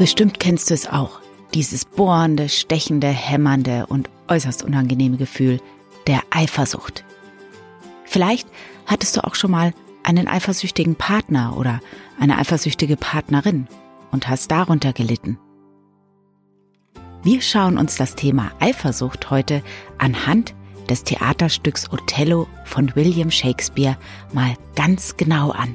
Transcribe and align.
Bestimmt 0.00 0.40
kennst 0.40 0.70
du 0.70 0.74
es 0.74 0.88
auch. 0.88 1.20
Dieses 1.52 1.84
bohrende, 1.84 2.48
stechende, 2.48 3.08
hämmernde 3.08 3.84
und 3.86 4.08
äußerst 4.28 4.62
unangenehme 4.62 5.18
Gefühl 5.18 5.60
der 6.06 6.22
Eifersucht. 6.30 7.04
Vielleicht 8.06 8.48
hattest 8.86 9.18
du 9.18 9.24
auch 9.24 9.34
schon 9.34 9.50
mal 9.50 9.74
einen 10.02 10.26
eifersüchtigen 10.26 10.94
Partner 10.94 11.54
oder 11.58 11.80
eine 12.18 12.38
eifersüchtige 12.38 12.96
Partnerin 12.96 13.68
und 14.10 14.26
hast 14.26 14.50
darunter 14.50 14.94
gelitten. 14.94 15.38
Wir 17.22 17.42
schauen 17.42 17.76
uns 17.76 17.96
das 17.96 18.14
Thema 18.14 18.52
Eifersucht 18.58 19.28
heute 19.28 19.62
anhand 19.98 20.54
des 20.88 21.04
Theaterstücks 21.04 21.92
Othello 21.92 22.48
von 22.64 22.96
William 22.96 23.30
Shakespeare 23.30 23.98
mal 24.32 24.54
ganz 24.76 25.18
genau 25.18 25.50
an. 25.50 25.74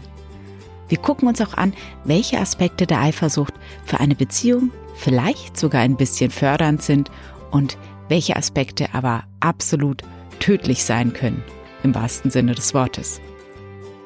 Wir 0.88 0.98
gucken 0.98 1.28
uns 1.28 1.42
auch 1.42 1.56
an, 1.56 1.74
welche 2.04 2.40
Aspekte 2.40 2.86
der 2.86 3.02
Eifersucht 3.02 3.54
für 3.86 4.00
eine 4.00 4.16
Beziehung 4.16 4.72
vielleicht 4.96 5.58
sogar 5.58 5.82
ein 5.82 5.98
bisschen 5.98 6.32
fördernd 6.32 6.82
sind 6.82 7.12
und 7.52 7.78
welche 8.08 8.36
Aspekte 8.36 8.94
aber 8.94 9.24
absolut 9.40 10.04
tödlich 10.40 10.84
sein 10.84 11.14
können, 11.14 11.44
im 11.84 11.96
wahrsten 11.96 12.32
Sinne 12.32 12.56
des 12.56 12.74
Wortes. 12.74 13.20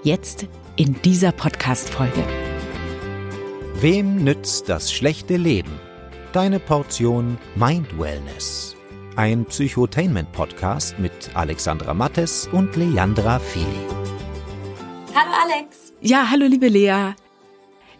Jetzt 0.04 0.48
in 0.78 0.96
dieser 1.02 1.32
Podcast-Folge. 1.32 2.24
Wem 3.82 4.24
nützt 4.24 4.70
das 4.70 4.92
schlechte 4.92 5.38
Leben? 5.38 5.72
Deine 6.32 6.60
Portion 6.60 7.38
Mind 7.56 8.00
Wellness. 8.00 8.76
Ein 9.16 9.46
Psychotainment-Podcast 9.46 11.00
mit 11.00 11.32
Alexandra 11.34 11.94
Mattes 11.94 12.48
und 12.52 12.76
Leandra 12.76 13.40
Fili. 13.40 14.19
Hallo 15.16 15.32
Alex. 15.44 15.94
Ja, 16.02 16.30
hallo 16.30 16.46
liebe 16.46 16.68
Lea. 16.68 17.14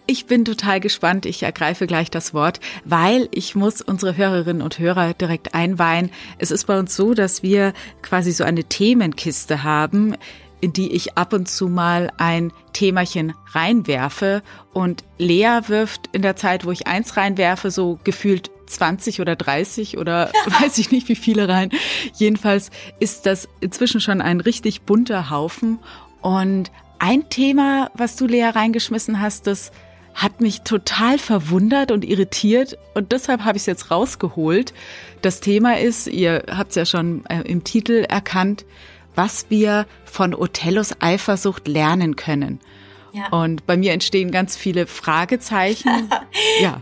Ich 0.06 0.26
bin 0.26 0.46
total 0.46 0.80
gespannt. 0.80 1.26
Ich 1.26 1.44
ergreife 1.44 1.88
gleich 1.88 2.12
das 2.12 2.34
Wort, 2.34 2.60
weil 2.86 3.28
ich 3.32 3.56
muss 3.56 3.82
unsere 3.82 4.16
Hörerinnen 4.16 4.62
und 4.62 4.80
Hörer 4.80 5.14
direkt 5.14 5.54
einweihen. 5.54 6.12
Es 6.38 6.52
ist 6.52 6.66
bei 6.66 6.78
uns 6.78 6.96
so, 6.96 7.14
dass 7.14 7.44
wir 7.44 7.74
quasi 8.02 8.32
so 8.32 8.44
eine 8.44 8.64
Themenkiste 8.64 9.64
haben, 9.64 10.16
in 10.62 10.74
die 10.74 10.92
ich 10.92 11.18
ab 11.18 11.34
und 11.34 11.48
zu 11.48 11.68
mal 11.68 12.12
ein 12.18 12.52
Themachen 12.74 13.34
reinwerfe. 13.54 14.44
Und 14.74 15.04
Lea 15.18 15.62
wirft 15.68 16.08
in 16.12 16.22
der 16.22 16.36
Zeit, 16.36 16.66
wo 16.66 16.72
ich 16.72 16.88
eins 16.88 17.18
reinwerfe, 17.18 17.72
so 17.72 18.00
gefühlt 18.04 18.52
20 18.68 19.22
oder 19.22 19.36
30 19.36 19.98
oder 19.98 20.32
weiß 20.62 20.78
ich 20.78 20.92
nicht 20.92 21.08
wie 21.08 21.16
viele 21.16 21.48
rein. 21.48 21.70
Jedenfalls 22.16 22.70
ist 23.00 23.26
das 23.26 23.48
inzwischen 23.62 24.02
schon 24.02 24.22
ein 24.22 24.42
richtig 24.42 24.84
bunter 24.84 25.30
Haufen. 25.30 25.80
Und 26.22 26.72
ein 27.00 27.30
Thema, 27.30 27.92
was 27.94 28.16
du 28.16 28.28
Lea 28.28 28.44
reingeschmissen 28.44 29.20
hast, 29.20 29.48
das 29.48 29.72
hat 30.14 30.42
mich 30.42 30.62
total 30.62 31.18
verwundert 31.18 31.92
und 31.92 32.04
irritiert 32.04 32.78
und 32.94 33.12
deshalb 33.12 33.46
habe 33.46 33.58
ich 33.58 33.64
es 33.64 33.68
jetzt 33.68 33.90
rausgeholt. 33.90 34.74
Das 35.22 35.40
Thema 35.40 35.80
ist, 35.80 36.08
ihr 36.08 36.44
habt 36.50 36.72
es 36.72 36.76
ja 36.76 36.86
schon 36.86 37.26
äh, 37.28 37.42
im 37.42 37.64
Titel 37.64 38.06
erkannt, 38.08 38.66
was 39.16 39.46
wir 39.50 39.86
von 40.04 40.36
Othellos 40.36 40.96
Eifersucht 41.00 41.68
lernen 41.68 42.16
können. 42.16 42.60
Ja. 43.14 43.30
Und 43.30 43.66
bei 43.66 43.78
mir 43.78 43.94
entstehen 43.94 44.32
ganz 44.32 44.58
viele 44.58 44.88
Fragezeichen. 44.88 46.10
ja, 46.62 46.82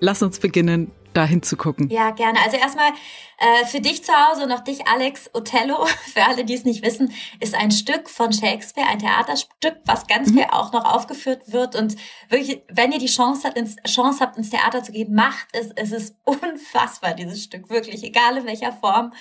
lass 0.00 0.22
uns 0.22 0.38
beginnen 0.38 0.90
da 1.14 1.24
hinzugucken. 1.24 1.88
Ja, 1.88 2.10
gerne. 2.10 2.38
Also 2.44 2.56
erstmal 2.56 2.90
äh, 3.38 3.64
für 3.66 3.80
dich 3.80 4.04
zu 4.04 4.12
Hause 4.12 4.44
und 4.44 4.52
auch 4.52 4.60
dich, 4.60 4.86
Alex, 4.86 5.30
Othello, 5.32 5.86
für 6.12 6.24
alle, 6.24 6.44
die 6.44 6.54
es 6.54 6.64
nicht 6.64 6.84
wissen, 6.84 7.12
ist 7.40 7.54
ein 7.54 7.70
Stück 7.70 8.10
von 8.10 8.32
Shakespeare, 8.32 8.88
ein 8.88 8.98
Theaterstück, 8.98 9.76
was 9.84 10.06
ganz 10.06 10.30
mhm. 10.30 10.34
viel 10.34 10.46
auch 10.50 10.72
noch 10.72 10.84
aufgeführt 10.84 11.52
wird. 11.52 11.76
Und 11.76 11.96
wirklich, 12.28 12.62
wenn 12.68 12.92
ihr 12.92 12.98
die 12.98 13.06
Chance 13.06 13.46
habt, 13.46 13.56
ins, 13.56 13.76
Chance 13.86 14.20
habt, 14.20 14.36
ins 14.36 14.50
Theater 14.50 14.82
zu 14.82 14.92
gehen, 14.92 15.14
macht 15.14 15.48
es. 15.52 15.70
Es 15.76 15.92
ist 15.92 16.16
unfassbar, 16.24 17.14
dieses 17.14 17.42
Stück, 17.42 17.70
wirklich, 17.70 18.02
egal 18.04 18.36
in 18.36 18.46
welcher 18.46 18.72
Form. 18.72 19.12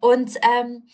Und 0.00 0.36
ähm, 0.42 0.84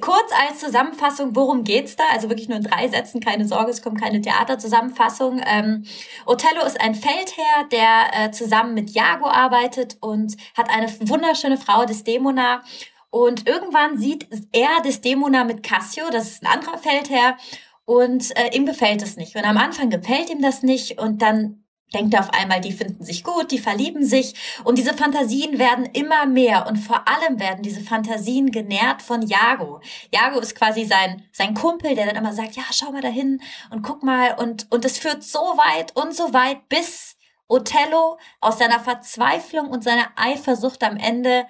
Kurz 0.00 0.30
als 0.46 0.58
Zusammenfassung, 0.60 1.34
worum 1.34 1.64
geht's 1.64 1.96
da? 1.96 2.04
Also 2.12 2.28
wirklich 2.28 2.48
nur 2.48 2.58
in 2.58 2.64
drei 2.64 2.88
Sätzen, 2.88 3.20
keine 3.20 3.46
Sorge, 3.46 3.70
es 3.70 3.82
kommt 3.82 4.00
keine 4.00 4.20
Theaterzusammenfassung. 4.20 5.40
Ähm, 5.46 5.84
Othello 6.26 6.64
ist 6.66 6.80
ein 6.80 6.94
Feldherr, 6.94 7.64
der 7.72 8.10
äh, 8.12 8.30
zusammen 8.30 8.74
mit 8.74 8.94
Iago 8.94 9.26
arbeitet 9.26 9.96
und 10.00 10.36
hat 10.56 10.68
eine 10.68 10.88
wunderschöne 11.08 11.56
Frau, 11.56 11.86
Desdemona. 11.86 12.62
Und 13.10 13.48
irgendwann 13.48 13.96
sieht 13.98 14.28
er 14.52 14.82
Desdemona 14.84 15.44
mit 15.44 15.62
Cassio, 15.62 16.04
das 16.10 16.32
ist 16.32 16.42
ein 16.42 16.52
anderer 16.52 16.76
Feldherr, 16.76 17.38
und 17.86 18.36
äh, 18.36 18.54
ihm 18.54 18.66
gefällt 18.66 19.02
es 19.02 19.16
nicht. 19.16 19.34
Und 19.36 19.44
am 19.44 19.56
Anfang 19.56 19.88
gefällt 19.88 20.28
ihm 20.28 20.42
das 20.42 20.62
nicht 20.62 21.00
und 21.00 21.22
dann 21.22 21.64
denkt 21.94 22.18
auf 22.18 22.30
einmal, 22.30 22.60
die 22.60 22.72
finden 22.72 23.04
sich 23.04 23.24
gut, 23.24 23.50
die 23.50 23.58
verlieben 23.58 24.04
sich. 24.04 24.34
Und 24.64 24.78
diese 24.78 24.94
Fantasien 24.94 25.58
werden 25.58 25.86
immer 25.86 26.26
mehr. 26.26 26.66
Und 26.66 26.76
vor 26.76 27.04
allem 27.08 27.40
werden 27.40 27.62
diese 27.62 27.80
Fantasien 27.80 28.50
genährt 28.50 29.02
von 29.02 29.22
Jago. 29.22 29.80
Jago 30.12 30.38
ist 30.40 30.54
quasi 30.54 30.84
sein, 30.84 31.24
sein 31.32 31.54
Kumpel, 31.54 31.94
der 31.94 32.06
dann 32.06 32.16
immer 32.16 32.32
sagt, 32.32 32.56
ja, 32.56 32.64
schau 32.72 32.92
mal 32.92 33.02
dahin 33.02 33.40
und 33.70 33.82
guck 33.82 34.02
mal. 34.02 34.34
Und, 34.38 34.66
und 34.70 34.84
es 34.84 34.98
führt 34.98 35.22
so 35.22 35.38
weit 35.38 35.96
und 35.96 36.14
so 36.14 36.32
weit, 36.32 36.68
bis 36.68 37.16
Othello 37.48 38.18
aus 38.40 38.58
seiner 38.58 38.80
Verzweiflung 38.80 39.68
und 39.68 39.82
seiner 39.82 40.08
Eifersucht 40.16 40.82
am 40.84 40.96
Ende 40.96 41.46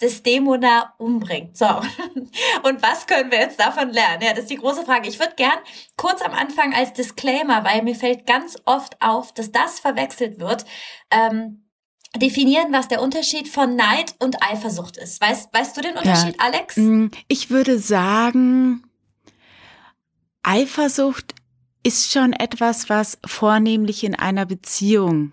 Desdemona 0.00 0.94
umbringt. 0.98 1.56
So, 1.56 1.66
und 2.62 2.82
was 2.82 3.06
können 3.06 3.30
wir 3.30 3.38
jetzt 3.38 3.60
davon 3.60 3.90
lernen? 3.90 4.22
Ja, 4.22 4.30
das 4.30 4.40
ist 4.40 4.50
die 4.50 4.56
große 4.56 4.84
Frage. 4.84 5.08
Ich 5.08 5.18
würde 5.18 5.34
gern 5.36 5.58
kurz 5.96 6.22
am 6.22 6.32
Anfang 6.32 6.74
als 6.74 6.92
Disclaimer, 6.92 7.64
weil 7.64 7.82
mir 7.82 7.94
fällt 7.94 8.26
ganz 8.26 8.56
oft 8.64 9.00
auf, 9.00 9.32
dass 9.32 9.52
das 9.52 9.80
verwechselt 9.80 10.40
wird, 10.40 10.64
ähm, 11.10 11.66
definieren, 12.16 12.72
was 12.72 12.88
der 12.88 13.02
Unterschied 13.02 13.48
von 13.48 13.76
Neid 13.76 14.14
und 14.18 14.42
Eifersucht 14.42 14.96
ist. 14.96 15.20
Weißt, 15.20 15.52
weißt 15.52 15.76
du 15.76 15.80
den 15.82 15.96
Unterschied, 15.96 16.36
ja, 16.38 16.44
Alex? 16.44 16.76
Mm, 16.76 17.06
ich 17.28 17.50
würde 17.50 17.78
sagen, 17.78 18.84
Eifersucht 20.42 21.34
ist 21.82 22.10
schon 22.10 22.32
etwas, 22.32 22.88
was 22.88 23.18
vornehmlich 23.24 24.04
in 24.04 24.14
einer 24.14 24.46
Beziehung 24.46 25.32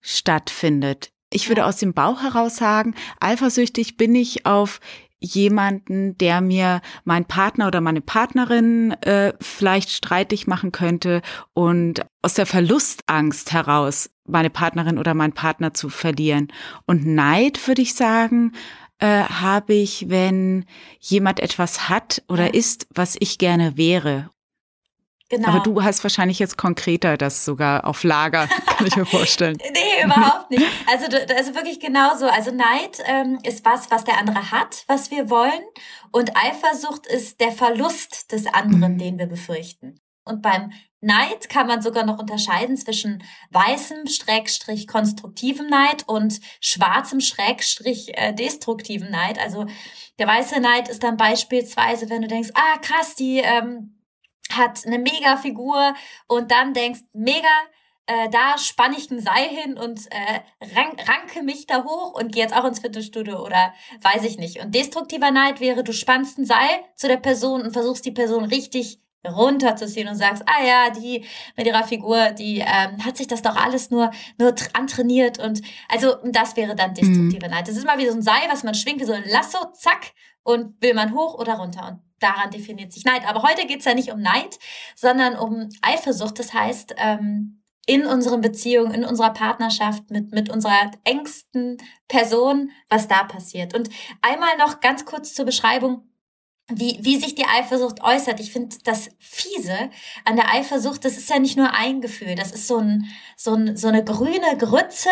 stattfindet. 0.00 1.10
Ich 1.36 1.48
würde 1.48 1.66
aus 1.66 1.76
dem 1.76 1.92
Bauch 1.92 2.22
heraus 2.22 2.56
sagen, 2.56 2.94
eifersüchtig 3.20 3.98
bin 3.98 4.14
ich 4.14 4.46
auf 4.46 4.80
jemanden, 5.18 6.16
der 6.16 6.40
mir 6.40 6.80
mein 7.04 7.26
Partner 7.26 7.66
oder 7.66 7.82
meine 7.82 8.00
Partnerin 8.00 8.92
äh, 9.02 9.34
vielleicht 9.38 9.90
streitig 9.90 10.46
machen 10.46 10.72
könnte 10.72 11.20
und 11.52 12.06
aus 12.22 12.32
der 12.32 12.46
Verlustangst 12.46 13.52
heraus 13.52 14.08
meine 14.24 14.48
Partnerin 14.48 14.96
oder 14.96 15.12
mein 15.12 15.34
Partner 15.34 15.74
zu 15.74 15.90
verlieren. 15.90 16.48
Und 16.86 17.04
Neid 17.04 17.68
würde 17.68 17.82
ich 17.82 17.92
sagen, 17.92 18.52
äh, 18.98 19.24
habe 19.24 19.74
ich, 19.74 20.08
wenn 20.08 20.64
jemand 21.00 21.40
etwas 21.40 21.90
hat 21.90 22.22
oder 22.28 22.54
ist, 22.54 22.86
was 22.94 23.14
ich 23.20 23.36
gerne 23.36 23.76
wäre 23.76 24.30
Genau. 25.28 25.48
Aber 25.48 25.60
du 25.60 25.82
hast 25.82 26.04
wahrscheinlich 26.04 26.38
jetzt 26.38 26.56
konkreter 26.56 27.16
das 27.16 27.44
sogar 27.44 27.84
auf 27.84 28.04
Lager, 28.04 28.46
kann 28.66 28.86
ich 28.86 28.96
mir 28.96 29.06
vorstellen. 29.06 29.56
nee, 29.72 30.04
überhaupt 30.04 30.50
nicht. 30.50 30.64
Also, 30.86 31.06
also 31.34 31.54
wirklich 31.54 31.80
genauso. 31.80 32.26
Also 32.26 32.52
Neid 32.52 33.02
ähm, 33.06 33.38
ist 33.42 33.64
was, 33.64 33.90
was 33.90 34.04
der 34.04 34.18
andere 34.18 34.52
hat, 34.52 34.84
was 34.86 35.10
wir 35.10 35.28
wollen. 35.28 35.62
Und 36.12 36.36
Eifersucht 36.36 37.06
ist 37.06 37.40
der 37.40 37.50
Verlust 37.50 38.30
des 38.30 38.46
anderen, 38.46 38.94
mhm. 38.94 38.98
den 38.98 39.18
wir 39.18 39.26
befürchten. 39.26 40.00
Und 40.24 40.42
beim 40.42 40.72
Neid 41.00 41.48
kann 41.48 41.66
man 41.66 41.82
sogar 41.82 42.04
noch 42.04 42.18
unterscheiden 42.18 42.76
zwischen 42.76 43.22
weißem 43.50 44.06
Schrägstrich 44.08 44.88
konstruktivem 44.88 45.68
Neid 45.68 46.04
und 46.08 46.40
schwarzem 46.60 47.20
Schrägstrich 47.20 48.16
äh, 48.16 48.32
destruktivem 48.32 49.10
Neid. 49.10 49.38
Also 49.38 49.66
der 50.18 50.26
weiße 50.26 50.60
Neid 50.60 50.88
ist 50.88 51.02
dann 51.02 51.16
beispielsweise, 51.16 52.10
wenn 52.10 52.22
du 52.22 52.28
denkst, 52.28 52.50
ah 52.54 52.78
krass, 52.80 53.14
die 53.14 53.38
ähm, 53.38 53.95
hat 54.52 54.86
eine 54.86 54.98
mega 54.98 55.36
Figur 55.36 55.94
und 56.28 56.50
dann 56.50 56.72
denkst, 56.72 57.00
mega, 57.12 57.48
äh, 58.06 58.28
da 58.30 58.56
spanne 58.58 58.96
ich 58.96 59.10
ein 59.10 59.20
Seil 59.20 59.48
hin 59.48 59.76
und 59.76 60.06
äh, 60.12 60.40
rank, 60.74 61.08
ranke 61.08 61.42
mich 61.42 61.66
da 61.66 61.84
hoch 61.84 62.14
und 62.14 62.32
gehe 62.32 62.42
jetzt 62.42 62.56
auch 62.56 62.64
ins 62.64 62.78
Fitnessstudio 62.78 63.44
oder 63.44 63.74
weiß 64.00 64.24
ich 64.24 64.38
nicht. 64.38 64.60
Und 64.60 64.74
destruktiver 64.74 65.30
Neid 65.30 65.60
wäre, 65.60 65.82
du 65.82 65.92
spannst 65.92 66.38
ein 66.38 66.44
Seil 66.44 66.80
zu 66.94 67.08
der 67.08 67.16
Person 67.16 67.62
und 67.62 67.72
versuchst 67.72 68.04
die 68.04 68.12
Person 68.12 68.44
richtig 68.44 69.00
runterzuziehen 69.26 70.08
und 70.08 70.14
sagst, 70.14 70.44
ah 70.46 70.64
ja, 70.64 70.90
die 70.90 71.24
mit 71.56 71.66
ihrer 71.66 71.82
Figur, 71.84 72.30
die 72.30 72.58
ähm, 72.58 73.04
hat 73.04 73.16
sich 73.16 73.26
das 73.26 73.42
doch 73.42 73.56
alles 73.56 73.90
nur 73.90 74.10
nur 74.38 74.54
antrainiert 74.72 75.38
und 75.38 75.62
also 75.88 76.14
das 76.24 76.56
wäre 76.56 76.76
dann 76.76 76.94
destruktiver 76.94 77.48
mhm. 77.48 77.54
Neid. 77.54 77.68
Das 77.68 77.76
ist 77.76 77.86
mal 77.86 77.98
wie 77.98 78.06
so 78.06 78.14
ein 78.14 78.22
Seil, 78.22 78.48
was 78.48 78.62
man 78.62 78.74
schwingt, 78.74 79.00
wie 79.00 79.04
so 79.04 79.12
ein 79.12 79.24
Lasso, 79.26 79.58
zack, 79.72 80.12
und 80.42 80.80
will 80.80 80.94
man 80.94 81.12
hoch 81.12 81.34
oder 81.34 81.54
runter. 81.54 81.88
Und 81.88 82.05
daran 82.20 82.50
definiert 82.50 82.92
sich 82.92 83.04
Neid. 83.04 83.26
Aber 83.26 83.42
heute 83.42 83.66
geht's 83.66 83.84
ja 83.84 83.94
nicht 83.94 84.12
um 84.12 84.20
Neid, 84.20 84.58
sondern 84.94 85.36
um 85.36 85.68
Eifersucht. 85.82 86.38
Das 86.38 86.54
heißt, 86.54 86.94
ähm, 86.98 87.62
in 87.86 88.04
unseren 88.04 88.40
Beziehungen, 88.40 88.92
in 88.92 89.04
unserer 89.04 89.32
Partnerschaft 89.32 90.10
mit, 90.10 90.32
mit 90.32 90.50
unserer 90.50 90.90
engsten 91.04 91.78
Person, 92.08 92.70
was 92.88 93.06
da 93.06 93.22
passiert. 93.22 93.74
Und 93.74 93.88
einmal 94.22 94.56
noch 94.58 94.80
ganz 94.80 95.04
kurz 95.04 95.34
zur 95.34 95.44
Beschreibung. 95.44 96.02
Wie, 96.68 96.98
wie 97.00 97.18
sich 97.18 97.34
die 97.34 97.46
Eifersucht 97.46 98.02
äußert. 98.02 98.40
Ich 98.40 98.52
finde 98.52 98.76
das 98.84 99.10
fiese 99.18 99.90
an 100.24 100.36
der 100.36 100.52
Eifersucht, 100.52 101.04
das 101.04 101.16
ist 101.16 101.30
ja 101.30 101.38
nicht 101.38 101.56
nur 101.56 101.72
ein 101.72 102.00
Gefühl, 102.00 102.34
das 102.34 102.50
ist 102.50 102.66
so, 102.66 102.78
ein, 102.78 103.04
so, 103.36 103.54
ein, 103.54 103.76
so 103.76 103.86
eine 103.88 104.02
grüne 104.02 104.56
Grütze, 104.58 105.10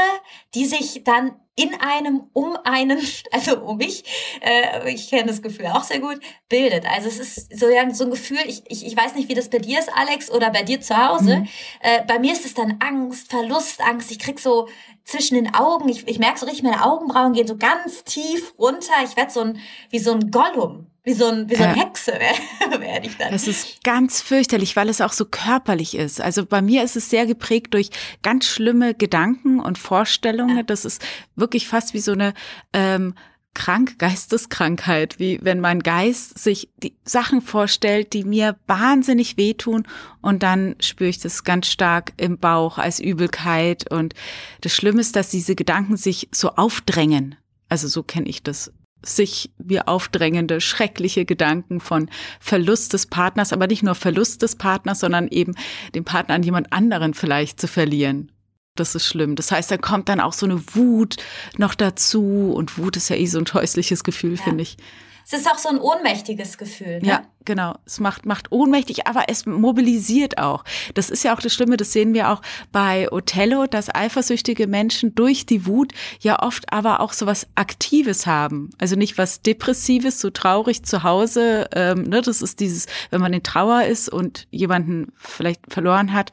die 0.54 0.66
sich 0.66 1.04
dann 1.04 1.36
in 1.56 1.72
einem, 1.74 2.24
um 2.32 2.56
einen, 2.64 2.98
also 3.30 3.60
um 3.60 3.76
mich, 3.76 4.04
äh, 4.40 4.92
ich 4.92 5.08
kenne 5.08 5.26
das 5.26 5.42
Gefühl 5.42 5.66
auch 5.66 5.84
sehr 5.84 6.00
gut, 6.00 6.18
bildet. 6.48 6.84
Also 6.86 7.06
es 7.06 7.20
ist 7.20 7.56
so, 7.56 7.68
ja, 7.68 7.88
so 7.94 8.04
ein 8.04 8.10
Gefühl, 8.10 8.40
ich, 8.46 8.64
ich, 8.66 8.84
ich 8.84 8.96
weiß 8.96 9.14
nicht, 9.14 9.28
wie 9.28 9.34
das 9.34 9.48
bei 9.48 9.58
dir 9.58 9.78
ist, 9.78 9.90
Alex, 9.94 10.32
oder 10.32 10.50
bei 10.50 10.64
dir 10.64 10.80
zu 10.80 10.96
Hause. 10.96 11.38
Mhm. 11.38 11.48
Äh, 11.80 12.04
bei 12.08 12.18
mir 12.18 12.32
ist 12.32 12.44
es 12.44 12.54
dann 12.54 12.78
Angst, 12.80 13.30
Verlust, 13.30 13.80
Angst. 13.80 14.10
Ich 14.10 14.18
krieg 14.18 14.40
so 14.40 14.68
zwischen 15.04 15.36
den 15.36 15.54
Augen, 15.54 15.88
ich, 15.88 16.08
ich 16.08 16.18
merke 16.18 16.40
so 16.40 16.46
richtig, 16.46 16.64
meine 16.64 16.84
Augenbrauen 16.84 17.34
gehen 17.34 17.46
so 17.46 17.56
ganz 17.56 18.02
tief 18.02 18.54
runter. 18.58 18.94
Ich 19.04 19.16
werde 19.16 19.30
so 19.30 19.40
ein, 19.40 19.60
wie 19.90 20.00
so 20.00 20.10
ein 20.10 20.32
Gollum. 20.32 20.88
Wie 21.04 21.12
so, 21.12 21.26
ein, 21.26 21.50
wie 21.50 21.56
so 21.56 21.62
eine 21.62 21.74
Hexe 21.74 22.12
werde 22.80 23.06
ich 23.06 23.16
dann. 23.18 23.30
Das 23.30 23.46
ist 23.46 23.84
ganz 23.84 24.22
fürchterlich, 24.22 24.74
weil 24.74 24.88
es 24.88 25.02
auch 25.02 25.12
so 25.12 25.26
körperlich 25.26 25.94
ist. 25.94 26.18
Also 26.18 26.46
bei 26.46 26.62
mir 26.62 26.82
ist 26.82 26.96
es 26.96 27.10
sehr 27.10 27.26
geprägt 27.26 27.74
durch 27.74 27.90
ganz 28.22 28.46
schlimme 28.46 28.94
Gedanken 28.94 29.60
und 29.60 29.76
Vorstellungen. 29.76 30.56
Ja. 30.56 30.62
Das 30.62 30.86
ist 30.86 31.04
wirklich 31.36 31.68
fast 31.68 31.92
wie 31.92 32.00
so 32.00 32.12
eine 32.12 32.32
ähm, 32.72 33.14
krank, 33.52 33.98
Geisteskrankheit, 33.98 35.18
wie 35.18 35.38
wenn 35.42 35.60
mein 35.60 35.80
Geist 35.80 36.38
sich 36.38 36.70
die 36.78 36.96
Sachen 37.04 37.42
vorstellt, 37.42 38.14
die 38.14 38.24
mir 38.24 38.56
wahnsinnig 38.66 39.36
wehtun 39.36 39.86
und 40.22 40.42
dann 40.42 40.74
spüre 40.80 41.10
ich 41.10 41.20
das 41.20 41.44
ganz 41.44 41.68
stark 41.68 42.14
im 42.16 42.38
Bauch 42.38 42.78
als 42.78 42.98
Übelkeit 42.98 43.90
und 43.90 44.14
das 44.62 44.74
Schlimme 44.74 45.02
ist, 45.02 45.16
dass 45.16 45.28
diese 45.28 45.54
Gedanken 45.54 45.98
sich 45.98 46.28
so 46.32 46.50
aufdrängen. 46.50 47.36
Also 47.68 47.88
so 47.88 48.02
kenne 48.02 48.28
ich 48.28 48.42
das 48.42 48.72
sich 49.04 49.50
wie 49.58 49.80
aufdrängende, 49.80 50.60
schreckliche 50.60 51.24
Gedanken 51.24 51.80
von 51.80 52.10
Verlust 52.40 52.92
des 52.92 53.06
Partners, 53.06 53.52
aber 53.52 53.66
nicht 53.66 53.82
nur 53.82 53.94
Verlust 53.94 54.42
des 54.42 54.56
Partners, 54.56 55.00
sondern 55.00 55.28
eben 55.28 55.54
den 55.94 56.04
Partner 56.04 56.34
an 56.34 56.42
jemand 56.42 56.72
anderen 56.72 57.14
vielleicht 57.14 57.60
zu 57.60 57.68
verlieren. 57.68 58.30
Das 58.76 58.94
ist 58.94 59.06
schlimm. 59.06 59.36
Das 59.36 59.52
heißt, 59.52 59.70
da 59.70 59.76
kommt 59.76 60.08
dann 60.08 60.20
auch 60.20 60.32
so 60.32 60.46
eine 60.46 60.60
Wut 60.74 61.16
noch 61.56 61.74
dazu 61.74 62.52
und 62.54 62.76
Wut 62.76 62.96
ist 62.96 63.08
ja 63.08 63.16
eh 63.16 63.26
so 63.26 63.38
ein 63.38 63.46
scheußliches 63.46 64.02
Gefühl, 64.02 64.34
ja. 64.34 64.42
finde 64.42 64.62
ich. 64.62 64.76
Es 65.26 65.32
ist 65.32 65.50
auch 65.50 65.58
so 65.58 65.70
ein 65.70 65.78
ohnmächtiges 65.78 66.58
Gefühl. 66.58 67.00
Ne? 67.00 67.08
Ja, 67.08 67.22
genau. 67.44 67.76
Es 67.86 67.98
macht, 67.98 68.26
macht 68.26 68.52
ohnmächtig, 68.52 69.06
aber 69.06 69.24
es 69.28 69.46
mobilisiert 69.46 70.38
auch. 70.38 70.64
Das 70.92 71.08
ist 71.08 71.24
ja 71.24 71.34
auch 71.34 71.40
das 71.40 71.54
Schlimme, 71.54 71.78
das 71.78 71.92
sehen 71.92 72.12
wir 72.12 72.30
auch 72.30 72.42
bei 72.72 73.10
Othello, 73.10 73.66
dass 73.66 73.94
eifersüchtige 73.94 74.66
Menschen 74.66 75.14
durch 75.14 75.46
die 75.46 75.66
Wut 75.66 75.92
ja 76.20 76.42
oft 76.42 76.72
aber 76.72 77.00
auch 77.00 77.14
so 77.14 77.26
was 77.26 77.46
Aktives 77.54 78.26
haben. 78.26 78.70
Also 78.78 78.96
nicht 78.96 79.16
was 79.16 79.40
Depressives, 79.40 80.20
so 80.20 80.28
traurig 80.28 80.84
zu 80.84 81.02
Hause. 81.02 81.68
Ähm, 81.74 82.02
ne, 82.02 82.20
das 82.20 82.42
ist 82.42 82.60
dieses, 82.60 82.86
wenn 83.10 83.22
man 83.22 83.32
in 83.32 83.42
Trauer 83.42 83.84
ist 83.84 84.10
und 84.10 84.46
jemanden 84.50 85.12
vielleicht 85.16 85.72
verloren 85.72 86.12
hat, 86.12 86.32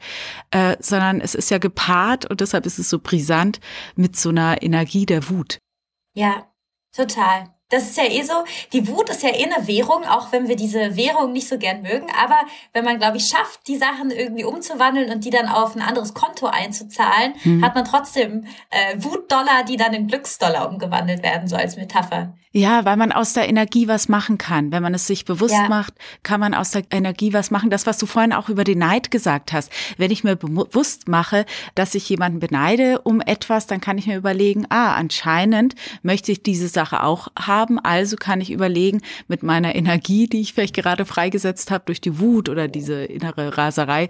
äh, 0.50 0.76
sondern 0.80 1.22
es 1.22 1.34
ist 1.34 1.50
ja 1.50 1.58
gepaart 1.58 2.28
und 2.30 2.40
deshalb 2.42 2.66
ist 2.66 2.78
es 2.78 2.90
so 2.90 2.98
brisant 2.98 3.60
mit 3.96 4.16
so 4.16 4.28
einer 4.28 4.62
Energie 4.62 5.06
der 5.06 5.30
Wut. 5.30 5.58
Ja, 6.14 6.46
total. 6.94 7.54
Das 7.72 7.84
ist 7.84 7.96
ja 7.96 8.04
eh 8.04 8.22
so. 8.22 8.44
Die 8.72 8.86
Wut 8.86 9.08
ist 9.08 9.22
ja 9.22 9.30
eh 9.30 9.50
eine 9.50 9.66
Währung, 9.66 10.04
auch 10.04 10.30
wenn 10.30 10.46
wir 10.46 10.56
diese 10.56 10.94
Währung 10.94 11.32
nicht 11.32 11.48
so 11.48 11.56
gern 11.56 11.80
mögen. 11.82 12.06
Aber 12.22 12.40
wenn 12.74 12.84
man, 12.84 12.98
glaube 12.98 13.16
ich, 13.16 13.26
schafft, 13.26 13.66
die 13.66 13.76
Sachen 13.76 14.10
irgendwie 14.10 14.44
umzuwandeln 14.44 15.10
und 15.10 15.24
die 15.24 15.30
dann 15.30 15.48
auf 15.48 15.74
ein 15.74 15.80
anderes 15.80 16.12
Konto 16.12 16.46
einzuzahlen, 16.46 17.34
hm. 17.42 17.64
hat 17.64 17.74
man 17.74 17.86
trotzdem 17.86 18.44
äh, 18.70 18.96
Wutdollar, 19.02 19.64
die 19.66 19.76
dann 19.76 19.94
in 19.94 20.06
Glücksdollar 20.06 20.68
umgewandelt 20.68 21.22
werden, 21.22 21.48
so 21.48 21.56
als 21.56 21.76
Metapher. 21.76 22.34
Ja, 22.54 22.84
weil 22.84 22.98
man 22.98 23.12
aus 23.12 23.32
der 23.32 23.48
Energie 23.48 23.88
was 23.88 24.10
machen 24.10 24.36
kann. 24.36 24.72
Wenn 24.72 24.82
man 24.82 24.92
es 24.92 25.06
sich 25.06 25.24
bewusst 25.24 25.54
ja. 25.54 25.68
macht, 25.68 25.94
kann 26.22 26.38
man 26.38 26.52
aus 26.52 26.70
der 26.70 26.82
Energie 26.90 27.32
was 27.32 27.50
machen. 27.50 27.70
Das, 27.70 27.86
was 27.86 27.96
du 27.96 28.04
vorhin 28.04 28.34
auch 28.34 28.50
über 28.50 28.62
den 28.62 28.78
Neid 28.78 29.10
gesagt 29.10 29.54
hast. 29.54 29.72
Wenn 29.96 30.10
ich 30.10 30.22
mir 30.22 30.36
bewusst 30.36 31.08
mache, 31.08 31.46
dass 31.74 31.94
ich 31.94 32.06
jemanden 32.10 32.40
beneide 32.40 33.00
um 33.00 33.22
etwas, 33.22 33.66
dann 33.66 33.80
kann 33.80 33.96
ich 33.96 34.06
mir 34.06 34.18
überlegen, 34.18 34.66
ah, 34.68 34.94
anscheinend 34.94 35.74
möchte 36.02 36.30
ich 36.30 36.42
diese 36.42 36.68
Sache 36.68 37.02
auch 37.02 37.28
haben. 37.38 37.78
Also 37.78 38.16
kann 38.16 38.42
ich 38.42 38.50
überlegen, 38.50 39.00
mit 39.28 39.42
meiner 39.42 39.74
Energie, 39.74 40.26
die 40.26 40.42
ich 40.42 40.52
vielleicht 40.52 40.74
gerade 40.74 41.06
freigesetzt 41.06 41.70
habe 41.70 41.84
durch 41.86 42.02
die 42.02 42.20
Wut 42.20 42.50
oder 42.50 42.68
diese 42.68 43.04
innere 43.04 43.56
Raserei 43.56 44.08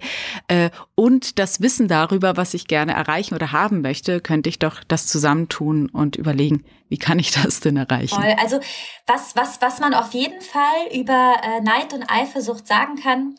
äh, 0.49 0.69
und 0.95 1.39
das 1.39 1.61
Wissen 1.61 1.87
darüber, 1.87 2.35
was 2.35 2.53
ich 2.53 2.67
gerne 2.67 2.93
erreichen 2.93 3.35
oder 3.35 3.53
haben 3.53 3.81
möchte, 3.81 4.19
könnte 4.19 4.49
ich 4.49 4.59
doch 4.59 4.83
das 4.87 5.07
zusammentun 5.07 5.89
und 5.89 6.17
überlegen, 6.17 6.63
wie 6.93 6.99
kann 6.99 7.17
ich 7.17 7.31
das 7.31 7.59
denn 7.59 7.75
erreichen? 7.75 8.21
Voll. 8.21 8.35
Also 8.39 8.59
was, 9.07 9.35
was, 9.35 9.59
was 9.63 9.79
man 9.79 9.95
auf 9.95 10.13
jeden 10.13 10.41
Fall 10.41 10.93
über 10.93 11.37
äh, 11.41 11.59
Neid 11.61 11.91
und 11.91 12.03
Eifersucht 12.03 12.67
sagen 12.67 12.97
kann, 13.01 13.33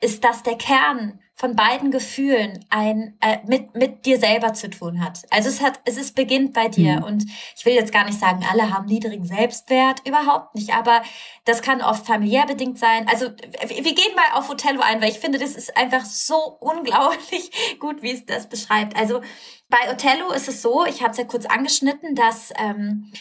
ist, 0.00 0.24
dass 0.24 0.42
der 0.42 0.56
Kern 0.56 1.20
von 1.38 1.54
beiden 1.54 1.92
Gefühlen 1.92 2.64
ein 2.68 3.16
äh, 3.20 3.38
mit 3.46 3.76
mit 3.76 4.06
dir 4.06 4.18
selber 4.18 4.54
zu 4.54 4.68
tun 4.68 5.04
hat. 5.04 5.22
Also 5.30 5.48
es 5.48 5.62
hat 5.62 5.78
es 5.84 5.96
ist 5.96 6.16
beginnt 6.16 6.52
bei 6.52 6.66
dir 6.66 6.96
mhm. 6.96 7.04
und 7.04 7.24
ich 7.56 7.64
will 7.64 7.74
jetzt 7.74 7.92
gar 7.92 8.04
nicht 8.04 8.18
sagen, 8.18 8.44
alle 8.50 8.74
haben 8.74 8.86
niedrigen 8.86 9.24
Selbstwert, 9.24 10.04
überhaupt 10.04 10.56
nicht, 10.56 10.74
aber 10.74 11.02
das 11.44 11.62
kann 11.62 11.80
oft 11.80 12.04
familiär 12.04 12.44
bedingt 12.44 12.76
sein. 12.80 13.06
Also 13.08 13.26
wir 13.26 13.94
gehen 13.94 14.16
mal 14.16 14.36
auf 14.36 14.50
Othello 14.50 14.80
ein, 14.80 15.00
weil 15.00 15.10
ich 15.10 15.20
finde, 15.20 15.38
das 15.38 15.54
ist 15.54 15.76
einfach 15.76 16.04
so 16.04 16.56
unglaublich 16.58 17.52
gut, 17.78 18.02
wie 18.02 18.10
es 18.10 18.26
das 18.26 18.48
beschreibt. 18.48 18.96
Also 18.96 19.20
bei 19.68 19.92
Othello 19.92 20.32
ist 20.32 20.48
es 20.48 20.60
so, 20.60 20.86
ich 20.86 21.02
habe 21.02 21.12
es 21.12 21.18
ja 21.18 21.24
kurz 21.24 21.46
angeschnitten, 21.46 22.16
dass 22.16 22.52
ähm, 22.58 23.12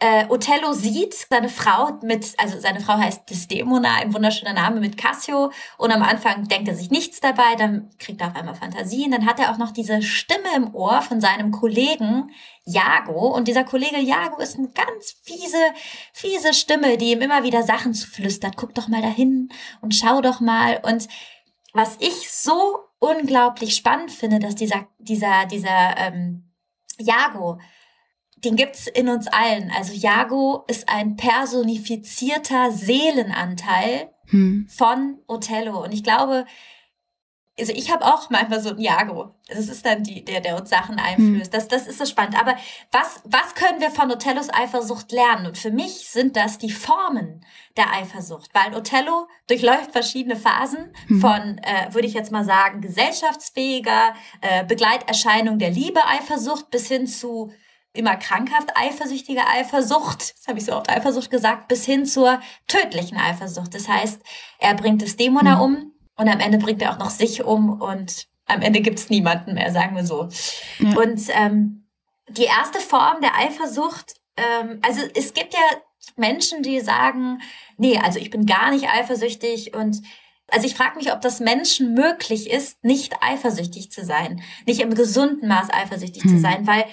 äh, 0.00 0.26
Othello 0.28 0.72
sieht 0.74 1.14
seine 1.14 1.48
Frau 1.48 1.98
mit, 2.02 2.34
also 2.38 2.60
seine 2.60 2.80
Frau 2.80 2.94
heißt 2.94 3.28
Desdemona, 3.28 3.96
ein 3.96 4.14
wunderschöner 4.14 4.52
Name 4.52 4.78
mit 4.78 4.96
Cassio. 4.96 5.50
Und 5.76 5.90
am 5.90 6.02
Anfang 6.02 6.46
denkt 6.46 6.68
er 6.68 6.76
sich 6.76 6.90
nichts 6.90 7.18
dabei, 7.20 7.56
dann 7.56 7.90
kriegt 7.98 8.20
er 8.20 8.28
auf 8.28 8.36
einmal 8.36 8.54
Fantasien. 8.54 9.10
Dann 9.10 9.26
hat 9.26 9.40
er 9.40 9.50
auch 9.50 9.58
noch 9.58 9.72
diese 9.72 10.00
Stimme 10.02 10.54
im 10.54 10.72
Ohr 10.72 11.02
von 11.02 11.20
seinem 11.20 11.50
Kollegen 11.50 12.30
Jago. 12.64 13.34
Und 13.34 13.48
dieser 13.48 13.64
Kollege 13.64 13.98
Jago 13.98 14.40
ist 14.40 14.56
eine 14.56 14.68
ganz 14.68 15.16
fiese, 15.24 15.58
fiese 16.12 16.54
Stimme, 16.54 16.96
die 16.96 17.10
ihm 17.10 17.20
immer 17.20 17.42
wieder 17.42 17.64
Sachen 17.64 17.92
flüstert. 17.94 18.56
Guck 18.56 18.74
doch 18.76 18.86
mal 18.86 19.02
dahin 19.02 19.48
und 19.80 19.96
schau 19.96 20.20
doch 20.20 20.38
mal. 20.38 20.80
Und 20.84 21.08
was 21.72 21.96
ich 21.98 22.30
so 22.30 22.78
unglaublich 23.00 23.74
spannend 23.74 24.12
finde, 24.12 24.38
dass 24.38 24.54
dieser, 24.54 24.86
dieser, 24.98 25.46
dieser 25.46 25.96
ähm, 25.96 26.52
Jago 26.98 27.58
den 28.44 28.56
gibt's 28.56 28.86
in 28.86 29.08
uns 29.08 29.26
allen. 29.26 29.72
Also 29.76 29.92
Jago 29.92 30.64
ist 30.68 30.88
ein 30.88 31.16
personifizierter 31.16 32.72
Seelenanteil 32.72 34.10
hm. 34.26 34.68
von 34.68 35.18
Othello. 35.26 35.82
Und 35.82 35.92
ich 35.92 36.04
glaube, 36.04 36.44
also 37.58 37.72
ich 37.72 37.90
habe 37.90 38.04
auch 38.04 38.30
manchmal 38.30 38.60
so 38.60 38.70
ein 38.70 38.78
Jago. 38.78 39.34
Das 39.48 39.68
ist 39.68 39.84
dann 39.84 40.04
die, 40.04 40.24
der, 40.24 40.40
der 40.40 40.56
uns 40.56 40.70
Sachen 40.70 40.98
einflößt. 40.98 41.46
Hm. 41.46 41.50
Das, 41.50 41.68
das 41.68 41.86
ist 41.88 41.98
so 41.98 42.06
spannend. 42.06 42.38
Aber 42.38 42.56
was, 42.92 43.20
was 43.24 43.54
können 43.54 43.80
wir 43.80 43.90
von 43.90 44.10
Othellos 44.12 44.48
Eifersucht 44.52 45.10
lernen? 45.10 45.46
Und 45.46 45.58
für 45.58 45.72
mich 45.72 46.08
sind 46.08 46.36
das 46.36 46.58
die 46.58 46.70
Formen 46.70 47.44
der 47.76 47.92
Eifersucht. 47.92 48.50
Weil 48.54 48.74
Othello 48.76 49.26
durchläuft 49.48 49.92
verschiedene 49.92 50.36
Phasen 50.36 50.92
hm. 51.08 51.20
von, 51.20 51.58
äh, 51.58 51.92
würde 51.92 52.06
ich 52.06 52.14
jetzt 52.14 52.30
mal 52.30 52.44
sagen, 52.44 52.80
gesellschaftsfähiger 52.80 54.14
äh, 54.40 54.64
Begleiterscheinung 54.64 55.58
der 55.58 55.70
Liebe, 55.70 56.04
Eifersucht 56.06 56.70
bis 56.70 56.86
hin 56.86 57.06
zu 57.06 57.50
immer 57.92 58.16
krankhaft 58.16 58.70
eifersüchtige 58.76 59.46
Eifersucht, 59.46 60.34
das 60.38 60.46
habe 60.46 60.58
ich 60.58 60.64
so 60.64 60.76
oft 60.76 60.90
Eifersucht 60.90 61.30
gesagt, 61.30 61.68
bis 61.68 61.84
hin 61.84 62.06
zur 62.06 62.40
tödlichen 62.66 63.18
Eifersucht. 63.18 63.74
Das 63.74 63.88
heißt, 63.88 64.20
er 64.58 64.74
bringt 64.74 65.02
das 65.02 65.16
Dämona 65.16 65.56
mhm. 65.56 65.62
um 65.62 65.92
und 66.16 66.28
am 66.28 66.40
Ende 66.40 66.58
bringt 66.58 66.82
er 66.82 66.92
auch 66.92 66.98
noch 66.98 67.10
sich 67.10 67.44
um 67.44 67.80
und 67.80 68.26
am 68.46 68.62
Ende 68.62 68.80
gibt 68.80 68.98
es 68.98 69.10
niemanden 69.10 69.54
mehr, 69.54 69.72
sagen 69.72 69.96
wir 69.96 70.06
so. 70.06 70.28
Ja. 70.78 70.96
Und 70.96 71.22
ähm, 71.30 71.86
die 72.28 72.44
erste 72.44 72.80
Form 72.80 73.20
der 73.20 73.36
Eifersucht, 73.36 74.14
ähm, 74.36 74.80
also 74.82 75.02
es 75.14 75.34
gibt 75.34 75.54
ja 75.54 75.60
Menschen, 76.16 76.62
die 76.62 76.80
sagen, 76.80 77.40
nee, 77.76 77.98
also 77.98 78.18
ich 78.18 78.30
bin 78.30 78.46
gar 78.46 78.70
nicht 78.70 78.88
eifersüchtig 78.88 79.74
und 79.74 80.02
also 80.50 80.66
ich 80.66 80.74
frage 80.74 80.96
mich, 80.96 81.12
ob 81.12 81.20
das 81.20 81.40
Menschen 81.40 81.92
möglich 81.92 82.50
ist, 82.50 82.82
nicht 82.82 83.14
eifersüchtig 83.20 83.90
zu 83.90 84.04
sein, 84.04 84.42
nicht 84.66 84.80
im 84.80 84.94
gesunden 84.94 85.46
Maß 85.46 85.68
eifersüchtig 85.70 86.24
hm. 86.24 86.30
zu 86.30 86.38
sein, 86.40 86.66
weil 86.66 86.86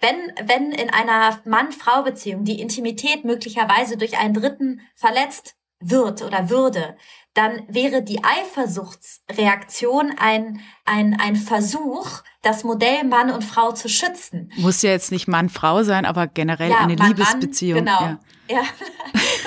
wenn, 0.00 0.32
wenn 0.48 0.72
in 0.72 0.90
einer 0.90 1.40
Mann-Frau-Beziehung 1.44 2.44
die 2.44 2.60
Intimität 2.60 3.24
möglicherweise 3.24 3.96
durch 3.96 4.18
einen 4.18 4.34
Dritten 4.34 4.80
verletzt 4.94 5.56
wird 5.80 6.22
oder 6.22 6.50
würde, 6.50 6.96
dann 7.34 7.62
wäre 7.68 8.02
die 8.02 8.22
Eifersuchtsreaktion 8.24 10.14
ein, 10.18 10.60
ein, 10.84 11.18
ein 11.18 11.36
Versuch, 11.36 12.22
das 12.42 12.64
Modell 12.64 13.04
Mann 13.04 13.30
und 13.30 13.44
Frau 13.44 13.72
zu 13.72 13.88
schützen. 13.88 14.52
Muss 14.56 14.82
ja 14.82 14.90
jetzt 14.90 15.12
nicht 15.12 15.28
Mann-Frau 15.28 15.82
sein, 15.82 16.04
aber 16.04 16.26
generell 16.26 16.70
ja, 16.70 16.78
eine 16.78 16.96
Mann, 16.96 17.08
Liebesbeziehung. 17.08 17.84
Mann, 17.84 18.18
genau. 18.48 18.60
Ja, 18.60 18.62
ja. 18.62 18.62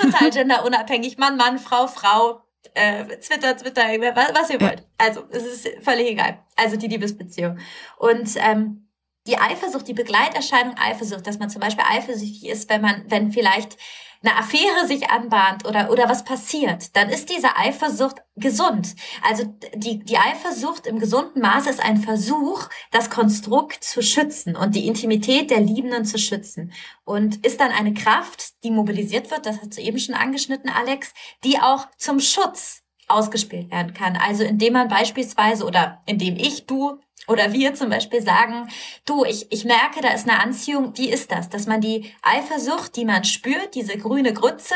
total 0.00 0.30
genderunabhängig. 0.30 1.18
Mann, 1.18 1.36
Mann, 1.36 1.58
Frau, 1.58 1.86
Frau, 1.86 2.42
äh, 2.74 3.04
Twitter, 3.18 3.56
Twitter, 3.56 3.82
was, 4.14 4.34
was 4.34 4.50
ihr 4.50 4.60
wollt. 4.60 4.86
Also 4.98 5.24
es 5.30 5.44
ist 5.44 5.68
völlig 5.82 6.08
egal. 6.08 6.38
Also 6.56 6.76
die 6.76 6.88
Liebesbeziehung. 6.88 7.58
Und 7.98 8.30
ähm, 8.36 8.83
die 9.26 9.38
Eifersucht, 9.38 9.88
die 9.88 9.94
Begleiterscheinung 9.94 10.76
Eifersucht, 10.76 11.26
dass 11.26 11.38
man 11.38 11.50
zum 11.50 11.60
Beispiel 11.60 11.84
eifersüchtig 11.88 12.46
ist, 12.48 12.68
wenn 12.68 12.82
man, 12.82 13.04
wenn 13.08 13.32
vielleicht 13.32 13.76
eine 14.22 14.38
Affäre 14.38 14.86
sich 14.86 15.10
anbahnt 15.10 15.66
oder, 15.66 15.90
oder 15.90 16.08
was 16.08 16.24
passiert, 16.24 16.96
dann 16.96 17.10
ist 17.10 17.28
diese 17.28 17.56
Eifersucht 17.56 18.22
gesund. 18.36 18.94
Also 19.22 19.44
die, 19.74 19.98
die 20.02 20.16
Eifersucht 20.16 20.86
im 20.86 20.98
gesunden 20.98 21.42
Maße 21.42 21.68
ist 21.68 21.84
ein 21.84 21.98
Versuch, 21.98 22.68
das 22.90 23.10
Konstrukt 23.10 23.84
zu 23.84 24.02
schützen 24.02 24.56
und 24.56 24.74
die 24.74 24.86
Intimität 24.86 25.50
der 25.50 25.60
Liebenden 25.60 26.06
zu 26.06 26.18
schützen. 26.18 26.72
Und 27.04 27.44
ist 27.44 27.60
dann 27.60 27.70
eine 27.70 27.92
Kraft, 27.92 28.64
die 28.64 28.70
mobilisiert 28.70 29.30
wird, 29.30 29.44
das 29.44 29.58
hast 29.60 29.76
du 29.76 29.82
eben 29.82 29.98
schon 29.98 30.14
angeschnitten, 30.14 30.70
Alex, 30.70 31.12
die 31.44 31.58
auch 31.58 31.86
zum 31.98 32.18
Schutz 32.18 32.82
ausgespielt 33.08 33.70
werden 33.70 33.92
kann. 33.92 34.16
Also 34.16 34.42
indem 34.44 34.72
man 34.72 34.88
beispielsweise 34.88 35.66
oder 35.66 36.02
indem 36.06 36.36
ich, 36.36 36.66
du 36.66 36.98
oder 37.26 37.52
wir 37.52 37.74
zum 37.74 37.90
Beispiel 37.90 38.22
sagen, 38.22 38.68
du, 39.06 39.24
ich, 39.24 39.50
ich 39.50 39.64
merke, 39.64 40.00
da 40.00 40.12
ist 40.12 40.28
eine 40.28 40.40
Anziehung, 40.40 40.96
wie 40.96 41.10
ist 41.10 41.32
das? 41.32 41.48
Dass 41.48 41.66
man 41.66 41.80
die 41.80 42.12
Eifersucht, 42.22 42.96
die 42.96 43.04
man 43.04 43.24
spürt, 43.24 43.74
diese 43.74 43.96
grüne 43.96 44.32
Grütze, 44.32 44.74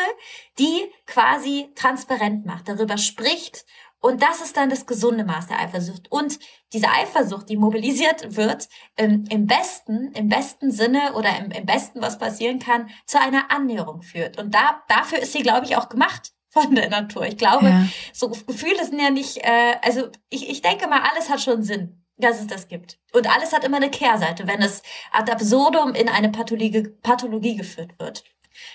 die 0.59 0.91
quasi 1.07 1.71
transparent 1.75 2.47
macht, 2.47 2.69
darüber 2.69 2.99
spricht. 2.99 3.65
Und 4.01 4.23
das 4.23 4.41
ist 4.41 4.57
dann 4.57 4.71
das 4.71 4.87
gesunde 4.87 5.25
Maß 5.25 5.49
der 5.49 5.59
Eifersucht. 5.59 6.11
Und 6.11 6.39
diese 6.73 6.89
Eifersucht, 6.89 7.49
die 7.49 7.57
mobilisiert 7.57 8.37
wird, 8.37 8.69
im, 8.97 9.25
im 9.29 9.47
besten, 9.47 10.13
im 10.13 10.29
besten 10.29 10.71
Sinne 10.71 11.15
oder 11.15 11.37
im, 11.39 11.51
im 11.51 11.67
besten, 11.67 12.01
was 12.01 12.19
passieren 12.19 12.61
kann, 12.61 12.89
zu 13.07 13.21
einer 13.21 13.51
Annäherung 13.51 14.03
führt. 14.03 14.39
Und 14.39 14.55
da, 14.55 14.83
dafür 14.89 15.19
ist 15.19 15.33
sie, 15.33 15.43
glaube 15.43 15.67
ich, 15.67 15.77
auch 15.77 15.89
gemacht 15.89 16.33
von 16.49 16.75
der 16.75 16.89
Natur. 16.89 17.27
Ich 17.27 17.37
glaube, 17.37 17.67
ja. 17.67 17.87
so 18.13 18.31
Gefühle 18.31 18.85
sind 18.85 19.01
ja 19.01 19.11
nicht, 19.11 19.39
äh, 19.39 19.77
also 19.83 20.09
ich, 20.31 20.49
ich 20.49 20.63
denke 20.63 20.87
mal, 20.87 21.03
alles 21.03 21.29
hat 21.29 21.41
schon 21.41 21.63
Sinn 21.63 22.05
dass 22.19 22.41
es 22.41 22.47
das 22.47 22.69
gibt. 22.69 22.99
Und 23.13 23.29
alles 23.29 23.53
hat 23.53 23.65
immer 23.65 23.77
eine 23.79 23.91
Kehrseite, 23.91 24.47
wenn 24.47 24.61
es 24.61 24.83
ad 25.13 25.31
absurdum 25.31 25.95
in 25.95 26.09
eine 26.09 26.31
Pathologie, 26.31 26.89
Pathologie 27.03 27.57
geführt 27.57 27.93
wird. 27.99 28.25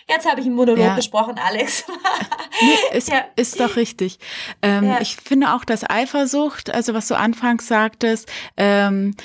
Jetzt 0.08 0.30
habe 0.30 0.40
ich 0.40 0.46
einen 0.46 0.56
Monolog 0.56 0.80
ja. 0.80 0.96
gesprochen, 0.96 1.38
Alex. 1.38 1.86
nee, 2.62 2.98
ist, 2.98 3.10
ja. 3.10 3.26
ist 3.36 3.60
doch 3.60 3.76
richtig. 3.76 4.18
Ähm, 4.62 4.86
ja. 4.86 5.02
Ich 5.02 5.18
finde 5.18 5.54
auch, 5.54 5.66
dass 5.66 5.90
Eifersucht, 5.90 6.74
also 6.74 6.94
was 6.94 7.08
du 7.08 7.16
anfangs 7.16 7.68
sagtest, 7.68 8.32
ähm, 8.56 9.16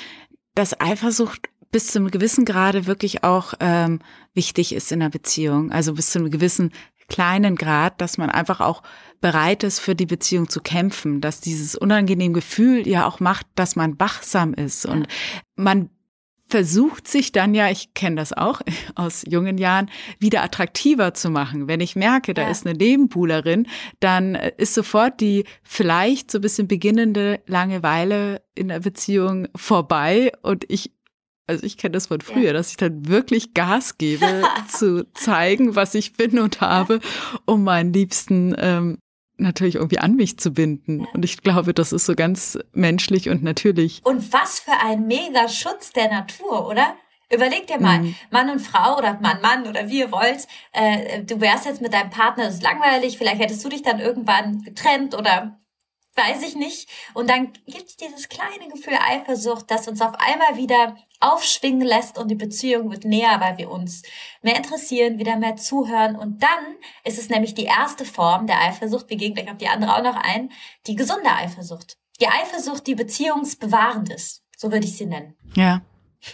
dass 0.55 0.79
Eifersucht 0.79 1.49
bis 1.71 1.87
zu 1.87 1.99
einem 1.99 2.11
gewissen 2.11 2.45
Grade 2.45 2.87
wirklich 2.87 3.23
auch 3.23 3.53
ähm, 3.59 4.01
wichtig 4.33 4.73
ist 4.73 4.91
in 4.91 5.01
einer 5.01 5.09
Beziehung. 5.09 5.71
Also 5.71 5.93
bis 5.93 6.11
zu 6.11 6.19
einem 6.19 6.31
gewissen 6.31 6.73
kleinen 7.09 7.55
Grad, 7.55 7.99
dass 8.01 8.17
man 8.17 8.29
einfach 8.29 8.59
auch 8.59 8.83
bereit 9.21 9.63
ist, 9.63 9.79
für 9.79 9.95
die 9.95 10.05
Beziehung 10.05 10.49
zu 10.49 10.61
kämpfen, 10.61 11.21
dass 11.21 11.41
dieses 11.41 11.75
unangenehme 11.75 12.33
Gefühl 12.33 12.87
ja 12.87 13.05
auch 13.05 13.19
macht, 13.19 13.47
dass 13.55 13.75
man 13.75 13.99
wachsam 13.99 14.53
ist 14.53 14.85
und 14.85 15.07
man 15.55 15.89
versucht 16.49 17.07
sich 17.07 17.31
dann 17.31 17.53
ja, 17.53 17.69
ich 17.69 17.93
kenne 17.93 18.15
das 18.15 18.33
auch 18.33 18.61
aus 18.95 19.23
jungen 19.27 19.57
Jahren, 19.57 19.89
wieder 20.19 20.43
attraktiver 20.43 21.13
zu 21.13 21.29
machen. 21.29 21.67
Wenn 21.67 21.79
ich 21.79 21.95
merke, 21.95 22.33
da 22.33 22.43
ja. 22.43 22.49
ist 22.49 22.65
eine 22.65 22.77
Nebenbuhlerin, 22.77 23.67
dann 23.99 24.35
ist 24.35 24.73
sofort 24.73 25.21
die 25.21 25.45
vielleicht 25.63 26.31
so 26.31 26.39
ein 26.39 26.41
bisschen 26.41 26.67
beginnende 26.67 27.41
Langeweile 27.45 28.41
in 28.55 28.69
der 28.69 28.79
Beziehung 28.79 29.47
vorbei 29.55 30.31
und 30.41 30.65
ich 30.67 30.91
also 31.49 31.65
ich 31.65 31.77
kenne 31.77 31.93
das 31.93 32.07
von 32.07 32.21
früher, 32.21 32.47
ja. 32.47 32.53
dass 32.53 32.69
ich 32.69 32.77
dann 32.77 33.07
wirklich 33.07 33.53
Gas 33.53 33.97
gebe, 33.97 34.43
zu 34.69 35.11
zeigen, 35.13 35.75
was 35.75 35.95
ich 35.95 36.13
bin 36.13 36.39
und 36.39 36.61
habe, 36.61 36.99
um 37.45 37.63
meinen 37.63 37.91
Liebsten 37.91 38.55
ähm, 38.57 38.99
natürlich 39.37 39.75
irgendwie 39.75 39.97
an 39.97 40.15
mich 40.15 40.37
zu 40.37 40.51
binden. 40.51 41.07
Und 41.13 41.25
ich 41.25 41.41
glaube, 41.41 41.73
das 41.73 41.91
ist 41.91 42.05
so 42.05 42.13
ganz 42.13 42.59
menschlich 42.73 43.29
und 43.29 43.41
natürlich. 43.41 44.01
Und 44.03 44.31
was 44.31 44.59
für 44.59 44.77
ein 44.85 45.07
mega 45.07 45.49
Schutz 45.49 45.91
der 45.91 46.09
Natur, 46.09 46.67
oder? 46.67 46.95
Überleg 47.31 47.67
dir 47.67 47.79
mal, 47.79 47.99
mhm. 47.99 48.15
Mann 48.31 48.49
und 48.49 48.59
Frau 48.59 48.97
oder 48.97 49.19
Mann, 49.19 49.41
Mann 49.41 49.67
oder 49.67 49.87
wie 49.87 49.99
ihr 49.99 50.11
wollt, 50.11 50.47
äh, 50.71 51.23
du 51.23 51.39
wärst 51.41 51.65
jetzt 51.65 51.81
mit 51.81 51.93
deinem 51.93 52.09
Partner, 52.09 52.45
das 52.45 52.55
ist 52.55 52.63
langweilig, 52.63 53.17
vielleicht 53.17 53.39
hättest 53.39 53.63
du 53.63 53.69
dich 53.69 53.83
dann 53.83 53.99
irgendwann 53.99 54.61
getrennt 54.63 55.15
oder 55.15 55.59
weiß 56.15 56.43
ich 56.43 56.55
nicht. 56.55 56.89
Und 57.13 57.29
dann 57.29 57.53
gibt's 57.67 57.97
dieses 57.97 58.29
kleine 58.29 58.67
Gefühl 58.71 58.97
Eifersucht, 58.99 59.69
das 59.69 59.87
uns 59.87 60.01
auf 60.01 60.13
einmal 60.15 60.57
wieder 60.57 60.95
aufschwingen 61.19 61.85
lässt 61.85 62.17
und 62.17 62.29
die 62.29 62.35
Beziehung 62.35 62.91
wird 62.91 63.03
näher, 63.03 63.39
weil 63.39 63.57
wir 63.57 63.69
uns 63.69 64.03
mehr 64.41 64.55
interessieren, 64.55 65.19
wieder 65.19 65.35
mehr 65.35 65.55
zuhören. 65.55 66.15
Und 66.15 66.41
dann 66.41 66.77
ist 67.03 67.19
es 67.19 67.29
nämlich 67.29 67.53
die 67.53 67.65
erste 67.65 68.05
Form 68.05 68.47
der 68.47 68.61
Eifersucht, 68.61 69.09
wir 69.09 69.17
gehen 69.17 69.33
gleich 69.33 69.49
auf 69.49 69.57
die 69.57 69.67
andere 69.67 69.95
auch 69.95 70.03
noch 70.03 70.15
ein, 70.15 70.51
die 70.87 70.95
gesunde 70.95 71.31
Eifersucht. 71.31 71.97
Die 72.21 72.27
Eifersucht, 72.27 72.87
die 72.87 72.95
beziehungsbewahrend 72.95 74.09
ist. 74.09 74.43
So 74.57 74.71
würde 74.71 74.85
ich 74.85 74.97
sie 74.97 75.05
nennen. 75.05 75.35
Ja. 75.55 75.81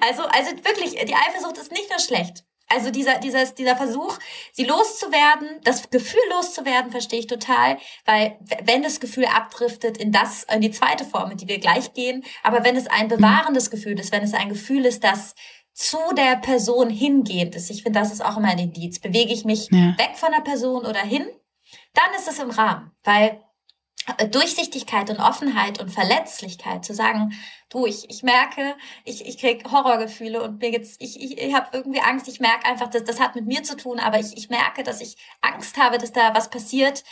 also, 0.00 0.22
also 0.22 0.50
wirklich, 0.64 0.92
die 1.04 1.14
Eifersucht 1.14 1.58
ist 1.58 1.72
nicht 1.72 1.90
nur 1.90 1.98
schlecht. 1.98 2.44
Also 2.72 2.90
dieser, 2.90 3.18
dieser, 3.18 3.44
dieser 3.46 3.76
Versuch, 3.76 4.18
sie 4.52 4.64
loszuwerden, 4.64 5.60
das 5.64 5.90
Gefühl 5.90 6.20
loszuwerden, 6.30 6.90
verstehe 6.90 7.20
ich 7.20 7.26
total, 7.26 7.78
weil 8.04 8.38
wenn 8.64 8.82
das 8.82 9.00
Gefühl 9.00 9.26
abdriftet 9.26 9.98
in 9.98 10.12
das, 10.12 10.44
in 10.44 10.60
die 10.60 10.70
zweite 10.70 11.04
Form, 11.04 11.30
in 11.30 11.36
die 11.36 11.48
wir 11.48 11.58
gleich 11.58 11.92
gehen, 11.92 12.24
aber 12.42 12.64
wenn 12.64 12.76
es 12.76 12.86
ein 12.86 13.08
bewahrendes 13.08 13.70
Gefühl 13.70 13.98
ist, 13.98 14.12
wenn 14.12 14.22
es 14.22 14.34
ein 14.34 14.48
Gefühl 14.48 14.86
ist, 14.86 15.04
das 15.04 15.34
zu 15.74 15.98
der 16.16 16.36
Person 16.36 16.90
hingehend 16.90 17.54
ist, 17.54 17.70
ich 17.70 17.82
finde, 17.82 18.00
das 18.00 18.12
ist 18.12 18.24
auch 18.24 18.36
immer 18.36 18.48
ein 18.48 18.58
Indiz, 18.58 18.98
bewege 18.98 19.32
ich 19.32 19.44
mich 19.44 19.68
ja. 19.70 19.94
weg 19.98 20.12
von 20.16 20.32
der 20.32 20.42
Person 20.42 20.84
oder 20.84 21.00
hin, 21.00 21.26
dann 21.94 22.14
ist 22.16 22.28
es 22.28 22.38
im 22.38 22.50
Rahmen, 22.50 22.90
weil 23.04 23.42
Durchsichtigkeit 24.30 25.10
und 25.10 25.18
Offenheit 25.18 25.80
und 25.80 25.90
Verletzlichkeit 25.90 26.84
zu 26.84 26.94
sagen, 26.94 27.32
du, 27.70 27.86
ich, 27.86 28.08
ich 28.10 28.22
merke, 28.22 28.74
ich, 29.04 29.26
ich 29.26 29.38
krieg 29.38 29.70
Horrorgefühle 29.70 30.42
und 30.42 30.60
mir 30.60 30.70
geht's, 30.70 30.96
ich, 30.98 31.20
ich, 31.20 31.38
ich 31.38 31.54
habe 31.54 31.68
irgendwie 31.72 32.00
Angst, 32.00 32.28
ich 32.28 32.40
merke 32.40 32.66
einfach, 32.66 32.88
dass 32.88 33.04
das 33.04 33.20
hat 33.20 33.34
mit 33.34 33.46
mir 33.46 33.62
zu 33.62 33.76
tun, 33.76 33.98
aber 33.98 34.18
ich, 34.18 34.36
ich 34.36 34.50
merke, 34.50 34.82
dass 34.82 35.00
ich 35.00 35.16
Angst 35.40 35.76
habe, 35.78 35.98
dass 35.98 36.12
da 36.12 36.34
was 36.34 36.50
passiert. 36.50 37.04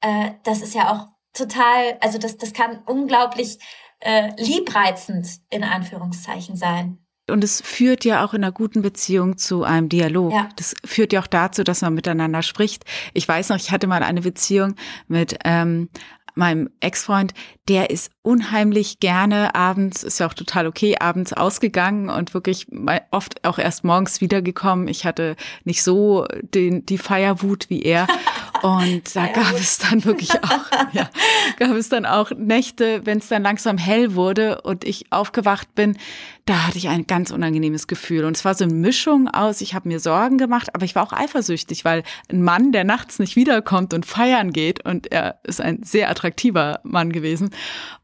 Äh, 0.00 0.32
das 0.44 0.62
ist 0.62 0.74
ja 0.74 0.92
auch 0.92 1.08
total, 1.32 1.98
also 2.00 2.18
das, 2.18 2.36
das 2.36 2.52
kann 2.52 2.82
unglaublich 2.86 3.58
äh, 4.00 4.30
liebreizend 4.36 5.28
in 5.50 5.64
Anführungszeichen 5.64 6.56
sein. 6.56 6.98
Und 7.30 7.44
es 7.44 7.60
führt 7.60 8.04
ja 8.04 8.24
auch 8.24 8.32
in 8.32 8.42
einer 8.42 8.52
guten 8.52 8.82
Beziehung 8.82 9.36
zu 9.36 9.62
einem 9.62 9.88
Dialog. 9.88 10.32
Ja. 10.32 10.48
Das 10.56 10.74
führt 10.84 11.12
ja 11.12 11.20
auch 11.20 11.26
dazu, 11.26 11.62
dass 11.62 11.82
man 11.82 11.94
miteinander 11.94 12.42
spricht. 12.42 12.84
Ich 13.12 13.28
weiß 13.28 13.50
noch, 13.50 13.56
ich 13.56 13.70
hatte 13.70 13.86
mal 13.86 14.02
eine 14.02 14.22
Beziehung 14.22 14.76
mit 15.08 15.38
ähm, 15.44 15.90
meinem 16.38 16.70
Ex-Freund, 16.80 17.34
der 17.68 17.90
ist 17.90 18.10
unheimlich 18.22 19.00
gerne 19.00 19.54
abends, 19.54 20.02
ist 20.02 20.20
ja 20.20 20.26
auch 20.26 20.34
total 20.34 20.66
okay, 20.66 20.96
abends 20.98 21.32
ausgegangen 21.32 22.08
und 22.08 22.32
wirklich 22.32 22.66
oft 23.10 23.44
auch 23.44 23.58
erst 23.58 23.84
morgens 23.84 24.20
wiedergekommen. 24.20 24.88
Ich 24.88 25.04
hatte 25.04 25.36
nicht 25.64 25.82
so 25.82 26.26
den, 26.54 26.86
die 26.86 26.98
Feierwut 26.98 27.68
wie 27.68 27.82
er. 27.82 28.06
Und 28.62 29.14
da 29.14 29.26
gab 29.26 29.54
es 29.54 29.78
dann 29.78 30.04
wirklich 30.04 30.32
auch, 30.42 30.92
ja, 30.92 31.10
gab 31.58 31.72
es 31.72 31.88
dann 31.88 32.06
auch 32.06 32.30
Nächte, 32.36 33.04
wenn 33.04 33.18
es 33.18 33.28
dann 33.28 33.42
langsam 33.42 33.78
hell 33.78 34.14
wurde 34.14 34.60
und 34.62 34.84
ich 34.84 35.12
aufgewacht 35.12 35.74
bin, 35.74 35.96
da 36.44 36.66
hatte 36.66 36.78
ich 36.78 36.88
ein 36.88 37.06
ganz 37.06 37.30
unangenehmes 37.30 37.86
Gefühl. 37.86 38.24
Und 38.24 38.36
es 38.36 38.44
war 38.44 38.54
so 38.54 38.64
eine 38.64 38.72
Mischung 38.72 39.28
aus, 39.28 39.60
ich 39.60 39.74
habe 39.74 39.88
mir 39.88 40.00
Sorgen 40.00 40.38
gemacht, 40.38 40.74
aber 40.74 40.84
ich 40.84 40.94
war 40.94 41.02
auch 41.02 41.12
eifersüchtig, 41.12 41.84
weil 41.84 42.02
ein 42.30 42.42
Mann, 42.42 42.72
der 42.72 42.84
nachts 42.84 43.18
nicht 43.18 43.36
wiederkommt 43.36 43.92
und 43.92 44.06
feiern 44.06 44.52
geht, 44.52 44.84
und 44.84 45.12
er 45.12 45.40
ist 45.44 45.60
ein 45.60 45.82
sehr 45.82 46.10
attraktiver 46.10 46.80
Mann 46.84 47.12
gewesen, 47.12 47.50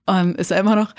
ähm, 0.07 0.35
ist 0.37 0.51
er 0.51 0.61
immer 0.61 0.77
noch. 0.77 0.95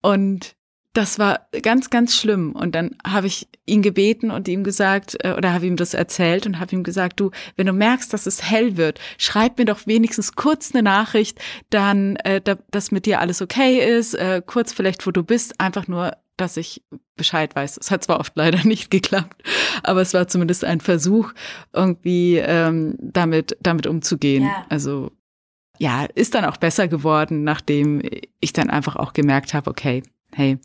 Und 0.00 0.56
das 0.96 1.18
war 1.18 1.46
ganz, 1.62 1.90
ganz 1.90 2.16
schlimm. 2.16 2.52
Und 2.52 2.74
dann 2.74 2.96
habe 3.06 3.26
ich 3.26 3.48
ihn 3.66 3.82
gebeten 3.82 4.30
und 4.30 4.48
ihm 4.48 4.64
gesagt, 4.64 5.16
äh, 5.22 5.34
oder 5.36 5.52
habe 5.52 5.66
ihm 5.66 5.76
das 5.76 5.92
erzählt 5.92 6.46
und 6.46 6.58
habe 6.58 6.74
ihm 6.74 6.84
gesagt, 6.84 7.20
du, 7.20 7.32
wenn 7.56 7.66
du 7.66 7.74
merkst, 7.74 8.12
dass 8.12 8.26
es 8.26 8.42
hell 8.42 8.78
wird, 8.78 8.98
schreib 9.18 9.58
mir 9.58 9.66
doch 9.66 9.86
wenigstens 9.86 10.34
kurz 10.36 10.74
eine 10.74 10.82
Nachricht, 10.82 11.38
dann, 11.68 12.16
äh, 12.16 12.40
dass 12.70 12.92
mit 12.92 13.04
dir 13.04 13.20
alles 13.20 13.42
okay 13.42 13.98
ist, 13.98 14.14
äh, 14.14 14.40
kurz 14.44 14.72
vielleicht, 14.72 15.06
wo 15.06 15.10
du 15.10 15.22
bist, 15.22 15.60
einfach 15.60 15.86
nur, 15.86 16.16
dass 16.38 16.56
ich 16.56 16.82
Bescheid 17.14 17.54
weiß. 17.54 17.78
Es 17.78 17.90
hat 17.90 18.04
zwar 18.04 18.18
oft 18.18 18.32
leider 18.34 18.58
nicht 18.64 18.90
geklappt, 18.90 19.42
aber 19.82 20.00
es 20.00 20.14
war 20.14 20.28
zumindest 20.28 20.64
ein 20.64 20.80
Versuch, 20.80 21.32
irgendwie 21.74 22.38
ähm, 22.38 22.96
damit, 23.00 23.56
damit 23.60 23.86
umzugehen. 23.86 24.44
Ja. 24.44 24.64
Also 24.70 25.12
ja, 25.78 26.06
ist 26.14 26.34
dann 26.34 26.46
auch 26.46 26.56
besser 26.56 26.88
geworden, 26.88 27.44
nachdem 27.44 28.00
ich 28.40 28.54
dann 28.54 28.70
einfach 28.70 28.96
auch 28.96 29.12
gemerkt 29.12 29.52
habe, 29.52 29.68
okay, 29.68 30.02
hey, 30.36 30.58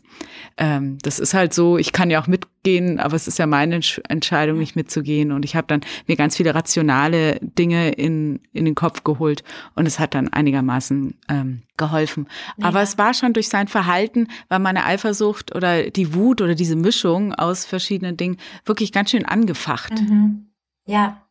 ähm, 0.58 0.98
das 1.02 1.18
ist 1.18 1.32
halt 1.32 1.54
so, 1.54 1.78
ich 1.78 1.92
kann 1.92 2.10
ja 2.10 2.20
auch 2.20 2.26
mitgehen, 2.26 3.00
aber 3.00 3.16
es 3.16 3.26
ist 3.26 3.38
ja 3.38 3.46
meine 3.46 3.80
Entscheidung, 4.08 4.58
nicht 4.58 4.76
mitzugehen. 4.76 5.32
Und 5.32 5.46
ich 5.46 5.56
habe 5.56 5.66
dann 5.66 5.80
mir 6.06 6.16
ganz 6.16 6.36
viele 6.36 6.54
rationale 6.54 7.38
Dinge 7.40 7.92
in, 7.92 8.40
in 8.52 8.66
den 8.66 8.74
Kopf 8.74 9.02
geholt 9.02 9.42
und 9.74 9.86
es 9.86 9.98
hat 9.98 10.14
dann 10.14 10.28
einigermaßen 10.28 11.18
ähm, 11.30 11.62
geholfen. 11.78 12.28
Ja. 12.58 12.66
Aber 12.66 12.82
es 12.82 12.98
war 12.98 13.14
schon 13.14 13.32
durch 13.32 13.48
sein 13.48 13.66
Verhalten, 13.66 14.28
war 14.48 14.58
meine 14.58 14.84
Eifersucht 14.84 15.54
oder 15.54 15.90
die 15.90 16.14
Wut 16.14 16.42
oder 16.42 16.54
diese 16.54 16.76
Mischung 16.76 17.34
aus 17.34 17.64
verschiedenen 17.64 18.18
Dingen 18.18 18.36
wirklich 18.66 18.92
ganz 18.92 19.10
schön 19.10 19.24
angefacht. 19.24 19.94
Mhm. 19.94 20.52
Ja, 20.84 21.22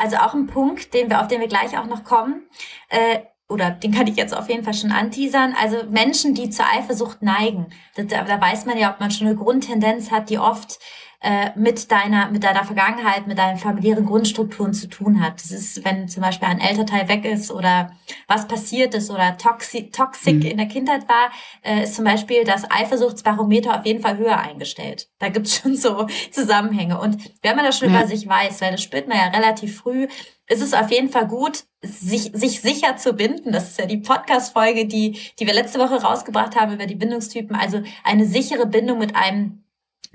also 0.00 0.18
auch 0.18 0.34
ein 0.34 0.46
Punkt, 0.46 0.94
den 0.94 1.10
wir, 1.10 1.20
auf 1.20 1.26
den 1.26 1.40
wir 1.40 1.48
gleich 1.48 1.76
auch 1.76 1.86
noch 1.86 2.04
kommen. 2.04 2.42
Äh, 2.90 3.20
oder 3.48 3.70
den 3.70 3.92
kann 3.92 4.06
ich 4.06 4.16
jetzt 4.16 4.36
auf 4.36 4.48
jeden 4.48 4.62
Fall 4.62 4.74
schon 4.74 4.92
anteasern. 4.92 5.54
Also 5.58 5.78
Menschen, 5.90 6.34
die 6.34 6.50
zur 6.50 6.66
Eifersucht 6.66 7.22
neigen, 7.22 7.66
da, 7.96 8.04
da 8.04 8.40
weiß 8.40 8.66
man 8.66 8.78
ja, 8.78 8.92
ob 8.92 9.00
man 9.00 9.10
schon 9.10 9.26
eine 9.26 9.36
Grundtendenz 9.36 10.10
hat, 10.10 10.28
die 10.28 10.38
oft 10.38 10.78
äh, 11.20 11.50
mit 11.56 11.90
deiner, 11.90 12.30
mit 12.30 12.44
deiner 12.44 12.64
Vergangenheit, 12.64 13.26
mit 13.26 13.38
deinen 13.38 13.58
familiären 13.58 14.06
Grundstrukturen 14.06 14.72
zu 14.72 14.88
tun 14.88 15.20
hat. 15.20 15.42
Das 15.42 15.50
ist, 15.50 15.84
wenn 15.84 16.08
zum 16.08 16.22
Beispiel 16.22 16.46
ein 16.46 16.60
Elternteil 16.60 17.08
weg 17.08 17.24
ist 17.24 17.50
oder 17.50 17.90
was 18.28 18.46
passiert 18.46 18.94
ist 18.94 19.10
oder 19.10 19.36
toxic, 19.36 19.92
toxic 19.92 20.36
mhm. 20.36 20.42
in 20.42 20.56
der 20.58 20.68
Kindheit 20.68 21.08
war, 21.08 21.30
äh, 21.62 21.82
ist 21.82 21.96
zum 21.96 22.04
Beispiel 22.04 22.44
das 22.44 22.70
Eifersuchtsbarometer 22.70 23.78
auf 23.78 23.84
jeden 23.84 24.00
Fall 24.00 24.16
höher 24.16 24.38
eingestellt. 24.38 25.08
Da 25.18 25.28
gibt's 25.28 25.56
schon 25.60 25.74
so 25.74 26.06
Zusammenhänge. 26.30 27.00
Und 27.00 27.18
wenn 27.42 27.56
man 27.56 27.64
das 27.64 27.78
schon 27.78 27.92
ja. 27.92 27.98
über 27.98 28.06
sich 28.06 28.28
weiß, 28.28 28.60
weil 28.60 28.70
das 28.70 28.82
spürt 28.82 29.08
man 29.08 29.18
ja 29.18 29.26
relativ 29.26 29.76
früh, 29.78 30.06
ist 30.46 30.62
es 30.62 30.72
auf 30.72 30.90
jeden 30.90 31.10
Fall 31.10 31.26
gut, 31.26 31.64
sich, 31.82 32.30
sich 32.32 32.60
sicher 32.60 32.96
zu 32.96 33.12
binden. 33.14 33.50
Das 33.50 33.70
ist 33.70 33.78
ja 33.78 33.86
die 33.86 33.98
Podcast-Folge, 33.98 34.86
die, 34.86 35.18
die 35.38 35.46
wir 35.46 35.52
letzte 35.54 35.78
Woche 35.78 36.00
rausgebracht 36.00 36.54
haben 36.54 36.74
über 36.74 36.86
die 36.86 36.94
Bindungstypen. 36.94 37.56
Also 37.56 37.82
eine 38.04 38.24
sichere 38.24 38.66
Bindung 38.66 38.98
mit 38.98 39.16
einem 39.16 39.64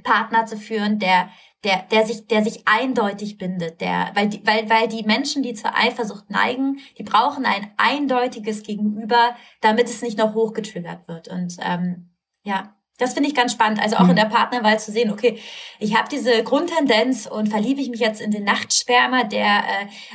Partner 0.03 0.45
zu 0.45 0.57
führen, 0.57 0.99
der 0.99 1.29
der, 1.63 1.83
der 1.83 2.05
sich, 2.05 2.27
der 2.27 2.43
sich 2.43 2.67
eindeutig 2.67 3.37
bindet, 3.37 3.79
der, 3.79 4.11
weil 4.15 4.27
die, 4.27 4.45
weil, 4.45 4.69
weil 4.69 4.87
die 4.87 5.03
Menschen, 5.03 5.43
die 5.43 5.53
zur 5.53 5.75
Eifersucht 5.75 6.29
neigen, 6.29 6.79
die 6.97 7.03
brauchen 7.03 7.45
ein 7.45 7.71
eindeutiges 7.77 8.63
Gegenüber, 8.63 9.35
damit 9.61 9.87
es 9.87 10.01
nicht 10.01 10.17
noch 10.17 10.33
hochgetriggert 10.33 11.07
wird. 11.07 11.29
Und 11.29 11.55
ähm, 11.61 12.11
ja, 12.43 12.75
das 13.03 13.13
finde 13.13 13.29
ich 13.29 13.35
ganz 13.35 13.51
spannend. 13.51 13.81
Also 13.81 13.97
auch 13.97 14.03
mhm. 14.03 14.11
in 14.11 14.15
der 14.15 14.25
Partnerwahl 14.25 14.79
zu 14.79 14.91
sehen, 14.91 15.11
okay, 15.11 15.37
ich 15.79 15.95
habe 15.95 16.07
diese 16.09 16.43
Grundtendenz 16.43 17.27
und 17.27 17.49
verliebe 17.49 17.81
ich 17.81 17.89
mich 17.89 17.99
jetzt 17.99 18.21
in 18.21 18.31
den 18.31 18.45
Nachtschwärmer, 18.45 19.25
der 19.25 19.63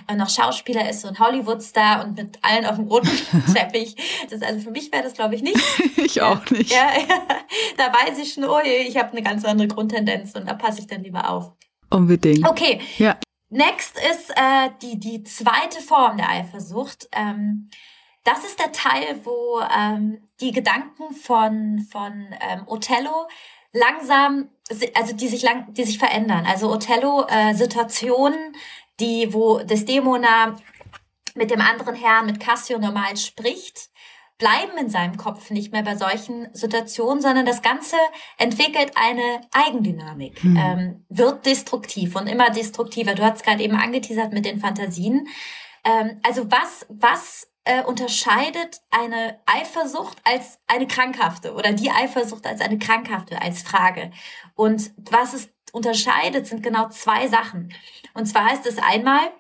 äh, 0.09 0.15
noch 0.17 0.31
Schauspieler 0.31 0.89
ist 0.89 1.05
und 1.05 1.21
Hollywoodstar 1.21 2.05
und 2.05 2.17
mit 2.17 2.39
allen 2.43 2.65
auf 2.65 2.77
dem 2.77 2.89
roten 2.89 3.11
Teppich. 3.55 3.95
Das, 4.31 4.43
also 4.43 4.61
für 4.61 4.71
mich 4.71 4.91
wäre 4.91 5.03
das, 5.03 5.13
glaube 5.13 5.35
ich, 5.35 5.43
nicht. 5.43 5.61
ich 5.97 6.23
auch 6.23 6.45
nicht. 6.51 6.73
Ja, 6.73 6.89
ja, 6.99 7.23
da 7.77 7.93
weiß 7.93 8.19
ich 8.19 8.33
schon, 8.33 8.45
oh, 8.45 8.59
ich 8.65 8.97
habe 8.97 9.13
eine 9.13 9.23
ganz 9.23 9.45
andere 9.45 9.69
Grundtendenz 9.69 10.35
und 10.35 10.49
da 10.49 10.55
passe 10.55 10.81
ich 10.81 10.87
dann 10.87 11.03
lieber 11.03 11.29
auf. 11.29 11.53
Unbedingt. 11.91 12.49
Okay. 12.49 12.81
Ja. 12.97 13.19
Next 13.51 13.97
ist 14.11 14.31
äh, 14.31 14.71
die, 14.83 14.99
die 14.99 15.23
zweite 15.25 15.81
Form 15.81 16.17
der 16.17 16.29
Eifersucht. 16.31 17.09
Ähm, 17.13 17.71
das 18.25 18.45
ist 18.45 18.59
der 18.59 18.73
Teil, 18.73 19.21
wo 19.25 19.61
ähm, 19.61 20.28
die 20.41 20.53
Gedanken 20.53 21.15
von, 21.15 21.87
von 21.91 22.35
ähm, 22.41 22.65
Othello 22.67 23.29
langsam, 23.73 24.49
also 24.95 25.15
die 25.15 25.29
sich 25.29 25.43
lang, 25.43 25.73
die 25.75 25.85
sich 25.85 25.99
verändern. 25.99 26.47
Also 26.47 26.71
Othello 26.71 27.27
äh, 27.29 27.55
Situationen, 27.55 28.55
die, 29.01 29.33
wo 29.33 29.59
Desdemona 29.59 30.57
mit 31.35 31.51
dem 31.51 31.61
anderen 31.61 31.95
Herrn, 31.95 32.27
mit 32.27 32.41
Cassio 32.41 32.79
normal 32.79 33.17
spricht, 33.17 33.91
bleiben 34.39 34.79
in 34.79 34.89
seinem 34.89 35.17
Kopf 35.17 35.51
nicht 35.51 35.73
mehr 35.73 35.83
bei 35.83 35.97
solchen 35.97 36.49
Situationen, 36.55 37.21
sondern 37.21 37.45
das 37.45 37.61
Ganze 37.61 37.97
entwickelt 38.39 38.93
eine 38.95 39.41
Eigendynamik, 39.51 40.41
hm. 40.43 40.57
ähm, 40.57 41.05
wird 41.09 41.45
destruktiv 41.45 42.15
und 42.15 42.29
immer 42.29 42.51
destruktiver. 42.51 43.15
Du 43.15 43.25
hast 43.25 43.43
gerade 43.43 43.63
eben 43.63 43.77
angeteasert 43.77 44.33
mit 44.33 44.45
den 44.45 44.61
Fantasien. 44.61 45.27
Ähm, 45.85 46.21
also 46.23 46.51
was, 46.51 46.87
was 46.89 47.48
äh, 47.69 47.85
unterscheidet 47.85 48.81
eine 48.91 49.39
Eifersucht 49.45 50.17
als 50.25 50.59
eine 50.67 50.87
krankhafte 50.87 51.53
oder 51.53 51.73
die 51.73 51.91
Eifersucht 51.91 52.47
als 52.47 52.63
eine 52.63 52.79
krankhafte 52.79 53.41
als 53.43 53.63
Frage. 53.63 54.11
Und 54.55 54.91
was 54.97 55.35
es 55.35 55.51
unterscheidet, 55.73 56.47
sind 56.47 56.63
genau 56.63 56.89
zwei 56.89 57.29
Sachen. 57.29 57.75
Und 58.15 58.25
zwar 58.25 58.47
heißt 58.47 58.67
es 58.67 58.79
einmal, 58.79 59.31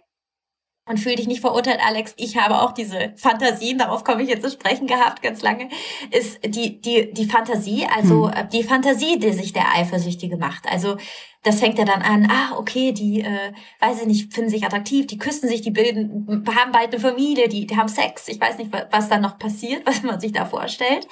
und 0.88 0.99
fühl 0.99 1.16
dich 1.16 1.26
nicht 1.26 1.42
verurteilt, 1.42 1.80
Alex. 1.85 2.14
Ich 2.16 2.38
habe 2.38 2.62
auch 2.62 2.73
diese 2.73 3.12
Fantasien, 3.16 3.76
darauf 3.76 4.04
komme 4.04 4.23
ich 4.23 4.28
jetzt 4.30 4.42
zu 4.42 4.50
sprechen 4.50 4.87
gehabt, 4.87 5.20
ganz 5.23 5.42
lange, 5.42 5.68
ist 6.11 6.42
die, 6.42 6.80
die, 6.80 7.12
die 7.12 7.26
Fantasie, 7.26 7.87
also 7.94 8.30
hm. 8.30 8.49
die 8.49 8.62
Fantasie, 8.62 9.18
die 9.18 9.32
sich 9.32 9.52
der 9.52 9.75
Eifersüchtige 9.75 10.38
macht. 10.38 10.66
Also 10.66 10.97
das 11.45 11.61
fängt 11.61 11.78
ja 11.78 11.85
dann 11.85 12.02
an, 12.02 12.28
ah, 12.30 12.57
okay, 12.57 12.92
die, 12.92 13.21
äh, 13.21 13.52
weiß 13.80 14.00
ich 14.00 14.07
nicht, 14.07 14.35
finden 14.35 14.50
sich 14.50 14.64
attraktiv, 14.64 15.07
die 15.07 15.18
küssen 15.18 15.49
sich, 15.49 15.61
die 15.61 15.71
bilden, 15.71 16.45
haben 16.54 16.73
bald 16.73 16.92
eine 16.92 17.00
Familie, 17.00 17.49
die, 17.49 17.66
die 17.66 17.76
haben 17.76 17.88
Sex. 17.88 18.28
Ich 18.28 18.40
weiß 18.40 18.59
nicht, 18.59 18.73
was 18.90 19.09
da 19.09 19.18
noch 19.18 19.38
passiert, 19.38 19.83
was 19.87 20.02
man 20.02 20.21
sich 20.21 20.33
da 20.33 20.45
vorstellt. 20.45 21.07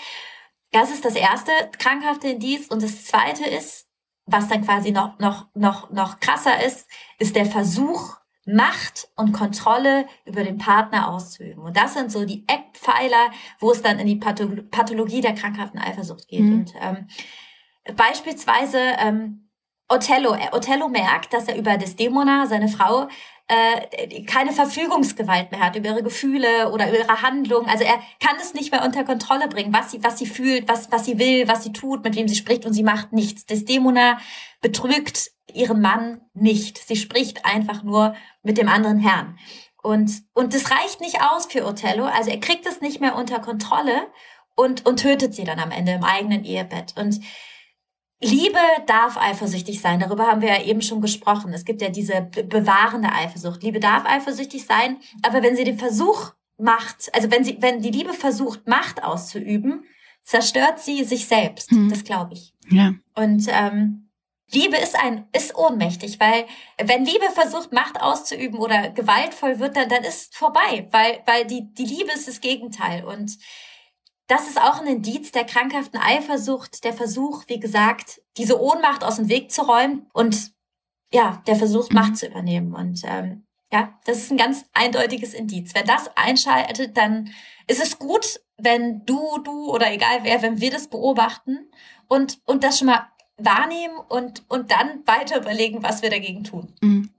Das 0.72 0.90
ist 0.90 1.04
das 1.04 1.14
erste 1.14 1.52
krankhafte 1.78 2.28
Indiz. 2.28 2.66
Und 2.68 2.82
das 2.82 3.04
zweite 3.04 3.44
ist, 3.44 3.86
was 4.26 4.48
dann 4.48 4.64
quasi 4.64 4.90
noch, 4.90 5.18
noch, 5.20 5.46
noch, 5.54 5.90
noch 5.90 6.18
krasser 6.18 6.64
ist, 6.64 6.88
ist 7.18 7.36
der 7.36 7.46
Versuch, 7.46 8.16
Macht 8.48 9.08
und 9.16 9.32
Kontrolle 9.32 10.06
über 10.24 10.44
den 10.44 10.58
Partner 10.58 11.08
auszuüben. 11.08 11.64
Und 11.64 11.76
das 11.76 11.94
sind 11.94 12.12
so 12.12 12.24
die 12.24 12.44
Eckpfeiler, 12.46 13.30
wo 13.58 13.72
es 13.72 13.82
dann 13.82 13.98
in 13.98 14.06
die 14.06 14.16
Pathologie 14.16 15.20
der 15.20 15.34
krankhaften 15.34 15.80
Eifersucht 15.80 16.28
geht. 16.28 16.42
Mhm. 16.42 16.52
Und 16.60 16.72
ähm, 16.80 17.08
beispielsweise 17.96 18.78
ähm, 18.98 19.45
Othello. 19.88 20.34
Äh, 20.34 20.48
Othello 20.52 20.88
merkt, 20.88 21.32
dass 21.32 21.48
er 21.48 21.56
über 21.56 21.76
Desdemona, 21.76 22.46
seine 22.46 22.68
Frau, 22.68 23.08
äh, 23.48 24.24
keine 24.24 24.52
Verfügungsgewalt 24.52 25.52
mehr 25.52 25.60
hat 25.60 25.76
über 25.76 25.90
ihre 25.90 26.02
Gefühle 26.02 26.70
oder 26.72 26.88
über 26.88 26.98
ihre 26.98 27.22
Handlungen. 27.22 27.68
Also 27.68 27.84
er 27.84 28.00
kann 28.18 28.36
es 28.40 28.54
nicht 28.54 28.72
mehr 28.72 28.84
unter 28.84 29.04
Kontrolle 29.04 29.48
bringen, 29.48 29.72
was 29.72 29.92
sie, 29.92 30.02
was 30.02 30.18
sie 30.18 30.26
fühlt, 30.26 30.68
was, 30.68 30.90
was 30.90 31.04
sie 31.04 31.18
will, 31.18 31.46
was 31.46 31.62
sie 31.62 31.72
tut, 31.72 32.02
mit 32.02 32.16
wem 32.16 32.26
sie 32.26 32.34
spricht 32.34 32.66
und 32.66 32.72
sie 32.72 32.82
macht 32.82 33.12
nichts. 33.12 33.46
Desdemona 33.46 34.18
betrügt 34.60 35.30
ihren 35.52 35.80
Mann 35.80 36.22
nicht. 36.34 36.78
Sie 36.78 36.96
spricht 36.96 37.44
einfach 37.44 37.84
nur 37.84 38.16
mit 38.42 38.58
dem 38.58 38.68
anderen 38.68 38.98
Herrn. 38.98 39.38
Und, 39.80 40.10
und 40.34 40.52
das 40.52 40.72
reicht 40.72 41.00
nicht 41.00 41.22
aus 41.22 41.46
für 41.46 41.64
Othello. 41.64 42.06
Also 42.06 42.30
er 42.30 42.40
kriegt 42.40 42.66
es 42.66 42.80
nicht 42.80 43.00
mehr 43.00 43.14
unter 43.14 43.38
Kontrolle 43.38 44.08
und, 44.56 44.84
und 44.84 45.00
tötet 45.00 45.34
sie 45.34 45.44
dann 45.44 45.60
am 45.60 45.70
Ende 45.70 45.92
im 45.92 46.02
eigenen 46.02 46.44
Ehebett. 46.44 46.94
Und 46.96 47.20
Liebe 48.20 48.58
darf 48.86 49.18
eifersüchtig 49.18 49.80
sein. 49.80 50.00
Darüber 50.00 50.26
haben 50.26 50.40
wir 50.40 50.48
ja 50.48 50.62
eben 50.62 50.80
schon 50.80 51.00
gesprochen. 51.00 51.52
Es 51.52 51.64
gibt 51.64 51.82
ja 51.82 51.90
diese 51.90 52.22
bewahrende 52.22 53.12
Eifersucht. 53.12 53.62
Liebe 53.62 53.80
darf 53.80 54.06
eifersüchtig 54.06 54.64
sein, 54.64 54.98
aber 55.22 55.42
wenn 55.42 55.56
sie 55.56 55.64
den 55.64 55.78
Versuch 55.78 56.32
macht, 56.56 57.14
also 57.14 57.30
wenn 57.30 57.44
sie, 57.44 57.58
wenn 57.60 57.82
die 57.82 57.90
Liebe 57.90 58.14
versucht, 58.14 58.66
Macht 58.66 59.04
auszuüben, 59.04 59.84
zerstört 60.22 60.80
sie 60.80 61.04
sich 61.04 61.26
selbst. 61.26 61.70
Hm. 61.70 61.90
Das 61.90 62.04
glaube 62.04 62.34
ich. 62.34 62.54
Ja. 62.70 62.94
Und 63.14 63.46
ähm, 63.48 64.08
Liebe 64.50 64.76
ist 64.76 64.96
ein 64.96 65.26
ist 65.32 65.56
ohnmächtig, 65.56 66.20
weil 66.20 66.46
wenn 66.78 67.04
Liebe 67.04 67.26
versucht 67.34 67.72
Macht 67.72 68.00
auszuüben 68.00 68.58
oder 68.58 68.90
gewaltvoll 68.90 69.58
wird, 69.58 69.76
dann 69.76 69.88
dann 69.88 70.04
ist 70.04 70.36
vorbei, 70.36 70.88
weil 70.90 71.20
weil 71.26 71.46
die 71.46 71.72
die 71.74 71.84
Liebe 71.84 72.12
ist 72.12 72.28
das 72.28 72.40
Gegenteil 72.40 73.04
und 73.04 73.36
das 74.26 74.48
ist 74.48 74.60
auch 74.60 74.80
ein 74.80 74.86
Indiz 74.86 75.32
der 75.32 75.44
krankhaften 75.44 76.00
Eifersucht, 76.00 76.84
der 76.84 76.92
Versuch, 76.92 77.44
wie 77.46 77.60
gesagt, 77.60 78.20
diese 78.36 78.60
Ohnmacht 78.60 79.04
aus 79.04 79.16
dem 79.16 79.28
Weg 79.28 79.50
zu 79.52 79.62
räumen 79.62 80.06
und 80.12 80.52
ja, 81.12 81.42
der 81.46 81.56
Versuch, 81.56 81.90
Macht 81.90 82.10
mhm. 82.10 82.14
zu 82.16 82.26
übernehmen. 82.26 82.74
Und 82.74 83.02
ähm, 83.04 83.46
ja, 83.72 83.98
das 84.04 84.18
ist 84.18 84.30
ein 84.30 84.36
ganz 84.36 84.64
eindeutiges 84.72 85.34
Indiz. 85.34 85.74
Wenn 85.74 85.86
das 85.86 86.10
einschaltet, 86.16 86.96
dann 86.96 87.30
ist 87.68 87.82
es 87.82 87.98
gut, 87.98 88.40
wenn 88.56 89.04
du, 89.06 89.38
du 89.44 89.70
oder 89.70 89.92
egal 89.92 90.20
wer, 90.22 90.42
wenn 90.42 90.60
wir 90.60 90.70
das 90.70 90.88
beobachten 90.88 91.70
und, 92.08 92.40
und 92.44 92.64
das 92.64 92.78
schon 92.78 92.86
mal 92.86 93.06
wahrnehmen 93.36 93.98
und, 94.08 94.44
und 94.48 94.70
dann 94.70 95.06
weiter 95.06 95.38
überlegen, 95.38 95.82
was 95.82 96.02
wir 96.02 96.10
dagegen 96.10 96.42
tun. 96.42 96.74
Mhm. 96.80 97.10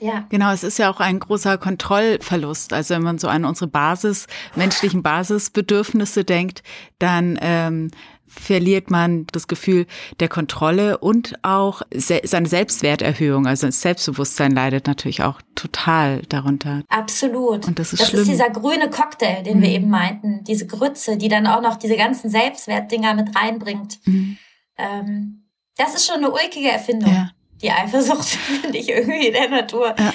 Ja. 0.00 0.26
Genau, 0.28 0.52
es 0.52 0.62
ist 0.62 0.78
ja 0.78 0.90
auch 0.90 1.00
ein 1.00 1.18
großer 1.18 1.58
Kontrollverlust. 1.58 2.72
Also 2.72 2.94
wenn 2.94 3.02
man 3.02 3.18
so 3.18 3.28
an 3.28 3.44
unsere 3.44 3.68
Basis, 3.68 4.26
menschlichen 4.54 5.02
Basisbedürfnisse 5.02 6.24
denkt, 6.24 6.62
dann 6.98 7.38
ähm, 7.40 7.90
verliert 8.26 8.90
man 8.90 9.26
das 9.32 9.48
Gefühl 9.48 9.86
der 10.20 10.28
Kontrolle 10.28 10.98
und 10.98 11.38
auch 11.42 11.82
se 11.94 12.20
seine 12.24 12.48
Selbstwerterhöhung, 12.48 13.46
also 13.46 13.66
das 13.66 13.80
Selbstbewusstsein 13.80 14.52
leidet 14.52 14.86
natürlich 14.86 15.22
auch 15.22 15.40
total 15.54 16.22
darunter. 16.28 16.82
Absolut. 16.88 17.66
Und 17.66 17.78
das 17.78 17.92
ist 17.92 18.02
das 18.02 18.08
schlimm. 18.10 18.22
ist 18.22 18.28
dieser 18.28 18.50
grüne 18.50 18.90
Cocktail, 18.90 19.42
den 19.42 19.58
mhm. 19.58 19.62
wir 19.62 19.70
eben 19.70 19.88
meinten, 19.88 20.44
diese 20.44 20.66
Grütze, 20.66 21.16
die 21.16 21.28
dann 21.28 21.46
auch 21.46 21.62
noch 21.62 21.76
diese 21.76 21.96
ganzen 21.96 22.28
Selbstwertdinger 22.28 23.14
mit 23.14 23.34
reinbringt. 23.36 23.98
Mhm. 24.04 24.36
Ähm, 24.76 25.42
das 25.76 25.94
ist 25.94 26.06
schon 26.06 26.16
eine 26.16 26.30
ulkige 26.30 26.70
Erfindung. 26.70 27.12
Ja 27.12 27.30
die 27.62 27.70
Eifersucht 27.70 28.24
finde 28.62 28.78
ich 28.78 28.88
irgendwie 28.88 29.28
in 29.28 29.32
der 29.32 29.48
Natur. 29.48 29.94
Ja. 29.98 30.12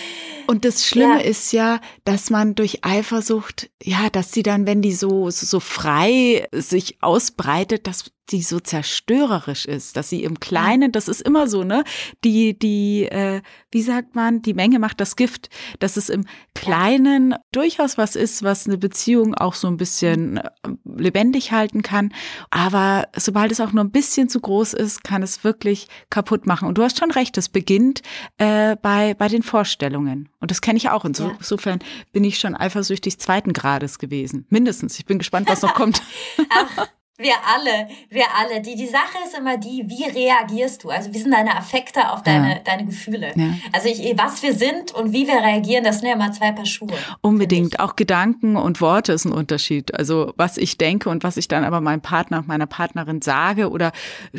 Und 0.47 0.65
das 0.65 0.85
Schlimme 0.85 1.21
ja. 1.23 1.29
ist 1.29 1.53
ja, 1.53 1.79
dass 2.03 2.29
man 2.29 2.55
durch 2.55 2.83
Eifersucht, 2.83 3.69
ja, 3.81 4.09
dass 4.09 4.33
sie 4.33 4.43
dann, 4.43 4.65
wenn 4.65 4.81
die 4.81 4.91
so, 4.91 5.29
so 5.29 5.59
frei 5.59 6.47
sich 6.51 7.01
ausbreitet, 7.01 7.87
dass 7.87 8.11
die 8.31 8.41
so 8.41 8.59
zerstörerisch 8.59 9.65
ist, 9.65 9.97
dass 9.97 10.09
sie 10.09 10.23
im 10.23 10.39
Kleinen, 10.39 10.91
das 10.91 11.07
ist 11.07 11.21
immer 11.21 11.47
so, 11.47 11.63
ne? 11.63 11.83
Die, 12.23 12.57
die, 12.57 13.03
äh, 13.03 13.41
wie 13.71 13.81
sagt 13.81 14.15
man, 14.15 14.41
die 14.41 14.53
Menge 14.53 14.79
macht 14.79 14.99
das 14.99 15.15
Gift, 15.15 15.49
dass 15.79 15.97
es 15.97 16.09
im 16.09 16.25
Kleinen 16.53 17.35
durchaus 17.51 17.97
was 17.97 18.15
ist, 18.15 18.43
was 18.43 18.67
eine 18.67 18.77
Beziehung 18.77 19.35
auch 19.35 19.53
so 19.53 19.67
ein 19.67 19.77
bisschen 19.77 20.37
äh, 20.37 20.49
lebendig 20.85 21.51
halten 21.51 21.81
kann. 21.81 22.13
Aber 22.49 23.07
sobald 23.15 23.51
es 23.51 23.59
auch 23.59 23.71
nur 23.71 23.83
ein 23.83 23.91
bisschen 23.91 24.29
zu 24.29 24.39
groß 24.39 24.73
ist, 24.73 25.03
kann 25.03 25.23
es 25.23 25.43
wirklich 25.43 25.87
kaputt 26.09 26.45
machen. 26.45 26.67
Und 26.67 26.77
du 26.77 26.83
hast 26.83 26.99
schon 26.99 27.11
recht, 27.11 27.37
es 27.37 27.49
beginnt 27.49 28.01
äh, 28.37 28.75
bei, 28.81 29.13
bei 29.13 29.27
den 29.27 29.43
Vorstellungen. 29.43 30.29
Und 30.39 30.51
das 30.51 30.61
kenne 30.61 30.77
ich 30.77 30.89
auch. 30.89 31.05
Inso, 31.05 31.29
ja. 31.29 31.35
Insofern 31.37 31.79
bin 32.11 32.23
ich 32.23 32.39
schon 32.39 32.55
eifersüchtig 32.55 33.19
zweiten 33.19 33.53
Grades 33.53 33.99
gewesen. 33.99 34.45
Mindestens. 34.49 34.97
Ich 34.99 35.05
bin 35.05 35.17
gespannt, 35.17 35.49
was 35.49 35.61
noch 35.61 35.73
kommt. 35.73 36.01
Ach. 36.49 36.87
Wir 37.21 37.35
alle, 37.45 37.87
wir 38.09 38.25
alle. 38.37 38.61
Die, 38.61 38.75
die 38.75 38.87
Sache 38.87 39.17
ist 39.25 39.37
immer 39.37 39.57
die, 39.57 39.83
wie 39.87 40.05
reagierst 40.05 40.83
du? 40.83 40.89
Also 40.89 41.13
wie 41.13 41.19
sind 41.19 41.31
deine 41.31 41.55
Affekte 41.55 42.11
auf 42.11 42.23
deine, 42.23 42.55
ja. 42.55 42.59
deine 42.63 42.85
Gefühle? 42.85 43.31
Ja. 43.35 43.53
Also 43.71 43.89
ich, 43.89 44.17
was 44.17 44.41
wir 44.43 44.53
sind 44.53 44.93
und 44.93 45.13
wie 45.13 45.27
wir 45.27 45.35
reagieren, 45.35 45.83
das 45.83 45.99
sind 45.99 46.09
ja 46.09 46.15
mal 46.15 46.33
zwei 46.33 46.51
Paar 46.51 46.65
Schuhe. 46.65 46.93
Unbedingt. 47.21 47.79
Auch 47.79 47.95
Gedanken 47.95 48.55
und 48.55 48.81
Worte 48.81 49.13
ist 49.13 49.25
ein 49.25 49.31
Unterschied. 49.31 49.93
Also 49.93 50.33
was 50.35 50.57
ich 50.57 50.77
denke 50.77 51.09
und 51.09 51.23
was 51.23 51.37
ich 51.37 51.47
dann 51.47 51.63
aber 51.63 51.81
meinem 51.81 52.01
Partner, 52.01 52.43
meiner 52.45 52.67
Partnerin 52.67 53.21
sage 53.21 53.69
oder 53.69 53.91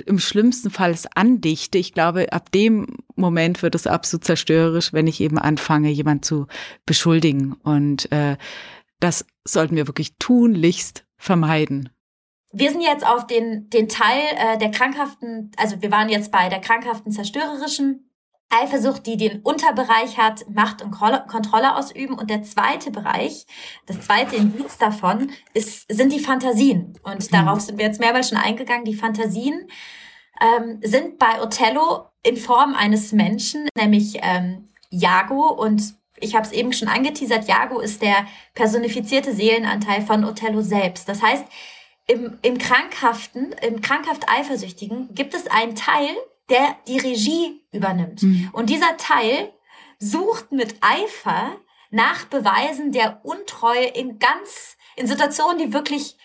im 0.07 0.18
schlimmsten 0.18 0.71
Fall 0.71 0.90
es 0.90 1.07
andichte. 1.14 1.79
Ich 1.79 1.92
glaube, 1.92 2.33
ab 2.33 2.51
dem 2.53 2.87
Moment 3.14 3.62
wird 3.62 3.75
es 3.75 3.87
absolut 3.87 4.25
zerstörerisch, 4.25 4.92
wenn 4.92 5.07
ich 5.07 5.21
eben 5.21 5.38
anfange, 5.38 5.90
jemand 5.90 6.25
zu 6.25 6.47
beschuldigen. 6.87 7.55
Und 7.62 8.11
äh, 8.12 8.37
das 9.01 9.25
sollten 9.45 9.77
wir 9.77 9.87
wirklich 9.87 10.14
tunlichst 10.18 11.05
vermeiden. 11.16 11.90
Wir 12.53 12.71
sind 12.71 12.83
jetzt 12.83 13.07
auf 13.07 13.27
den, 13.27 13.71
den 13.71 13.88
Teil 13.88 14.21
äh, 14.37 14.59
der 14.59 14.71
krankhaften, 14.71 15.51
also 15.57 15.81
wir 15.81 15.91
waren 15.91 16.09
jetzt 16.09 16.31
bei 16.31 16.49
der 16.49 16.61
krankhaften 16.61 17.11
zerstörerischen 17.11 18.12
Eifersucht, 18.53 19.07
die 19.07 19.17
den 19.17 19.41
Unterbereich 19.41 20.19
hat, 20.19 20.49
Macht 20.51 20.83
und 20.83 20.91
Kontrolle 20.91 21.75
ausüben. 21.75 22.19
Und 22.19 22.29
der 22.29 22.43
zweite 22.43 22.91
Bereich, 22.91 23.47
das 23.87 24.03
zweite 24.03 24.37
Indiz 24.37 24.77
davon, 24.77 25.31
ist, 25.55 25.91
sind 25.91 26.12
die 26.12 26.21
Fantasien. 26.21 26.99
Und 27.03 27.31
mhm. 27.31 27.35
darauf 27.35 27.61
sind 27.62 27.79
wir 27.79 27.87
jetzt 27.87 28.01
mehrmals 28.01 28.29
schon 28.29 28.38
eingegangen. 28.38 28.85
Die 28.85 28.95
Fantasien 28.95 29.69
ähm, 30.41 30.81
sind 30.83 31.19
bei 31.19 31.41
Othello 31.41 32.07
in 32.23 32.37
Form 32.37 32.75
eines 32.75 33.12
Menschen, 33.12 33.69
nämlich 33.75 34.19
ähm, 34.21 34.69
Jago. 34.91 35.49
Und 35.49 35.95
ich 36.19 36.35
habe 36.35 36.47
es 36.47 36.53
eben 36.53 36.75
schon 36.75 36.88
angeteasert, 36.88 37.49
Jago 37.49 37.81
ist 37.81 38.03
der 38.03 38.27
personifizierte 38.55 39.33
Seelenanteil 39.33 40.03
von 40.03 40.25
Othello 40.25 40.61
selbst. 40.61 41.09
Das 41.09 41.23
heißt, 41.23 41.47
im, 42.07 42.38
im 42.43 42.59
Krankhaften, 42.59 43.53
im 43.62 43.81
krankhaft 43.81 44.29
Eifersüchtigen 44.29 45.15
gibt 45.15 45.35
es 45.35 45.47
einen 45.47 45.75
Teil, 45.75 46.11
der 46.51 46.77
die 46.87 46.99
Regie 46.99 47.65
übernimmt. 47.73 48.23
Mhm. 48.23 48.51
Und 48.53 48.71
dieser 48.71 48.97
Teil 48.97 49.53
sucht 49.99 50.53
mit 50.53 50.77
Eifer 50.81 51.57
nach 51.91 52.25
Beweisen 52.25 52.91
der 52.91 53.25
Untreue 53.25 53.87
in 53.87 54.19
ganz, 54.19 54.77
in 54.97 55.07
Situationen, 55.07 55.59
die 55.59 55.73
wirklich, 55.73 56.17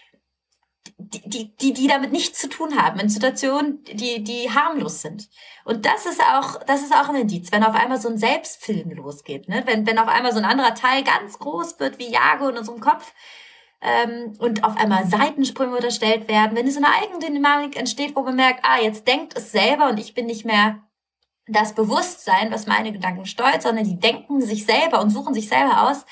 die, 0.97 1.55
die, 1.55 1.73
die 1.73 1.87
damit 1.87 2.11
nichts 2.11 2.39
zu 2.39 2.49
tun 2.49 2.81
haben, 2.81 2.99
in 2.99 3.09
Situationen, 3.09 3.83
die, 3.83 4.23
die 4.23 4.49
harmlos 4.49 5.01
sind. 5.01 5.29
Und 5.63 5.85
das 5.85 6.05
ist 6.05 6.21
auch, 6.21 6.63
das 6.63 6.81
ist 6.81 6.93
auch 6.93 7.09
ein 7.09 7.15
Indiz, 7.15 7.51
wenn 7.51 7.63
auf 7.63 7.75
einmal 7.75 8.01
so 8.01 8.09
ein 8.09 8.17
Selbstfilm 8.17 8.91
losgeht, 8.91 9.47
ne? 9.47 9.61
wenn, 9.65 9.85
wenn 9.85 9.99
auf 9.99 10.07
einmal 10.07 10.31
so 10.31 10.39
ein 10.39 10.45
anderer 10.45 10.73
Teil 10.73 11.03
ganz 11.03 11.37
groß 11.37 11.79
wird 11.79 11.99
wie 11.99 12.09
Jago 12.11 12.49
in 12.49 12.57
unserem 12.57 12.79
Kopf, 12.79 13.13
ähm, 13.81 14.33
und 14.39 14.63
auf 14.63 14.75
einmal 14.77 15.05
Seitensprünge 15.07 15.75
unterstellt 15.75 16.27
werden, 16.27 16.55
wenn 16.55 16.69
so 16.69 16.79
eine 16.79 16.93
Eigendynamik 17.01 17.77
entsteht, 17.77 18.15
wo 18.15 18.23
man 18.23 18.35
merkt, 18.35 18.63
ah, 18.63 18.81
jetzt 18.81 19.07
denkt 19.07 19.37
es 19.37 19.51
selber 19.51 19.89
und 19.89 19.99
ich 19.99 20.13
bin 20.13 20.25
nicht 20.25 20.45
mehr 20.45 20.83
das 21.47 21.73
Bewusstsein, 21.73 22.51
was 22.51 22.67
meine 22.67 22.91
Gedanken 22.91 23.25
steuert, 23.25 23.61
sondern 23.61 23.85
die 23.85 23.99
denken 23.99 24.41
sich 24.41 24.65
selber 24.65 25.01
und 25.01 25.11
suchen 25.11 25.33
sich 25.33 25.47
selber 25.47 25.89
aus. 25.89 26.05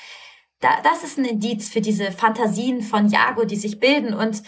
Da, 0.60 0.80
das 0.82 1.04
ist 1.04 1.18
ein 1.18 1.26
Indiz 1.26 1.68
für 1.68 1.82
diese 1.82 2.10
Fantasien 2.12 2.80
von 2.80 3.08
Jago, 3.08 3.44
die 3.44 3.56
sich 3.56 3.78
bilden 3.78 4.14
und 4.14 4.42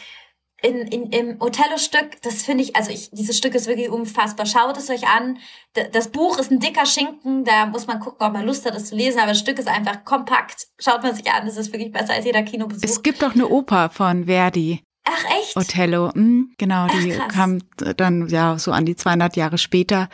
in, 0.60 0.78
in, 0.88 1.10
im 1.10 1.40
Othello-Stück, 1.40 2.20
das 2.22 2.42
finde 2.42 2.64
ich, 2.64 2.74
also 2.74 2.90
ich, 2.90 3.10
dieses 3.10 3.38
Stück 3.38 3.54
ist 3.54 3.68
wirklich 3.68 3.90
unfassbar. 3.90 4.44
Schaut 4.44 4.76
es 4.76 4.90
euch 4.90 5.06
an. 5.06 5.38
D 5.76 5.88
das 5.92 6.08
Buch 6.08 6.38
ist 6.38 6.50
ein 6.50 6.58
dicker 6.58 6.84
Schinken, 6.84 7.44
da 7.44 7.66
muss 7.66 7.86
man 7.86 8.00
gucken, 8.00 8.26
ob 8.26 8.32
man 8.32 8.44
Lust 8.44 8.66
hat, 8.66 8.74
das 8.74 8.86
zu 8.86 8.96
lesen, 8.96 9.20
aber 9.20 9.28
das 9.28 9.38
Stück 9.38 9.58
ist 9.58 9.68
einfach 9.68 10.04
kompakt. 10.04 10.66
Schaut 10.78 11.02
man 11.02 11.14
sich 11.14 11.30
an, 11.30 11.46
das 11.46 11.56
ist 11.56 11.72
wirklich 11.72 11.92
besser 11.92 12.14
als 12.14 12.24
jeder 12.24 12.42
Kinobesuch. 12.42 12.82
Es 12.82 13.02
gibt 13.02 13.22
auch 13.22 13.34
eine 13.34 13.48
Oper 13.48 13.90
von 13.90 14.26
Verdi. 14.26 14.82
Ach 15.08 15.24
echt? 15.40 15.56
Othello, 15.56 16.12
hm, 16.12 16.50
genau, 16.58 16.86
die 16.88 17.14
Ach, 17.18 17.28
kam 17.28 17.60
dann 17.96 18.28
ja 18.28 18.58
so 18.58 18.72
an 18.72 18.84
die 18.84 18.96
200 18.96 19.36
Jahre 19.36 19.56
später 19.56 20.08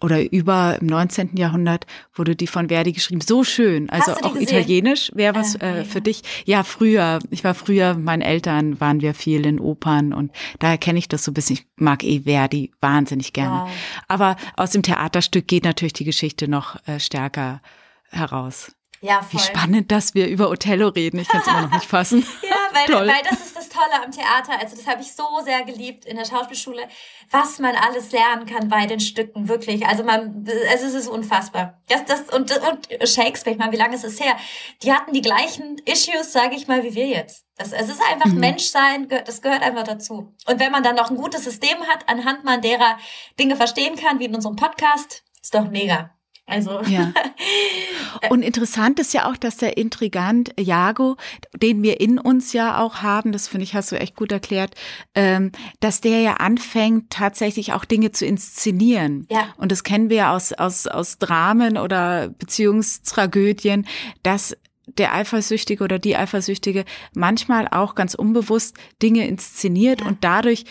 oder 0.00 0.32
über 0.32 0.78
im 0.80 0.86
19. 0.86 1.36
Jahrhundert 1.36 1.86
wurde 2.14 2.36
die 2.36 2.46
von 2.46 2.68
Verdi 2.68 2.92
geschrieben. 2.92 3.20
So 3.20 3.44
schön, 3.44 3.90
also 3.90 4.12
auch 4.12 4.34
gesehen? 4.34 4.42
italienisch 4.42 5.10
wäre 5.14 5.34
was 5.34 5.56
äh, 5.56 5.80
äh, 5.80 5.84
für 5.84 6.00
dich. 6.00 6.22
Ja, 6.44 6.62
früher, 6.62 7.18
ich 7.30 7.44
war 7.44 7.54
früher, 7.54 7.94
meinen 7.94 8.22
Eltern 8.22 8.80
waren 8.80 9.00
wir 9.00 9.14
viel 9.14 9.44
in 9.44 9.60
Opern 9.60 10.14
und 10.14 10.32
daher 10.60 10.78
kenne 10.78 10.98
ich 10.98 11.08
das 11.08 11.24
so 11.24 11.32
ein 11.32 11.34
bisschen. 11.34 11.56
Ich 11.56 11.66
mag 11.76 12.04
eh 12.04 12.20
Verdi 12.20 12.72
wahnsinnig 12.80 13.32
gerne. 13.32 13.62
Wow. 13.62 13.70
Aber 14.06 14.36
aus 14.56 14.70
dem 14.70 14.82
Theaterstück 14.82 15.46
geht 15.46 15.64
natürlich 15.64 15.94
die 15.94 16.04
Geschichte 16.04 16.48
noch 16.48 16.76
äh, 16.86 17.00
stärker 17.00 17.60
heraus. 18.10 18.72
Ja, 19.00 19.22
voll. 19.22 19.40
Wie 19.40 19.44
spannend, 19.44 19.92
dass 19.92 20.14
wir 20.14 20.28
über 20.28 20.50
Othello 20.50 20.88
reden. 20.88 21.20
Ich 21.20 21.28
kann 21.28 21.40
es 21.40 21.46
immer 21.46 21.62
noch 21.62 21.72
nicht 21.72 21.86
fassen. 21.86 22.24
ja, 22.42 22.56
weil, 22.86 23.08
weil 23.08 23.22
das 23.28 23.40
ist 23.40 23.56
das 23.56 23.68
Tolle 23.68 24.02
am 24.04 24.10
Theater. 24.10 24.60
Also 24.60 24.76
das 24.76 24.86
habe 24.86 25.02
ich 25.02 25.12
so 25.12 25.24
sehr 25.44 25.64
geliebt 25.64 26.04
in 26.04 26.16
der 26.16 26.24
Schauspielschule, 26.24 26.88
was 27.30 27.58
man 27.58 27.74
alles 27.76 28.12
lernen 28.12 28.46
kann 28.46 28.68
bei 28.68 28.86
den 28.86 29.00
Stücken, 29.00 29.48
wirklich. 29.48 29.86
Also 29.86 30.04
man, 30.04 30.46
also 30.70 30.86
es 30.86 30.94
ist 30.94 31.08
unfassbar. 31.08 31.80
Das, 31.88 32.04
das, 32.04 32.22
und, 32.30 32.52
und 32.52 33.08
Shakespeare, 33.08 33.54
ich 33.54 33.58
meine, 33.58 33.72
wie 33.72 33.76
lange 33.76 33.94
ist 33.94 34.04
es 34.04 34.20
her? 34.20 34.36
Die 34.82 34.92
hatten 34.92 35.12
die 35.12 35.22
gleichen 35.22 35.78
Issues, 35.84 36.32
sage 36.32 36.54
ich 36.54 36.68
mal, 36.68 36.84
wie 36.84 36.94
wir 36.94 37.06
jetzt. 37.06 37.44
Das, 37.56 37.72
es 37.72 37.88
ist 37.88 38.02
einfach 38.08 38.30
mhm. 38.30 38.40
Menschsein, 38.40 39.08
das 39.08 39.42
gehört 39.42 39.62
einfach 39.62 39.84
dazu. 39.84 40.34
Und 40.46 40.60
wenn 40.60 40.72
man 40.72 40.82
dann 40.82 40.96
noch 40.96 41.10
ein 41.10 41.16
gutes 41.16 41.44
System 41.44 41.78
hat, 41.88 42.08
anhand 42.08 42.44
man 42.44 42.60
derer 42.62 42.98
Dinge 43.38 43.56
verstehen 43.56 43.96
kann, 43.96 44.18
wie 44.18 44.26
in 44.26 44.34
unserem 44.34 44.56
Podcast, 44.56 45.24
ist 45.42 45.54
doch 45.54 45.68
mega. 45.68 46.17
Also. 46.48 46.80
Ja. 46.88 47.12
Und 48.30 48.42
interessant 48.42 48.98
ist 48.98 49.12
ja 49.12 49.30
auch, 49.30 49.36
dass 49.36 49.58
der 49.58 49.76
Intrigant 49.76 50.50
Jago, 50.58 51.16
den 51.54 51.82
wir 51.82 52.00
in 52.00 52.18
uns 52.18 52.54
ja 52.54 52.80
auch 52.80 53.02
haben, 53.02 53.32
das 53.32 53.48
finde 53.48 53.64
ich, 53.64 53.74
hast 53.74 53.92
du 53.92 54.00
echt 54.00 54.16
gut 54.16 54.32
erklärt, 54.32 54.74
ähm, 55.14 55.52
dass 55.80 56.00
der 56.00 56.20
ja 56.20 56.34
anfängt, 56.34 57.10
tatsächlich 57.10 57.74
auch 57.74 57.84
Dinge 57.84 58.12
zu 58.12 58.24
inszenieren. 58.24 59.26
Ja. 59.30 59.48
Und 59.58 59.70
das 59.70 59.84
kennen 59.84 60.08
wir 60.08 60.16
ja 60.16 60.34
aus, 60.34 60.54
aus, 60.54 60.86
aus 60.86 61.18
Dramen 61.18 61.76
oder 61.76 62.28
Beziehungstragödien, 62.28 63.86
dass 64.22 64.56
der 64.96 65.14
Eifersüchtige 65.14 65.84
oder 65.84 65.98
die 65.98 66.16
Eifersüchtige 66.16 66.84
manchmal 67.14 67.68
auch 67.68 67.94
ganz 67.94 68.14
unbewusst 68.14 68.76
Dinge 69.02 69.26
inszeniert 69.26 70.00
ja. 70.00 70.06
und 70.06 70.24
dadurch 70.24 70.64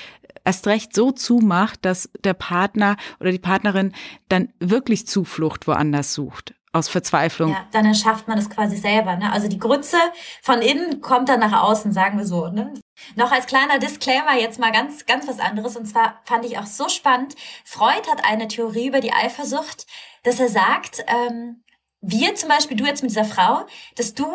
erst 0.48 0.66
recht 0.66 0.96
so 0.96 1.12
zumacht, 1.12 1.84
dass 1.84 2.10
der 2.24 2.34
Partner 2.34 2.96
oder 3.20 3.32
die 3.32 3.38
Partnerin 3.38 3.94
dann 4.30 4.54
wirklich 4.60 5.06
Zuflucht 5.06 5.68
woanders 5.68 6.14
sucht 6.14 6.56
aus 6.72 6.88
Verzweiflung. 6.90 7.52
Ja, 7.52 7.66
dann 7.72 7.86
erschafft 7.86 8.28
man 8.28 8.38
das 8.38 8.50
quasi 8.50 8.78
selber. 8.78 9.16
Ne? 9.16 9.32
Also 9.32 9.48
die 9.48 9.60
Grütze 9.60 9.98
von 10.42 10.62
innen 10.62 11.02
kommt 11.02 11.28
dann 11.28 11.40
nach 11.40 11.64
außen, 11.64 11.92
sagen 11.92 12.18
wir 12.18 12.26
so. 12.26 12.48
Ne? 12.48 12.74
Noch 13.16 13.32
als 13.32 13.48
kleiner 13.48 13.80
Disclaimer 13.80 14.36
jetzt 14.40 14.60
mal 14.60 14.72
ganz, 14.72 15.06
ganz 15.06 15.28
was 15.28 15.40
anderes. 15.40 15.76
Und 15.76 15.86
zwar 15.86 16.22
fand 16.24 16.46
ich 16.46 16.58
auch 16.58 16.66
so 16.66 16.88
spannend. 16.88 17.36
Freud 17.66 18.08
hat 18.10 18.24
eine 18.24 18.48
Theorie 18.48 18.88
über 18.88 19.02
die 19.02 19.14
Eifersucht, 19.14 19.86
dass 20.24 20.40
er 20.40 20.50
sagt, 20.50 21.04
ähm, 21.08 21.64
wir 22.02 22.36
zum 22.36 22.50
Beispiel, 22.50 22.78
du 22.78 22.86
jetzt 22.86 23.02
mit 23.02 23.12
dieser 23.12 23.26
Frau, 23.26 23.66
dass 23.96 24.14
du 24.14 24.28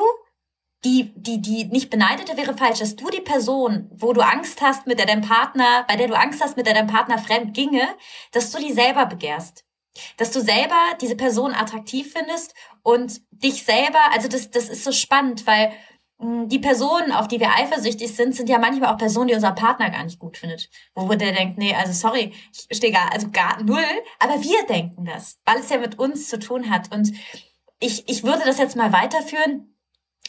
die, 0.85 1.13
die, 1.15 1.41
die 1.41 1.65
nicht 1.67 1.91
beneidete 1.91 2.37
wäre 2.37 2.57
falsch, 2.57 2.81
dass 2.81 2.97
du 2.97 3.09
die 3.09 3.21
Person, 3.21 3.89
wo 3.93 4.13
du 4.13 4.21
Angst 4.21 4.61
hast, 4.61 4.87
mit 4.87 4.99
der 4.99 5.07
dein 5.07 5.21
Partner, 5.21 5.85
bei 5.87 5.97
der 5.97 6.09
du 6.09 6.19
Angst 6.19 6.43
hast, 6.43 6.57
mit 6.57 6.67
der 6.67 6.75
dein 6.75 6.89
Partner 6.89 7.19
fremd 7.19 7.55
ginge, 7.55 7.87
dass 8.33 8.51
du 8.51 8.59
die 8.59 8.73
selber 8.73 9.07
begehrst. 9.07 9.65
Dass 10.17 10.33
du 10.33 10.41
selber 10.41 10.77
diese 11.01 11.17
Person 11.17 11.55
attraktiv 11.55 12.13
findest 12.13 12.55
und 12.83 13.21
dich 13.31 13.63
selber, 13.63 14.01
also 14.13 14.27
das, 14.27 14.51
das 14.51 14.69
ist 14.69 14.85
so 14.85 14.91
spannend, 14.91 15.47
weil 15.47 15.73
mh, 16.19 16.27
hm, 16.27 16.49
die 16.49 16.59
Personen, 16.59 17.13
auf 17.13 17.29
die 17.29 17.39
wir 17.39 17.55
eifersüchtig 17.55 18.17
sind, 18.17 18.35
sind 18.35 18.49
ja 18.49 18.59
manchmal 18.59 18.93
auch 18.93 18.99
Personen, 18.99 19.29
die 19.29 19.35
unser 19.35 19.53
Partner 19.53 19.91
gar 19.91 20.03
nicht 20.03 20.19
gut 20.19 20.37
findet. 20.37 20.69
Wo 20.97 21.07
der 21.15 21.33
denkt, 21.33 21.59
nee, 21.59 21.75
also 21.75 21.93
sorry, 21.93 22.33
ich 22.51 22.77
stehe 22.77 22.93
gar, 22.93 23.13
also 23.13 23.31
gar 23.31 23.63
null, 23.63 23.85
aber 24.19 24.43
wir 24.43 24.67
denken 24.67 25.05
das, 25.05 25.39
weil 25.45 25.59
es 25.59 25.71
ja 25.71 25.79
mit 25.79 25.99
uns 25.99 26.29
zu 26.29 26.41
tun 26.41 26.71
hat. 26.71 26.93
Und 26.93 27.13
ich, 27.79 28.09
ich 28.09 28.25
würde 28.25 28.43
das 28.45 28.59
jetzt 28.59 28.77
mal 28.77 28.93
weiterführen 28.93 29.72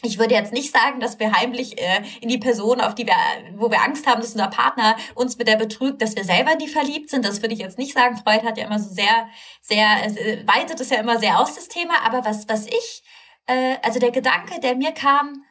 ich 0.02 0.18
würde 0.18 0.34
jetzt 0.34 0.52
nicht 0.52 0.72
sagen, 0.72 1.00
dass 1.00 1.18
wir 1.18 1.32
heimlich 1.32 1.80
äh, 1.80 2.02
in 2.20 2.28
die 2.28 2.38
Person, 2.38 2.80
auf 2.80 2.94
die 2.94 3.06
wir, 3.06 3.14
wo 3.56 3.70
wir 3.70 3.82
Angst 3.82 4.06
haben, 4.06 4.20
dass 4.20 4.32
unser 4.32 4.48
Partner 4.48 4.96
uns 5.14 5.38
mit 5.38 5.48
der 5.48 5.56
betrügt, 5.56 6.02
dass 6.02 6.16
wir 6.16 6.24
selber 6.24 6.52
in 6.52 6.58
die 6.58 6.68
verliebt 6.68 7.10
sind. 7.10 7.24
Das 7.24 7.42
würde 7.42 7.54
ich 7.54 7.60
jetzt 7.60 7.78
nicht 7.78 7.94
sagen. 7.94 8.16
Freud 8.16 8.44
hat 8.44 8.58
ja 8.58 8.66
immer 8.66 8.78
so 8.78 8.92
sehr, 8.92 9.28
sehr, 9.62 10.04
äh, 10.04 10.46
weitet 10.46 10.80
es 10.80 10.90
ja 10.90 10.98
immer 10.98 11.18
sehr 11.18 11.38
aus, 11.38 11.54
das 11.54 11.68
Thema. 11.68 11.94
Aber 12.04 12.24
was, 12.24 12.48
was 12.48 12.66
ich, 12.66 13.02
äh, 13.46 13.76
also 13.82 13.98
der 13.98 14.10
Gedanke, 14.10 14.60
der 14.60 14.74
mir 14.74 14.92
kam, 14.92 15.44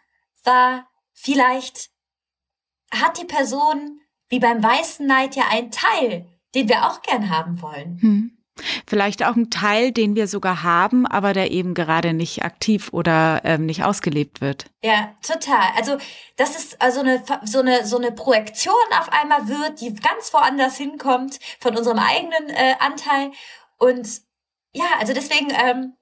war, 0.43 0.87
vielleicht 1.13 1.89
hat 2.91 3.19
die 3.19 3.25
Person 3.25 4.01
wie 4.29 4.39
beim 4.39 4.63
weißen 4.63 5.05
Neid 5.05 5.35
ja 5.35 5.43
einen 5.49 5.71
Teil, 5.71 6.27
den 6.55 6.67
wir 6.67 6.87
auch 6.87 7.01
gern 7.01 7.29
haben 7.29 7.61
wollen. 7.61 7.99
Hm. 8.01 8.32
Vielleicht 8.85 9.23
auch 9.23 9.35
ein 9.35 9.49
Teil, 9.49 9.91
den 9.91 10.15
wir 10.15 10.27
sogar 10.27 10.61
haben, 10.61 11.07
aber 11.07 11.33
der 11.33 11.49
eben 11.49 11.73
gerade 11.73 12.13
nicht 12.13 12.43
aktiv 12.43 12.89
oder 12.91 13.41
ähm, 13.45 13.65
nicht 13.65 13.83
ausgelebt 13.83 14.41
wird. 14.41 14.65
Ja, 14.83 15.15
total. 15.25 15.69
Also 15.75 15.97
das 16.35 16.55
ist 16.55 16.81
also 16.81 16.99
eine 16.99 17.23
so 17.43 17.59
eine 17.59 17.85
so 17.85 17.97
eine 17.97 18.11
Projektion 18.11 18.75
auf 18.99 19.09
einmal 19.11 19.47
wird, 19.47 19.81
die 19.81 19.95
ganz 19.95 20.31
woanders 20.33 20.77
hinkommt 20.77 21.39
von 21.59 21.75
unserem 21.75 21.97
eigenen 21.97 22.49
äh, 22.49 22.75
Anteil. 22.79 23.31
Und 23.77 24.07
ja, 24.73 24.85
also 24.99 25.13
deswegen 25.13 25.49
ähm, 25.49 25.93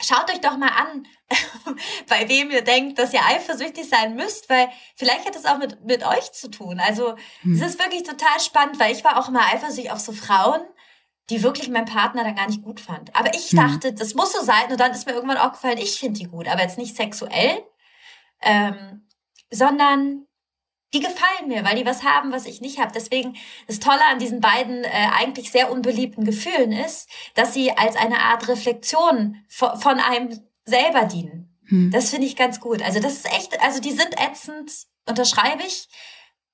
schaut 0.00 0.30
euch 0.30 0.40
doch 0.40 0.58
mal 0.58 0.70
an, 0.70 1.06
bei 2.08 2.28
wem 2.28 2.50
ihr 2.50 2.62
denkt, 2.62 2.98
dass 2.98 3.14
ihr 3.14 3.24
eifersüchtig 3.24 3.88
sein 3.88 4.16
müsst, 4.16 4.50
weil 4.50 4.68
vielleicht 4.96 5.26
hat 5.26 5.36
es 5.36 5.46
auch 5.46 5.58
mit, 5.58 5.82
mit 5.84 6.06
euch 6.06 6.32
zu 6.32 6.50
tun. 6.50 6.80
Also 6.80 7.14
hm. 7.42 7.54
es 7.54 7.60
ist 7.62 7.78
wirklich 7.78 8.02
total 8.02 8.40
spannend, 8.40 8.78
weil 8.78 8.92
ich 8.92 9.04
war 9.04 9.18
auch 9.18 9.28
immer 9.28 9.46
eifersüchtig 9.52 9.90
auf 9.90 10.00
so 10.00 10.12
Frauen, 10.12 10.60
die 11.28 11.42
wirklich 11.42 11.68
meinen 11.68 11.84
Partner 11.84 12.24
dann 12.24 12.34
gar 12.34 12.48
nicht 12.48 12.62
gut 12.62 12.80
fand. 12.80 13.14
Aber 13.14 13.34
ich 13.34 13.50
hm. 13.50 13.58
dachte, 13.58 13.88
hm. 13.88 13.96
das 13.96 14.14
muss 14.14 14.32
so 14.32 14.42
sein 14.42 14.70
und 14.70 14.80
dann 14.80 14.92
ist 14.92 15.06
mir 15.06 15.12
irgendwann 15.12 15.36
auch 15.36 15.52
gefallen, 15.52 15.78
ich 15.78 15.98
finde 15.98 16.18
die 16.18 16.26
gut, 16.26 16.48
aber 16.48 16.62
jetzt 16.62 16.78
nicht 16.78 16.96
sexuell, 16.96 17.62
ähm, 18.42 19.06
sondern 19.50 20.26
die 20.92 21.00
gefallen 21.00 21.48
mir, 21.48 21.64
weil 21.64 21.76
die 21.76 21.86
was 21.86 22.02
haben, 22.02 22.32
was 22.32 22.46
ich 22.46 22.60
nicht 22.60 22.80
habe. 22.80 22.90
Deswegen 22.92 23.36
das 23.68 23.78
Tolle 23.78 24.04
an 24.10 24.18
diesen 24.18 24.40
beiden 24.40 24.82
äh, 24.82 25.08
eigentlich 25.16 25.52
sehr 25.52 25.70
unbeliebten 25.70 26.24
Gefühlen 26.24 26.72
ist, 26.72 27.08
dass 27.34 27.54
sie 27.54 27.76
als 27.76 27.96
eine 27.96 28.18
Art 28.18 28.48
Reflexion 28.48 29.36
von, 29.48 29.80
von 29.80 30.00
einem 30.00 30.40
selber 30.64 31.04
dienen. 31.04 31.56
Hm. 31.66 31.90
Das 31.92 32.10
finde 32.10 32.26
ich 32.26 32.34
ganz 32.36 32.60
gut. 32.60 32.82
Also 32.82 32.98
das 32.98 33.14
ist 33.14 33.26
echt, 33.26 33.60
also 33.62 33.80
die 33.80 33.92
sind 33.92 34.14
ätzend, 34.18 34.72
unterschreibe 35.08 35.62
ich. 35.62 35.88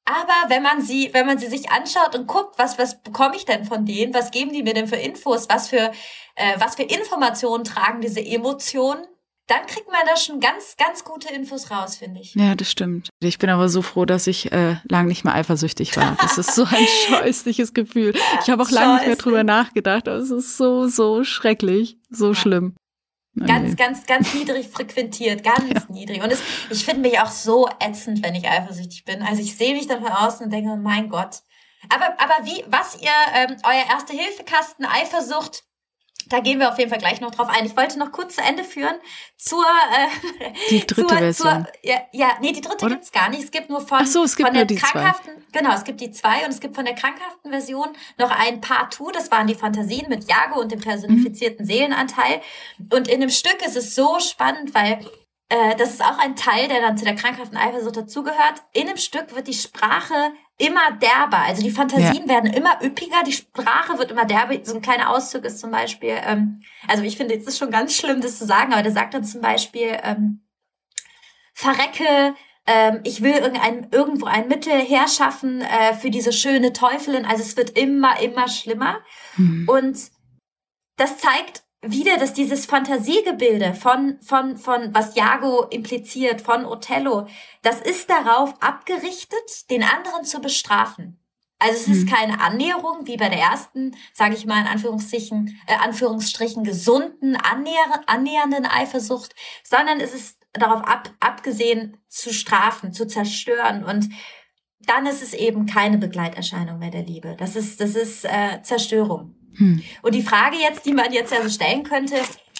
Aber 0.06 0.48
wenn 0.48 0.62
man 0.62 0.80
sie, 0.82 1.10
wenn 1.12 1.26
man 1.26 1.38
sie 1.38 1.48
sich 1.48 1.70
anschaut 1.70 2.14
und 2.14 2.26
guckt, 2.26 2.58
was, 2.58 2.78
was 2.78 3.02
bekomme 3.02 3.36
ich 3.36 3.44
denn 3.44 3.64
von 3.64 3.84
denen? 3.84 4.14
Was 4.14 4.30
geben 4.30 4.52
die 4.52 4.62
mir 4.62 4.72
denn 4.72 4.86
für 4.86 4.96
Infos? 4.96 5.48
Was 5.48 5.68
für, 5.68 5.90
äh, 6.36 6.58
was 6.58 6.76
für 6.76 6.84
Informationen 6.84 7.64
tragen 7.64 8.00
diese 8.00 8.24
Emotionen? 8.24 9.04
dann 9.48 9.64
kriegt 9.66 9.86
man 9.86 10.00
da 10.06 10.16
schon 10.16 10.40
ganz, 10.40 10.76
ganz 10.76 11.04
gute 11.04 11.32
Infos 11.32 11.70
raus, 11.70 11.96
finde 11.96 12.20
ich. 12.20 12.34
Ja, 12.34 12.54
das 12.54 12.70
stimmt. 12.70 13.10
Ich 13.20 13.38
bin 13.38 13.48
aber 13.48 13.68
so 13.68 13.80
froh, 13.80 14.04
dass 14.04 14.26
ich 14.26 14.50
äh, 14.50 14.76
lang 14.88 15.06
nicht 15.06 15.24
mehr 15.24 15.34
eifersüchtig 15.34 15.96
war. 15.96 16.16
Das 16.20 16.36
ist 16.36 16.54
so 16.54 16.64
ein 16.64 16.86
scheußliches 17.08 17.72
Gefühl. 17.72 18.12
Ich 18.42 18.50
habe 18.50 18.62
auch 18.62 18.70
lange 18.70 18.94
nicht 18.96 19.06
mehr 19.06 19.16
drüber 19.16 19.44
nachgedacht, 19.44 20.08
aber 20.08 20.18
es 20.18 20.30
ist 20.30 20.56
so, 20.56 20.88
so 20.88 21.22
schrecklich, 21.22 21.96
so 22.10 22.28
ja. 22.28 22.34
schlimm. 22.34 22.74
Ganz, 23.44 23.77
ganz, 23.77 24.07
ganz 24.07 24.33
niedrig 24.33 24.68
frequentiert, 24.68 25.44
ganz 25.44 25.68
ja. 25.75 25.83
niedrig. 25.88 26.22
Und 26.22 26.33
es, 26.33 26.40
ich 26.70 26.85
finde 26.85 27.09
mich 27.09 27.18
auch 27.20 27.31
so 27.31 27.68
ätzend, 27.81 28.22
wenn 28.22 28.35
ich 28.35 28.49
eifersüchtig 28.49 29.05
bin. 29.05 29.22
Also 29.22 29.42
ich 29.42 29.57
sehe 29.57 29.75
mich 29.75 29.87
dann 29.87 30.03
von 30.03 30.12
außen 30.12 30.46
und 30.46 30.53
denke, 30.53 30.70
oh 30.70 30.77
mein 30.77 31.11
Gott. 31.11 31.42
Aber, 31.90 32.18
aber 32.18 32.46
wie, 32.46 32.64
was 32.68 33.01
ihr, 33.01 33.11
ähm, 33.35 33.57
euer 33.62 33.85
Erste-Hilfe-Kasten 33.90 34.87
Eifersucht, 34.87 35.64
da 36.28 36.40
gehen 36.40 36.58
wir 36.58 36.70
auf 36.70 36.78
jeden 36.78 36.90
Fall 36.90 36.98
gleich 36.98 37.20
noch 37.20 37.30
drauf 37.30 37.48
ein. 37.48 37.66
Ich 37.66 37.76
wollte 37.76 37.98
noch 37.98 38.12
kurz 38.12 38.36
zu 38.36 38.42
Ende 38.42 38.64
führen 38.64 38.94
zur 39.36 39.64
äh, 39.64 40.52
die 40.70 40.80
dritte 40.80 41.06
zur, 41.06 41.18
Version. 41.18 41.64
Zur, 41.64 41.72
ja, 41.82 42.00
ja, 42.12 42.30
nee, 42.40 42.52
die 42.52 42.60
dritte 42.60 42.84
Oder? 42.84 42.94
gibt's 42.94 43.12
gar 43.12 43.28
nicht. 43.28 43.44
Es 43.44 43.50
gibt 43.50 43.70
nur 43.70 43.80
von, 43.80 44.04
so, 44.06 44.22
gibt 44.22 44.42
von 44.42 44.54
der 44.54 44.66
krankhaften, 44.66 45.34
zwei. 45.34 45.58
genau, 45.58 45.74
es 45.74 45.84
gibt 45.84 46.00
die 46.00 46.10
zwei 46.10 46.44
und 46.44 46.50
es 46.50 46.60
gibt 46.60 46.74
von 46.74 46.84
der 46.84 46.94
krankhaften 46.94 47.50
Version 47.50 47.88
noch 48.18 48.30
ein 48.30 48.60
Part 48.60 48.94
2, 48.94 49.12
das 49.12 49.30
waren 49.30 49.46
die 49.46 49.54
Fantasien 49.54 50.08
mit 50.08 50.28
Jago 50.28 50.60
und 50.60 50.72
dem 50.72 50.80
personifizierten 50.80 51.64
mhm. 51.64 51.70
Seelenanteil. 51.70 52.40
Und 52.92 53.08
in 53.08 53.20
dem 53.20 53.30
Stück 53.30 53.64
ist 53.64 53.76
es 53.76 53.94
so 53.94 54.18
spannend, 54.20 54.74
weil 54.74 55.00
äh, 55.48 55.76
das 55.76 55.90
ist 55.90 56.04
auch 56.04 56.18
ein 56.18 56.34
Teil, 56.34 56.68
der 56.68 56.80
dann 56.80 56.98
zu 56.98 57.04
der 57.04 57.14
krankhaften 57.14 57.56
Eifersucht 57.56 57.96
dazugehört. 57.96 58.62
In 58.72 58.86
dem 58.88 58.96
Stück 58.96 59.34
wird 59.34 59.46
die 59.46 59.54
Sprache 59.54 60.32
immer 60.58 60.92
derber. 60.92 61.38
Also 61.38 61.62
die 61.62 61.70
Fantasien 61.70 62.26
ja. 62.26 62.28
werden 62.28 62.52
immer 62.52 62.82
üppiger, 62.82 63.22
die 63.24 63.32
Sprache 63.32 63.98
wird 63.98 64.10
immer 64.10 64.24
derber. 64.24 64.54
So 64.62 64.74
ein 64.74 64.82
kleiner 64.82 65.10
Auszug 65.10 65.44
ist 65.44 65.58
zum 65.58 65.70
Beispiel, 65.70 66.16
ähm, 66.22 66.62
also 66.88 67.02
ich 67.02 67.16
finde, 67.16 67.34
es 67.34 67.46
ist 67.46 67.58
schon 67.58 67.70
ganz 67.70 67.94
schlimm, 67.94 68.20
das 68.20 68.38
zu 68.38 68.46
sagen, 68.46 68.72
aber 68.72 68.82
der 68.82 68.92
sagt 68.92 69.14
dann 69.14 69.24
zum 69.24 69.42
Beispiel, 69.42 69.98
ähm, 70.02 70.40
verrecke, 71.52 72.34
ähm, 72.66 73.00
ich 73.04 73.22
will 73.22 73.34
irgendein, 73.34 73.88
irgendwo 73.92 74.26
ein 74.26 74.48
Mittel 74.48 74.72
herschaffen 74.72 75.60
äh, 75.60 75.94
für 75.94 76.10
diese 76.10 76.32
schöne 76.32 76.72
Teufelin. 76.72 77.26
Also 77.26 77.42
es 77.42 77.56
wird 77.56 77.78
immer, 77.78 78.20
immer 78.20 78.48
schlimmer. 78.48 79.00
Mhm. 79.36 79.68
Und 79.68 79.98
das 80.96 81.18
zeigt 81.18 81.64
wieder, 81.90 82.18
dass 82.18 82.33
dieses 82.33 82.66
Fantasiegebilde 82.66 83.75
von, 83.75 84.18
von, 84.20 84.57
von, 84.57 84.94
was 84.94 85.14
Jago 85.14 85.64
impliziert, 85.64 86.40
von 86.40 86.64
Othello, 86.64 87.27
das 87.62 87.81
ist 87.81 88.11
darauf 88.11 88.55
abgerichtet, 88.61 89.70
den 89.70 89.83
anderen 89.83 90.25
zu 90.25 90.40
bestrafen. 90.40 91.18
Also 91.59 91.75
es 91.75 91.88
ist 91.88 92.09
hm. 92.09 92.14
keine 92.14 92.40
Annäherung, 92.40 93.07
wie 93.07 93.16
bei 93.16 93.31
der 93.31 93.38
ersten, 93.38 93.96
sage 94.12 94.35
ich 94.35 94.44
mal 94.44 94.61
in 94.61 94.66
Anführungsstrichen, 94.66 95.59
äh, 95.66 95.75
Anführungsstrichen 95.77 96.64
gesunden, 96.64 97.35
annäher, 97.37 98.03
annähernden 98.07 98.66
Eifersucht, 98.66 99.35
sondern 99.64 100.01
es 100.01 100.12
ist 100.12 100.38
darauf 100.53 100.83
ab, 100.83 101.11
abgesehen 101.18 101.96
zu 102.09 102.33
strafen, 102.33 102.92
zu 102.92 103.07
zerstören 103.07 103.85
und 103.85 104.11
dann 104.81 105.07
ist 105.07 105.22
es 105.22 105.35
eben 105.35 105.66
keine 105.66 105.99
Begleiterscheinung 105.99 106.79
mehr 106.79 106.90
der 106.90 107.03
Liebe. 107.03 107.37
Das 107.38 107.57
ist, 107.57 107.81
das 107.81 107.94
ist 107.94 108.25
äh, 108.25 108.62
Zerstörung. 108.62 109.35
Hm. 109.56 109.82
Und 110.02 110.14
die 110.14 110.22
Frage 110.22 110.56
jetzt, 110.56 110.86
die 110.86 110.92
man 110.92 111.12
jetzt 111.12 111.32
ja 111.32 111.42
so 111.42 111.48
stellen 111.48 111.82
könnte, 111.82 112.16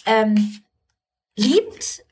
ähm, 0.07 0.61
liebt 1.37 2.05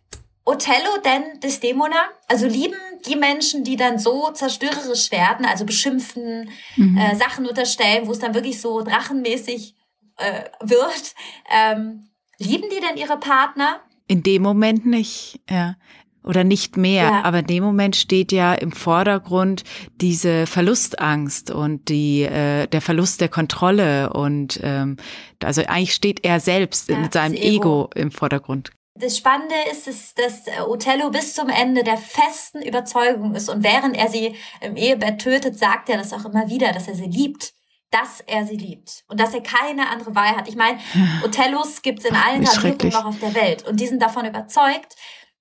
Othello 0.44 0.98
denn 1.04 1.40
Desdemona? 1.40 2.04
Also 2.28 2.46
lieben 2.46 2.76
die 3.06 3.16
Menschen, 3.16 3.64
die 3.64 3.76
dann 3.76 3.98
so 3.98 4.30
zerstörerisch 4.32 5.10
werden, 5.10 5.46
also 5.46 5.64
beschimpfen, 5.64 6.50
mhm. 6.76 6.96
äh, 6.98 7.16
Sachen 7.16 7.46
unterstellen, 7.46 8.06
wo 8.06 8.12
es 8.12 8.18
dann 8.18 8.34
wirklich 8.34 8.60
so 8.60 8.82
drachenmäßig 8.82 9.74
äh, 10.16 10.44
wird, 10.60 11.14
ähm, 11.50 12.08
lieben 12.38 12.68
die 12.70 12.80
denn 12.80 12.96
ihre 12.96 13.18
Partner? 13.18 13.80
In 14.06 14.22
dem 14.22 14.42
Moment 14.42 14.84
nicht, 14.84 15.40
ja 15.48 15.76
oder 16.24 16.44
nicht 16.44 16.76
mehr. 16.76 17.04
Ja. 17.04 17.22
Aber 17.24 17.40
in 17.40 17.46
dem 17.46 17.62
Moment 17.62 17.96
steht 17.96 18.32
ja 18.32 18.54
im 18.54 18.72
Vordergrund 18.72 19.62
diese 20.00 20.46
Verlustangst 20.46 21.50
und 21.50 21.88
die 21.88 22.22
äh, 22.22 22.66
der 22.66 22.80
Verlust 22.80 23.20
der 23.20 23.28
Kontrolle 23.28 24.12
und 24.12 24.58
ähm, 24.62 24.96
also 25.42 25.62
eigentlich 25.62 25.94
steht 25.94 26.24
er 26.24 26.40
selbst 26.40 26.88
ja, 26.88 26.98
mit 26.98 27.12
seinem 27.12 27.34
Ego. 27.34 27.44
Ego 27.44 27.90
im 27.94 28.10
Vordergrund. 28.10 28.70
Das 28.96 29.16
Spannende 29.18 29.56
ist, 29.72 29.88
ist, 29.88 30.18
dass 30.20 30.44
Othello 30.68 31.10
bis 31.10 31.34
zum 31.34 31.48
Ende 31.48 31.82
der 31.82 31.96
festen 31.96 32.62
Überzeugung 32.62 33.34
ist 33.34 33.48
und 33.48 33.64
während 33.64 33.96
er 33.96 34.08
sie 34.08 34.36
im 34.60 34.76
Ehebett 34.76 35.20
tötet, 35.20 35.58
sagt 35.58 35.88
er 35.88 35.98
das 35.98 36.12
auch 36.12 36.24
immer 36.24 36.48
wieder, 36.48 36.72
dass 36.72 36.88
er 36.88 36.94
sie 36.94 37.06
liebt 37.06 37.54
dass 37.94 38.20
er 38.26 38.44
sie 38.44 38.56
liebt 38.56 39.04
und 39.06 39.20
dass 39.20 39.34
er 39.34 39.40
keine 39.40 39.88
andere 39.88 40.16
Wahl 40.16 40.36
hat. 40.36 40.48
Ich 40.48 40.56
meine, 40.56 40.80
Othellos 41.24 41.80
gibt 41.80 42.00
es 42.00 42.06
in 42.06 42.16
allen 42.16 42.44
Tarifen 42.44 42.88
noch 42.88 43.04
auf 43.04 43.20
der 43.20 43.34
Welt 43.34 43.64
und 43.68 43.78
die 43.78 43.86
sind 43.86 44.02
davon 44.02 44.26
überzeugt, 44.26 44.96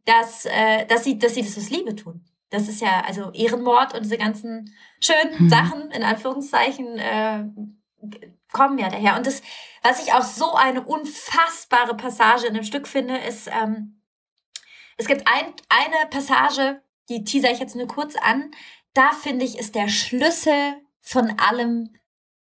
dass, 0.06 0.46
äh, 0.46 0.86
dass, 0.86 1.04
sie, 1.04 1.18
dass 1.18 1.36
sie 1.36 1.44
das 1.44 1.58
aus 1.58 1.70
Liebe 1.70 1.96
tun. 1.96 2.26
Das 2.50 2.68
ist 2.68 2.82
ja 2.82 3.02
also 3.02 3.32
Ehrenmord 3.32 3.94
und 3.96 4.04
diese 4.04 4.18
ganzen 4.18 4.76
schönen 5.00 5.46
mhm. 5.46 5.50
Sachen, 5.50 5.92
in 5.92 6.04
Anführungszeichen, 6.04 7.00
äh, 7.00 7.46
kommen 8.52 8.78
ja 8.78 8.89
daher. 8.89 9.18
Und 9.18 9.26
das, 9.26 9.42
was 9.82 10.04
ich 10.04 10.13
auch 10.13 10.24
so 10.24 10.54
eine 10.54 10.84
unfassbare 10.84 11.96
Passage 11.98 12.48
in 12.48 12.54
dem 12.54 12.63
Stück 12.63 12.88
finde, 12.88 13.18
ist, 13.18 13.48
ähm, 13.48 14.02
es 14.98 15.08
gibt 15.08 15.28
ein, 15.28 15.54
eine 15.70 16.08
Passage, 16.10 16.82
die 17.10 17.24
teaser 17.24 17.52
ich 17.52 17.60
jetzt 17.60 17.76
nur 17.76 17.88
kurz 17.88 18.16
an. 18.16 18.52
Da 18.94 19.12
finde 19.12 19.44
ich, 19.46 19.58
ist 19.58 19.76
der 19.76 19.88
Schlüssel 19.88 20.76
von 21.02 21.39
allem 21.39 21.96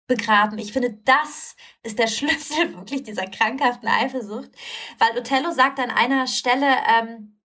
begraben. 0.07 0.59
Ich 0.59 0.73
finde, 0.73 0.95
das 1.05 1.57
ist 1.83 1.99
der 1.99 2.07
Schlüssel 2.07 2.77
wirklich 2.77 3.03
dieser 3.03 3.27
krankhaften 3.27 3.88
Eifersucht, 3.88 4.51
weil 4.99 5.19
Othello 5.19 5.51
sagt 5.51 5.81
an 5.81 5.90
einer 5.90 6.27
Stelle, 6.27 6.77
ähm, 6.88 7.36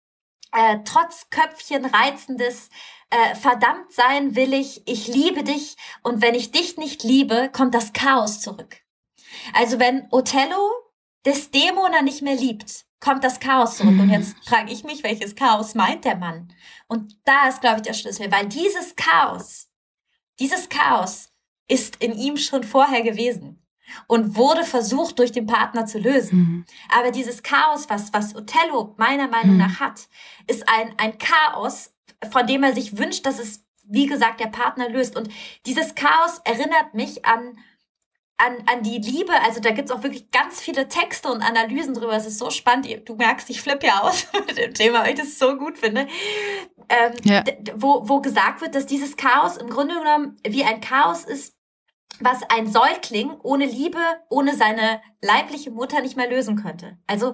äh, 0.51 0.79
trotz 0.85 1.29
Köpfchen 1.29 1.85
reizendes, 1.85 2.69
äh, 3.09 3.35
verdammt 3.35 3.91
sein 3.91 4.35
will 4.35 4.53
ich, 4.53 4.87
ich 4.87 5.07
liebe 5.07 5.43
dich 5.43 5.75
und 6.03 6.21
wenn 6.21 6.35
ich 6.35 6.51
dich 6.51 6.77
nicht 6.77 7.03
liebe, 7.03 7.49
kommt 7.51 7.75
das 7.75 7.93
Chaos 7.93 8.41
zurück. 8.41 8.77
Also 9.53 9.79
wenn 9.79 10.07
Othello 10.11 10.71
Desdemona 11.25 12.01
nicht 12.01 12.21
mehr 12.21 12.35
liebt, 12.35 12.85
kommt 12.99 13.23
das 13.23 13.39
Chaos 13.39 13.77
zurück. 13.77 13.99
Und 13.99 14.09
jetzt 14.09 14.35
frage 14.47 14.71
ich 14.71 14.83
mich, 14.83 15.03
welches 15.03 15.35
Chaos 15.35 15.75
meint 15.75 16.05
der 16.05 16.15
Mann? 16.15 16.53
Und 16.87 17.17
da 17.25 17.47
ist, 17.47 17.61
glaube 17.61 17.77
ich, 17.77 17.83
der 17.83 17.93
Schlüssel, 17.93 18.31
weil 18.31 18.47
dieses 18.47 18.95
Chaos, 18.95 19.69
dieses 20.39 20.69
Chaos 20.69 21.29
ist 21.67 21.97
in 21.97 22.13
ihm 22.13 22.37
schon 22.37 22.63
vorher 22.63 23.01
gewesen 23.01 23.61
und 24.07 24.35
wurde 24.35 24.63
versucht, 24.63 25.19
durch 25.19 25.31
den 25.31 25.47
Partner 25.47 25.85
zu 25.85 25.99
lösen. 25.99 26.37
Mhm. 26.37 26.65
Aber 26.97 27.11
dieses 27.11 27.43
Chaos, 27.43 27.89
was, 27.89 28.13
was 28.13 28.35
Othello 28.35 28.95
meiner 28.97 29.27
Meinung 29.27 29.53
mhm. 29.53 29.59
nach 29.59 29.79
hat, 29.79 30.07
ist 30.47 30.67
ein, 30.67 30.93
ein 30.97 31.17
Chaos, 31.17 31.93
von 32.31 32.45
dem 32.47 32.63
er 32.63 32.73
sich 32.73 32.97
wünscht, 32.97 33.25
dass 33.25 33.39
es, 33.39 33.63
wie 33.83 34.05
gesagt, 34.05 34.39
der 34.39 34.47
Partner 34.47 34.89
löst. 34.89 35.15
Und 35.15 35.29
dieses 35.65 35.95
Chaos 35.95 36.41
erinnert 36.45 36.93
mich 36.93 37.25
an, 37.25 37.57
an, 38.37 38.57
an 38.65 38.83
die 38.83 38.97
Liebe. 38.97 39.33
Also 39.43 39.59
da 39.59 39.71
gibt's 39.71 39.91
auch 39.91 40.03
wirklich 40.03 40.31
ganz 40.31 40.61
viele 40.61 40.87
Texte 40.87 41.29
und 41.31 41.41
Analysen 41.41 41.93
drüber. 41.93 42.13
Es 42.13 42.25
ist 42.25 42.39
so 42.39 42.49
spannend. 42.49 42.87
Du 43.05 43.15
merkst, 43.15 43.49
ich 43.49 43.61
flippe 43.61 43.87
ja 43.87 44.01
aus 44.01 44.27
mit 44.47 44.57
dem 44.57 44.73
Thema, 44.73 45.03
weil 45.03 45.13
ich 45.13 45.19
das 45.19 45.37
so 45.37 45.57
gut 45.57 45.77
finde. 45.77 46.07
Ähm, 46.89 47.13
ja. 47.23 47.43
wo, 47.75 48.07
wo 48.09 48.19
gesagt 48.19 48.61
wird, 48.61 48.75
dass 48.75 48.85
dieses 48.85 49.15
Chaos 49.15 49.57
im 49.57 49.69
Grunde 49.69 49.95
genommen 49.95 50.37
wie 50.45 50.63
ein 50.63 50.81
Chaos 50.81 51.23
ist, 51.23 51.55
was 52.21 52.41
ein 52.49 52.71
Säugling 52.71 53.31
ohne 53.43 53.65
Liebe, 53.65 53.99
ohne 54.29 54.55
seine 54.55 55.01
leibliche 55.21 55.71
Mutter 55.71 56.01
nicht 56.01 56.17
mehr 56.17 56.29
lösen 56.29 56.55
könnte. 56.55 56.97
Also 57.07 57.33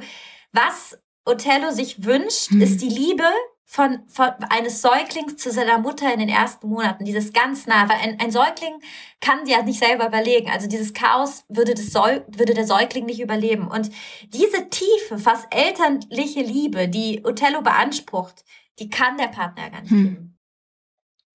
was 0.51 0.97
Othello 1.25 1.71
sich 1.71 2.05
wünscht, 2.05 2.51
mhm. 2.51 2.61
ist 2.61 2.81
die 2.81 2.89
Liebe 2.89 3.25
von, 3.69 3.99
von 4.07 4.29
eines 4.49 4.81
Säuglings 4.81 5.35
zu 5.35 5.51
seiner 5.51 5.77
Mutter 5.77 6.11
in 6.13 6.19
den 6.19 6.29
ersten 6.29 6.69
Monaten, 6.69 7.03
dieses 7.03 7.33
ganz 7.33 7.67
nah, 7.67 7.89
weil 7.89 7.97
ein, 7.97 8.17
ein 8.19 8.31
Säugling 8.31 8.81
kann 9.19 9.45
ja 9.45 9.61
nicht 9.61 9.79
selber 9.79 10.07
überlegen. 10.07 10.49
Also 10.49 10.67
dieses 10.67 10.93
Chaos 10.93 11.43
würde, 11.49 11.73
das 11.73 11.87
Säug, 11.87 12.23
würde 12.29 12.53
der 12.53 12.65
Säugling 12.65 13.05
nicht 13.05 13.19
überleben. 13.19 13.67
Und 13.67 13.91
diese 14.29 14.69
tiefe, 14.69 15.19
fast 15.19 15.47
elterliche 15.53 16.41
Liebe, 16.41 16.87
die 16.87 17.25
Othello 17.25 17.61
beansprucht, 17.61 18.45
die 18.79 18.89
kann 18.89 19.17
der 19.17 19.27
Partner 19.27 19.69
gar 19.69 19.81
nicht 19.81 19.91
hm. 19.91 20.03
geben. 20.03 20.36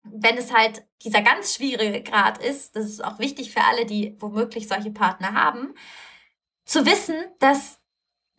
Wenn 0.04 0.36
es 0.36 0.52
halt 0.52 0.84
dieser 1.02 1.22
ganz 1.22 1.54
schwierige 1.54 2.02
Grad 2.02 2.38
ist, 2.38 2.76
das 2.76 2.86
ist 2.86 3.04
auch 3.04 3.18
wichtig 3.18 3.52
für 3.52 3.62
alle, 3.62 3.86
die 3.86 4.16
womöglich 4.18 4.68
solche 4.68 4.90
Partner 4.90 5.34
haben, 5.34 5.74
zu 6.64 6.86
wissen, 6.86 7.16
dass 7.38 7.78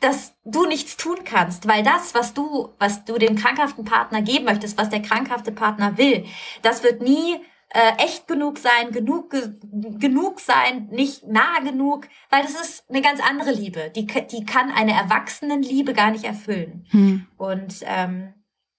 dass 0.04 0.36
du 0.44 0.66
nichts 0.66 0.98
tun 0.98 1.20
kannst, 1.24 1.66
weil 1.66 1.82
das, 1.82 2.14
was 2.14 2.34
du, 2.34 2.74
was 2.78 3.06
du 3.06 3.18
dem 3.18 3.38
krankhaften 3.38 3.86
Partner 3.86 4.22
geben 4.22 4.44
möchtest, 4.44 4.78
was 4.78 4.90
der 4.90 5.02
krankhafte 5.02 5.54
Partner 5.54 5.98
will, 5.98 6.26
das 6.62 6.84
wird 6.84 7.02
nie 7.02 7.38
äh, 7.70 8.04
echt 8.04 8.28
genug 8.28 8.58
sein, 8.58 8.92
genug 8.92 9.32
ge 9.32 9.54
genug 9.98 10.42
sein, 10.42 10.90
nicht 10.92 11.26
nah 11.26 11.60
genug, 11.60 12.08
weil 12.30 12.44
das 12.44 12.54
ist 12.54 12.90
eine 12.90 13.02
ganz 13.02 13.22
andere 13.22 13.52
Liebe. 13.52 13.92
Die, 13.96 14.06
die 14.06 14.46
kann 14.46 14.72
eine 14.72 14.92
Erwachsenenliebe 14.92 15.94
gar 15.94 16.12
nicht 16.12 16.26
erfüllen. 16.26 16.86
Hm. 16.90 17.26
Und 17.38 17.76
ähm, 17.84 18.34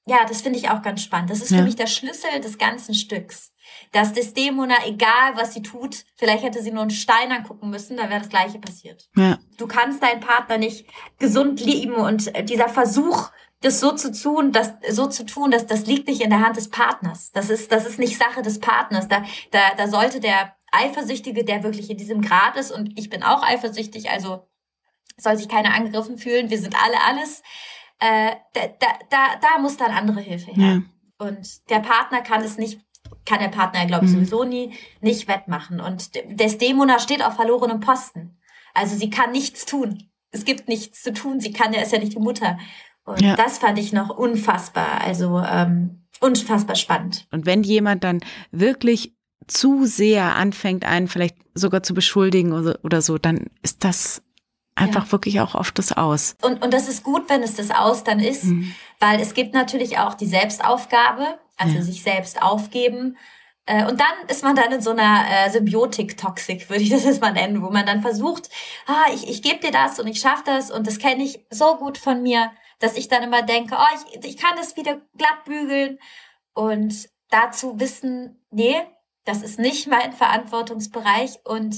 ja, 0.07 0.25
das 0.27 0.43
finde 0.43 0.59
ich 0.59 0.69
auch 0.71 0.83
ganz 0.83 1.03
spannend. 1.03 1.31
Das 1.31 1.41
ist 1.41 1.51
ja. 1.51 1.59
für 1.59 1.65
mich 1.65 1.77
der 1.77 1.87
Schlüssel 1.87 2.41
des 2.41 2.59
ganzen 2.59 2.95
Stücks. 2.95 3.53
Dass 3.93 4.13
Desdemona, 4.13 4.75
egal 4.87 5.37
was 5.37 5.55
sie 5.55 5.63
tut, 5.63 6.05
vielleicht 6.17 6.45
hätte 6.45 6.63
sie 6.63 6.71
nur 6.71 6.83
einen 6.83 6.91
Stein 6.91 7.33
angucken 7.33 7.71
müssen, 7.71 7.97
dann 7.97 8.11
wäre 8.11 8.21
das 8.21 8.29
Gleiche 8.29 8.59
passiert. 8.59 9.09
Ja. 9.17 9.39
Du 9.57 9.67
kannst 9.67 10.03
deinen 10.03 10.21
Partner 10.21 10.59
nicht 10.59 10.87
gesund 11.19 11.61
lieben 11.61 11.95
und 11.95 12.31
dieser 12.49 12.69
Versuch, 12.69 13.31
das 13.63 13.81
so 13.81 13.93
zu 13.93 14.13
tun, 14.13 14.53
das 14.53 14.75
so 14.91 15.07
zu 15.07 15.25
tun, 15.25 15.51
dass 15.51 15.67
das 15.67 15.87
liegt 15.87 16.07
nicht 16.07 16.21
in 16.21 16.29
der 16.29 16.41
Hand 16.41 16.59
des 16.59 16.69
Partners. 16.69 17.31
Das 17.33 17.49
ist 17.49 17.73
das 17.73 17.87
ist 17.87 17.99
nicht 17.99 18.19
Sache 18.19 18.43
des 18.43 18.61
Partners. 18.61 19.09
Da 19.09 19.25
da 19.53 19.61
da 19.75 19.89
sollte 19.89 20.21
der 20.21 20.55
Eifersüchtige, 20.71 21.45
der 21.45 21.63
wirklich 21.63 21.89
in 21.89 21.97
diesem 21.97 22.21
Grad 22.21 22.57
ist 22.57 22.71
und 22.71 22.99
ich 22.99 23.09
bin 23.09 23.23
auch 23.23 23.43
eifersüchtig, 23.43 24.11
also 24.11 24.47
soll 25.17 25.37
sich 25.39 25.49
keiner 25.49 25.73
angegriffen 25.73 26.19
fühlen. 26.19 26.51
Wir 26.51 26.59
sind 26.59 26.77
alle 26.85 27.03
alles 27.03 27.43
äh, 27.99 28.33
da, 28.53 28.61
da, 29.11 29.19
da, 29.41 29.59
muss 29.61 29.77
dann 29.77 29.91
andere 29.91 30.21
Hilfe 30.21 30.51
her. 30.53 30.83
Ja. 31.19 31.27
Und 31.27 31.71
der 31.71 31.81
Partner 31.81 32.23
kann 32.23 32.43
es 32.43 32.59
nicht, 32.59 32.81
kann 33.25 33.39
der 33.39 33.49
Partner, 33.49 33.87
glaube 33.87 34.07
ich, 34.07 34.11
mhm. 34.11 34.17
sowieso 34.17 34.45
nie, 34.45 34.75
nicht 35.01 35.29
wettmachen. 35.29 35.81
Und 35.81 36.11
Desdemona 36.27 36.99
steht 36.99 37.25
auf 37.25 37.37
verlorenem 37.37 37.81
Posten. 37.81 38.39
Also 38.75 38.97
sie 38.97 39.11
kann 39.11 39.31
nichts 39.31 39.65
tun. 39.65 40.11
Es 40.31 40.45
gibt 40.45 40.69
nichts 40.69 41.03
zu 41.03 41.13
tun. 41.13 41.41
Sie 41.41 41.53
kann 41.53 41.73
ja, 41.73 41.81
ist 41.81 41.93
ja 41.93 41.99
nicht 41.99 42.15
die 42.15 42.21
Mutter. 42.21 42.59
Und 43.05 43.21
ja. 43.21 43.37
das 43.37 43.59
fand 43.59 43.79
ich 43.79 43.93
noch 43.93 44.11
unfassbar, 44.11 45.03
also 45.03 45.39
ähm, 45.39 46.05
unfassbar 46.21 46.75
spannend. 46.75 47.27
Und 47.31 47.47
wenn 47.47 47.63
jemand 47.63 48.03
dann 48.03 48.21
wirklich 48.51 49.15
zu 49.47 49.85
sehr 49.85 50.37
anfängt, 50.37 50.85
einen 50.85 51.07
vielleicht 51.07 51.37
sogar 51.55 51.83
zu 51.83 51.95
beschuldigen 51.95 52.53
oder 52.53 53.03
so, 53.03 53.19
dann 53.19 53.47
ist 53.63 53.85
das 53.85 54.23
einfach 54.75 55.07
ja. 55.07 55.13
wirklich 55.13 55.41
auch 55.41 55.55
oft 55.55 55.79
das 55.79 55.93
Aus. 55.93 56.37
Und, 56.43 56.63
und 56.65 56.75
das 56.75 56.89
ist 56.89 57.05
gut, 57.05 57.29
wenn 57.29 57.43
es 57.43 57.55
das 57.55 57.71
Aus 57.71 58.05
dann 58.05 58.21
ist, 58.21 58.45
mhm. 58.45 58.75
weil 58.99 59.21
es 59.21 59.35
gibt 59.35 59.55
natürlich 59.55 59.99
auch 59.99 60.15
die 60.15 60.27
Selbstaufgabe, 60.27 61.39
also 61.57 61.77
ja. 61.77 61.83
sich 61.83 62.03
selbst 62.03 62.43
aufgeben. 62.43 63.17
Äh, 63.67 63.87
und 63.87 64.01
dann 64.01 64.29
ist 64.29 64.43
man 64.43 64.57
dann 64.57 64.73
in 64.73 64.81
so 64.81 64.91
einer 64.91 65.25
äh, 65.29 65.51
Symbiotik-Toxik, 65.51 66.69
würde 66.71 66.83
ich 66.83 66.91
das 66.91 67.05
jetzt 67.05 67.21
mal 67.21 67.33
nennen, 67.33 67.63
wo 67.63 67.71
man 67.71 67.87
dann 67.87 68.03
versucht, 68.03 68.51
ah, 68.87 69.13
ich, 69.15 69.29
ich 69.29 69.43
gebe 69.43 69.61
dir 69.61 69.71
das 69.71 69.99
und 69.99 70.07
ich 70.07 70.21
schaffe 70.21 70.43
das 70.47 70.71
und 70.71 70.87
das 70.87 70.99
kenne 70.99 71.23
ich 71.23 71.45
so 71.51 71.77
gut 71.77 71.99
von 71.99 72.23
mir, 72.23 72.51
dass 72.81 72.97
ich 72.97 73.09
dann 73.09 73.23
immer 73.23 73.43
denke, 73.43 73.77
oh, 73.79 73.99
ich, 74.13 74.25
ich 74.25 74.37
kann 74.37 74.57
das 74.57 74.77
wieder 74.77 75.01
glatt 75.17 75.45
bügeln. 75.45 75.99
Und 76.53 77.09
dazu 77.31 77.81
wissen, 77.81 78.45
nee, 78.51 78.77
das 79.25 79.43
ist 79.43 79.59
nicht 79.59 79.87
mein 79.87 80.13
Verantwortungsbereich 80.13 81.39
und 81.45 81.77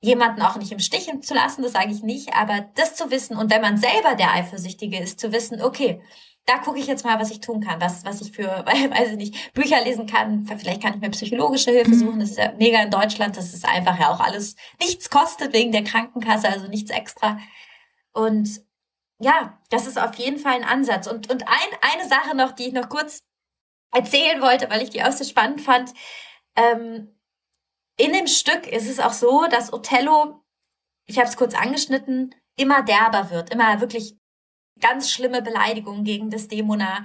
jemanden 0.00 0.42
auch 0.42 0.56
nicht 0.56 0.72
im 0.72 0.78
Stich 0.78 1.10
zu 1.22 1.34
lassen, 1.34 1.62
das 1.62 1.72
sage 1.72 1.92
ich 1.92 2.02
nicht, 2.02 2.34
aber 2.34 2.68
das 2.74 2.94
zu 2.94 3.10
wissen 3.10 3.36
und 3.36 3.50
wenn 3.50 3.60
man 3.60 3.78
selber 3.78 4.14
der 4.14 4.32
Eifersüchtige 4.32 4.98
ist, 4.98 5.18
zu 5.18 5.32
wissen, 5.32 5.60
okay, 5.60 6.00
da 6.46 6.58
gucke 6.58 6.78
ich 6.78 6.86
jetzt 6.86 7.04
mal, 7.04 7.20
was 7.20 7.30
ich 7.30 7.40
tun 7.40 7.60
kann, 7.60 7.80
was, 7.80 8.04
was 8.04 8.22
ich 8.22 8.32
für, 8.32 8.46
weiß 8.66 9.10
ich 9.10 9.16
nicht, 9.16 9.52
Bücher 9.54 9.82
lesen 9.84 10.06
kann, 10.06 10.46
vielleicht 10.46 10.82
kann 10.82 10.94
ich 10.94 11.00
mir 11.00 11.10
psychologische 11.10 11.70
Hilfe 11.70 11.90
mhm. 11.90 11.98
suchen, 11.98 12.20
das 12.20 12.30
ist 12.30 12.38
ja 12.38 12.52
mega 12.52 12.80
in 12.82 12.90
Deutschland, 12.90 13.36
das 13.36 13.52
ist 13.52 13.66
einfach 13.66 13.98
ja 13.98 14.10
auch 14.10 14.20
alles 14.20 14.56
nichts 14.80 15.10
kostet 15.10 15.52
wegen 15.52 15.72
der 15.72 15.84
Krankenkasse, 15.84 16.48
also 16.48 16.68
nichts 16.68 16.90
extra. 16.90 17.38
Und 18.12 18.62
ja, 19.20 19.58
das 19.70 19.86
ist 19.86 19.98
auf 19.98 20.14
jeden 20.14 20.38
Fall 20.38 20.54
ein 20.54 20.64
Ansatz. 20.64 21.06
Und, 21.06 21.30
und 21.30 21.46
ein, 21.46 21.92
eine 21.92 22.08
Sache 22.08 22.36
noch, 22.36 22.52
die 22.52 22.68
ich 22.68 22.72
noch 22.72 22.88
kurz 22.88 23.24
erzählen 23.92 24.40
wollte, 24.40 24.70
weil 24.70 24.82
ich 24.82 24.90
die 24.90 25.02
auch 25.02 25.12
so 25.12 25.24
spannend 25.24 25.60
fand, 25.60 25.92
ähm, 26.56 27.17
in 27.98 28.12
dem 28.12 28.26
Stück 28.26 28.66
ist 28.66 28.88
es 28.88 29.00
auch 29.00 29.12
so, 29.12 29.46
dass 29.50 29.72
Othello, 29.72 30.42
ich 31.06 31.18
habe 31.18 31.28
es 31.28 31.36
kurz 31.36 31.54
angeschnitten, 31.54 32.34
immer 32.56 32.82
derber 32.82 33.30
wird, 33.30 33.50
immer 33.52 33.80
wirklich 33.80 34.16
ganz 34.80 35.10
schlimme 35.10 35.42
Beleidigungen 35.42 36.04
gegen 36.04 36.30
Desdemona 36.30 37.04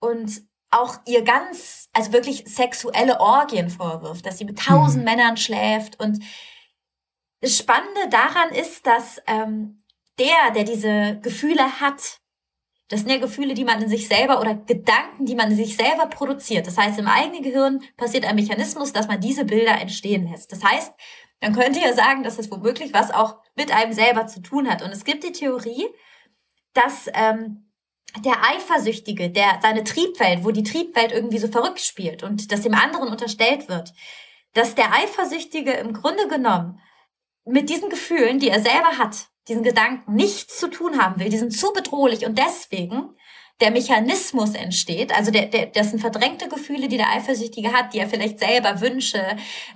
und 0.00 0.42
auch 0.70 0.98
ihr 1.06 1.22
ganz, 1.22 1.88
also 1.92 2.12
wirklich 2.12 2.44
sexuelle 2.46 3.20
Orgien 3.20 3.70
vorwirft, 3.70 4.26
dass 4.26 4.38
sie 4.38 4.44
mit 4.44 4.58
tausend 4.58 5.04
hm. 5.06 5.16
Männern 5.16 5.36
schläft. 5.36 6.00
Und 6.00 6.24
das 7.40 7.56
Spannende 7.58 8.08
daran 8.08 8.50
ist, 8.50 8.86
dass 8.86 9.20
ähm, 9.26 9.84
der, 10.18 10.50
der 10.54 10.64
diese 10.64 11.20
Gefühle 11.20 11.80
hat, 11.80 12.21
das 12.92 13.00
sind 13.00 13.10
ja 13.10 13.16
Gefühle, 13.16 13.54
die 13.54 13.64
man 13.64 13.80
in 13.80 13.88
sich 13.88 14.06
selber 14.06 14.38
oder 14.38 14.54
Gedanken, 14.54 15.24
die 15.24 15.34
man 15.34 15.50
in 15.50 15.56
sich 15.56 15.76
selber 15.76 16.04
produziert. 16.04 16.66
Das 16.66 16.76
heißt, 16.76 16.98
im 16.98 17.06
eigenen 17.06 17.42
Gehirn 17.42 17.80
passiert 17.96 18.26
ein 18.26 18.34
Mechanismus, 18.34 18.92
dass 18.92 19.08
man 19.08 19.18
diese 19.18 19.46
Bilder 19.46 19.80
entstehen 19.80 20.30
lässt. 20.30 20.52
Das 20.52 20.62
heißt, 20.62 20.92
man 21.40 21.54
könnte 21.54 21.80
ja 21.80 21.94
sagen, 21.94 22.22
dass 22.22 22.38
es 22.38 22.50
womöglich 22.50 22.92
was 22.92 23.10
auch 23.10 23.38
mit 23.56 23.72
einem 23.74 23.94
selber 23.94 24.26
zu 24.26 24.42
tun 24.42 24.68
hat. 24.68 24.82
Und 24.82 24.90
es 24.90 25.06
gibt 25.06 25.24
die 25.24 25.32
Theorie, 25.32 25.86
dass 26.74 27.08
ähm, 27.14 27.72
der 28.26 28.44
Eifersüchtige, 28.44 29.30
der 29.30 29.58
seine 29.62 29.84
Triebwelt, 29.84 30.44
wo 30.44 30.50
die 30.50 30.62
Triebwelt 30.62 31.12
irgendwie 31.12 31.38
so 31.38 31.48
verrückt 31.48 31.80
spielt 31.80 32.22
und 32.22 32.52
das 32.52 32.60
dem 32.60 32.74
anderen 32.74 33.08
unterstellt 33.08 33.70
wird, 33.70 33.94
dass 34.52 34.74
der 34.74 34.92
Eifersüchtige 34.92 35.72
im 35.72 35.94
Grunde 35.94 36.28
genommen 36.28 36.78
mit 37.46 37.70
diesen 37.70 37.88
Gefühlen, 37.88 38.38
die 38.38 38.50
er 38.50 38.60
selber 38.60 38.98
hat, 38.98 39.31
diesen 39.48 39.62
Gedanken 39.62 40.14
nichts 40.14 40.58
zu 40.58 40.68
tun 40.68 41.00
haben 41.00 41.20
will, 41.20 41.28
die 41.28 41.38
sind 41.38 41.52
zu 41.52 41.72
bedrohlich 41.72 42.24
und 42.26 42.38
deswegen 42.38 43.16
der 43.60 43.70
Mechanismus 43.70 44.54
entsteht, 44.54 45.16
also 45.16 45.30
der, 45.30 45.46
der, 45.46 45.66
das 45.66 45.90
sind 45.90 46.00
verdrängte 46.00 46.48
Gefühle, 46.48 46.88
die 46.88 46.96
der 46.96 47.10
Eifersüchtige 47.10 47.72
hat, 47.72 47.94
die 47.94 47.98
er 47.98 48.08
vielleicht 48.08 48.40
selber 48.40 48.80
Wünsche, 48.80 49.24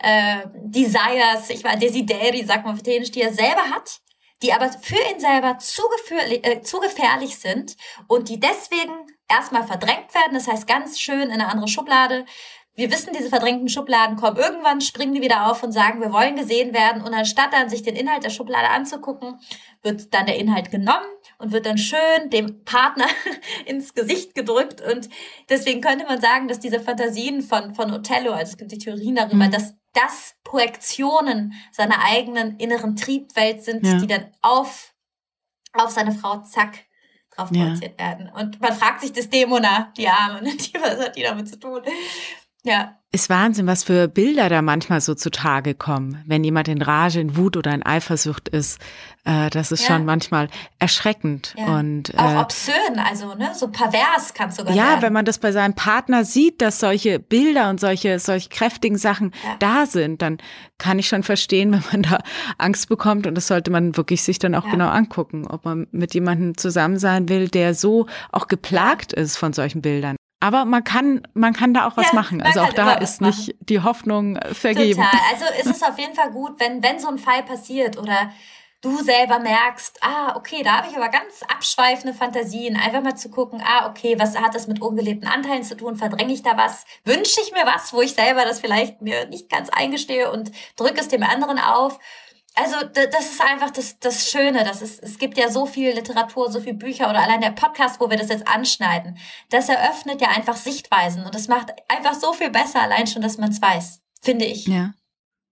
äh, 0.02 0.38
Desires, 0.56 1.50
ich 1.50 1.62
war 1.62 1.76
Desideri, 1.76 2.44
sagt 2.44 2.64
man 2.64 2.74
auf 2.74 2.80
Italienisch, 2.80 3.12
die 3.12 3.22
er 3.22 3.32
selber 3.32 3.70
hat, 3.70 4.00
die 4.42 4.52
aber 4.52 4.70
für 4.72 4.98
ihn 5.12 5.20
selber 5.20 5.58
zu, 5.58 5.82
äh, 6.10 6.60
zu 6.62 6.80
gefährlich 6.80 7.38
sind 7.38 7.76
und 8.08 8.28
die 8.28 8.40
deswegen 8.40 8.92
erstmal 9.28 9.66
verdrängt 9.66 10.14
werden, 10.14 10.34
das 10.34 10.48
heißt 10.48 10.66
ganz 10.66 11.00
schön 11.00 11.22
in 11.22 11.30
eine 11.30 11.48
andere 11.48 11.68
Schublade 11.68 12.24
wir 12.76 12.92
wissen, 12.92 13.14
diese 13.16 13.30
verdrängten 13.30 13.70
Schubladen 13.70 14.16
kommen. 14.16 14.36
Irgendwann 14.36 14.82
springen 14.82 15.14
die 15.14 15.22
wieder 15.22 15.50
auf 15.50 15.62
und 15.62 15.72
sagen, 15.72 16.02
wir 16.02 16.12
wollen 16.12 16.36
gesehen 16.36 16.74
werden. 16.74 17.02
Und 17.02 17.14
anstatt 17.14 17.52
dann 17.54 17.70
sich 17.70 17.82
den 17.82 17.96
Inhalt 17.96 18.22
der 18.22 18.30
Schublade 18.30 18.68
anzugucken, 18.68 19.40
wird 19.82 20.12
dann 20.12 20.26
der 20.26 20.38
Inhalt 20.38 20.70
genommen 20.70 21.06
und 21.38 21.52
wird 21.52 21.64
dann 21.64 21.78
schön 21.78 22.28
dem 22.28 22.64
Partner 22.64 23.06
ins 23.64 23.94
Gesicht 23.94 24.34
gedrückt. 24.34 24.82
Und 24.82 25.08
deswegen 25.48 25.80
könnte 25.80 26.04
man 26.04 26.20
sagen, 26.20 26.48
dass 26.48 26.60
diese 26.60 26.80
Fantasien 26.80 27.40
von, 27.40 27.74
von 27.74 27.92
Othello, 27.92 28.32
also 28.32 28.52
es 28.52 28.58
gibt 28.58 28.72
die 28.72 28.78
Theorien 28.78 29.16
darüber, 29.16 29.46
mhm. 29.46 29.50
dass 29.50 29.74
das 29.94 30.34
Projektionen 30.44 31.54
seiner 31.72 32.04
eigenen 32.04 32.58
inneren 32.58 32.94
Triebwelt 32.94 33.64
sind, 33.64 33.86
ja. 33.86 33.98
die 33.98 34.06
dann 34.06 34.30
auf, 34.42 34.94
auf 35.72 35.90
seine 35.90 36.12
Frau, 36.12 36.42
zack, 36.42 36.84
drauf 37.34 37.50
projiziert 37.50 37.98
ja. 37.98 38.06
werden. 38.06 38.28
Und 38.28 38.60
man 38.60 38.74
fragt 38.74 39.00
sich 39.00 39.12
das 39.12 39.30
Dämona, 39.30 39.92
die 39.96 40.08
Arme, 40.08 40.42
die, 40.44 40.74
was 40.74 40.98
hat 40.98 41.16
die 41.16 41.22
damit 41.22 41.48
zu 41.48 41.58
tun? 41.58 41.80
Ja. 42.66 42.96
Ist 43.12 43.30
Wahnsinn, 43.30 43.66
was 43.66 43.84
für 43.84 44.08
Bilder 44.08 44.48
da 44.48 44.60
manchmal 44.60 45.00
so 45.00 45.14
zutage 45.14 45.74
kommen, 45.74 46.22
wenn 46.26 46.42
jemand 46.44 46.68
in 46.68 46.82
Rage, 46.82 47.20
in 47.20 47.36
Wut 47.36 47.56
oder 47.56 47.72
in 47.72 47.82
Eifersucht 47.82 48.48
ist. 48.48 48.78
Äh, 49.24 49.48
das 49.50 49.72
ist 49.72 49.82
ja. 49.82 49.94
schon 49.94 50.04
manchmal 50.04 50.48
erschreckend 50.80 51.54
ja. 51.56 51.78
und 51.78 52.12
auch 52.18 52.34
äh, 52.34 52.36
obszön, 52.36 52.98
also 52.98 53.34
ne, 53.34 53.52
so 53.54 53.68
pervers 53.68 54.34
kann 54.34 54.50
es 54.50 54.56
sogar 54.56 54.74
Ja, 54.74 54.88
werden. 54.88 55.02
wenn 55.02 55.12
man 55.12 55.24
das 55.24 55.38
bei 55.38 55.52
seinem 55.52 55.74
Partner 55.74 56.24
sieht, 56.24 56.60
dass 56.60 56.80
solche 56.80 57.20
Bilder 57.20 57.70
und 57.70 57.80
solche 57.80 58.18
solch 58.18 58.50
kräftigen 58.50 58.98
Sachen 58.98 59.32
ja. 59.44 59.56
da 59.60 59.86
sind, 59.86 60.20
dann 60.20 60.38
kann 60.76 60.98
ich 60.98 61.08
schon 61.08 61.22
verstehen, 61.22 61.72
wenn 61.72 61.84
man 61.92 62.02
da 62.02 62.18
Angst 62.58 62.88
bekommt 62.88 63.26
und 63.26 63.36
das 63.36 63.46
sollte 63.46 63.70
man 63.70 63.96
wirklich 63.96 64.22
sich 64.24 64.40
dann 64.40 64.54
auch 64.54 64.68
genau 64.68 64.88
angucken, 64.88 65.46
ob 65.46 65.64
man 65.64 65.86
mit 65.92 66.12
jemandem 66.12 66.58
zusammen 66.58 66.98
sein 66.98 67.28
will, 67.28 67.48
der 67.48 67.74
so 67.74 68.06
auch 68.32 68.48
geplagt 68.48 69.12
ist 69.12 69.36
von 69.38 69.52
solchen 69.52 69.80
Bildern. 69.80 70.16
Aber 70.38 70.64
man 70.64 70.84
kann, 70.84 71.26
man 71.34 71.54
kann 71.54 71.72
da 71.72 71.86
auch 71.86 71.96
was 71.96 72.08
ja, 72.08 72.14
machen. 72.14 72.42
Also 72.42 72.60
auch 72.60 72.72
da 72.72 72.94
ist 72.94 73.20
nicht 73.20 73.54
die 73.60 73.80
Hoffnung 73.80 74.38
vergeben. 74.52 75.02
Total. 75.02 75.20
Also 75.32 75.44
ist 75.60 75.76
es 75.76 75.82
auf 75.82 75.98
jeden 75.98 76.14
Fall 76.14 76.30
gut, 76.30 76.60
wenn, 76.60 76.82
wenn 76.82 76.98
so 76.98 77.08
ein 77.08 77.18
Fall 77.18 77.42
passiert 77.42 77.96
oder 77.96 78.30
du 78.82 79.02
selber 79.02 79.38
merkst, 79.38 79.98
ah, 80.02 80.36
okay, 80.36 80.62
da 80.62 80.78
habe 80.78 80.88
ich 80.90 80.96
aber 80.96 81.08
ganz 81.08 81.42
abschweifende 81.48 82.14
Fantasien. 82.14 82.76
Einfach 82.76 83.02
mal 83.02 83.16
zu 83.16 83.30
gucken, 83.30 83.62
ah, 83.64 83.88
okay, 83.88 84.16
was 84.18 84.38
hat 84.38 84.54
das 84.54 84.68
mit 84.68 84.80
ungelebten 84.80 85.28
Anteilen 85.28 85.64
zu 85.64 85.76
tun? 85.76 85.96
Verdränge 85.96 86.32
ich 86.32 86.42
da 86.42 86.56
was? 86.56 86.84
Wünsche 87.04 87.40
ich 87.40 87.52
mir 87.52 87.64
was, 87.64 87.92
wo 87.92 88.02
ich 88.02 88.14
selber 88.14 88.44
das 88.44 88.60
vielleicht 88.60 89.00
mir 89.00 89.26
nicht 89.26 89.48
ganz 89.48 89.70
eingestehe 89.70 90.30
und 90.30 90.52
drücke 90.76 91.00
es 91.00 91.08
dem 91.08 91.22
anderen 91.22 91.58
auf? 91.58 91.98
Also 92.58 92.76
das 92.86 93.32
ist 93.32 93.42
einfach 93.42 93.70
das, 93.70 93.98
das 93.98 94.30
Schöne. 94.30 94.64
Das 94.64 94.80
ist, 94.80 95.02
es 95.02 95.18
gibt 95.18 95.36
ja 95.36 95.50
so 95.50 95.66
viel 95.66 95.94
Literatur, 95.94 96.50
so 96.50 96.58
viel 96.58 96.72
Bücher 96.72 97.10
oder 97.10 97.22
allein 97.22 97.42
der 97.42 97.50
Podcast, 97.50 98.00
wo 98.00 98.08
wir 98.08 98.16
das 98.16 98.30
jetzt 98.30 98.48
anschneiden. 98.48 99.18
Das 99.50 99.68
eröffnet 99.68 100.22
ja 100.22 100.28
einfach 100.28 100.56
Sichtweisen 100.56 101.24
und 101.24 101.34
das 101.34 101.48
macht 101.48 101.72
einfach 101.88 102.14
so 102.14 102.32
viel 102.32 102.50
besser, 102.50 102.80
allein 102.80 103.06
schon, 103.06 103.20
dass 103.20 103.36
man 103.36 103.50
es 103.50 103.60
weiß, 103.60 104.00
finde 104.22 104.46
ich. 104.46 104.66
Ja. 104.66 104.94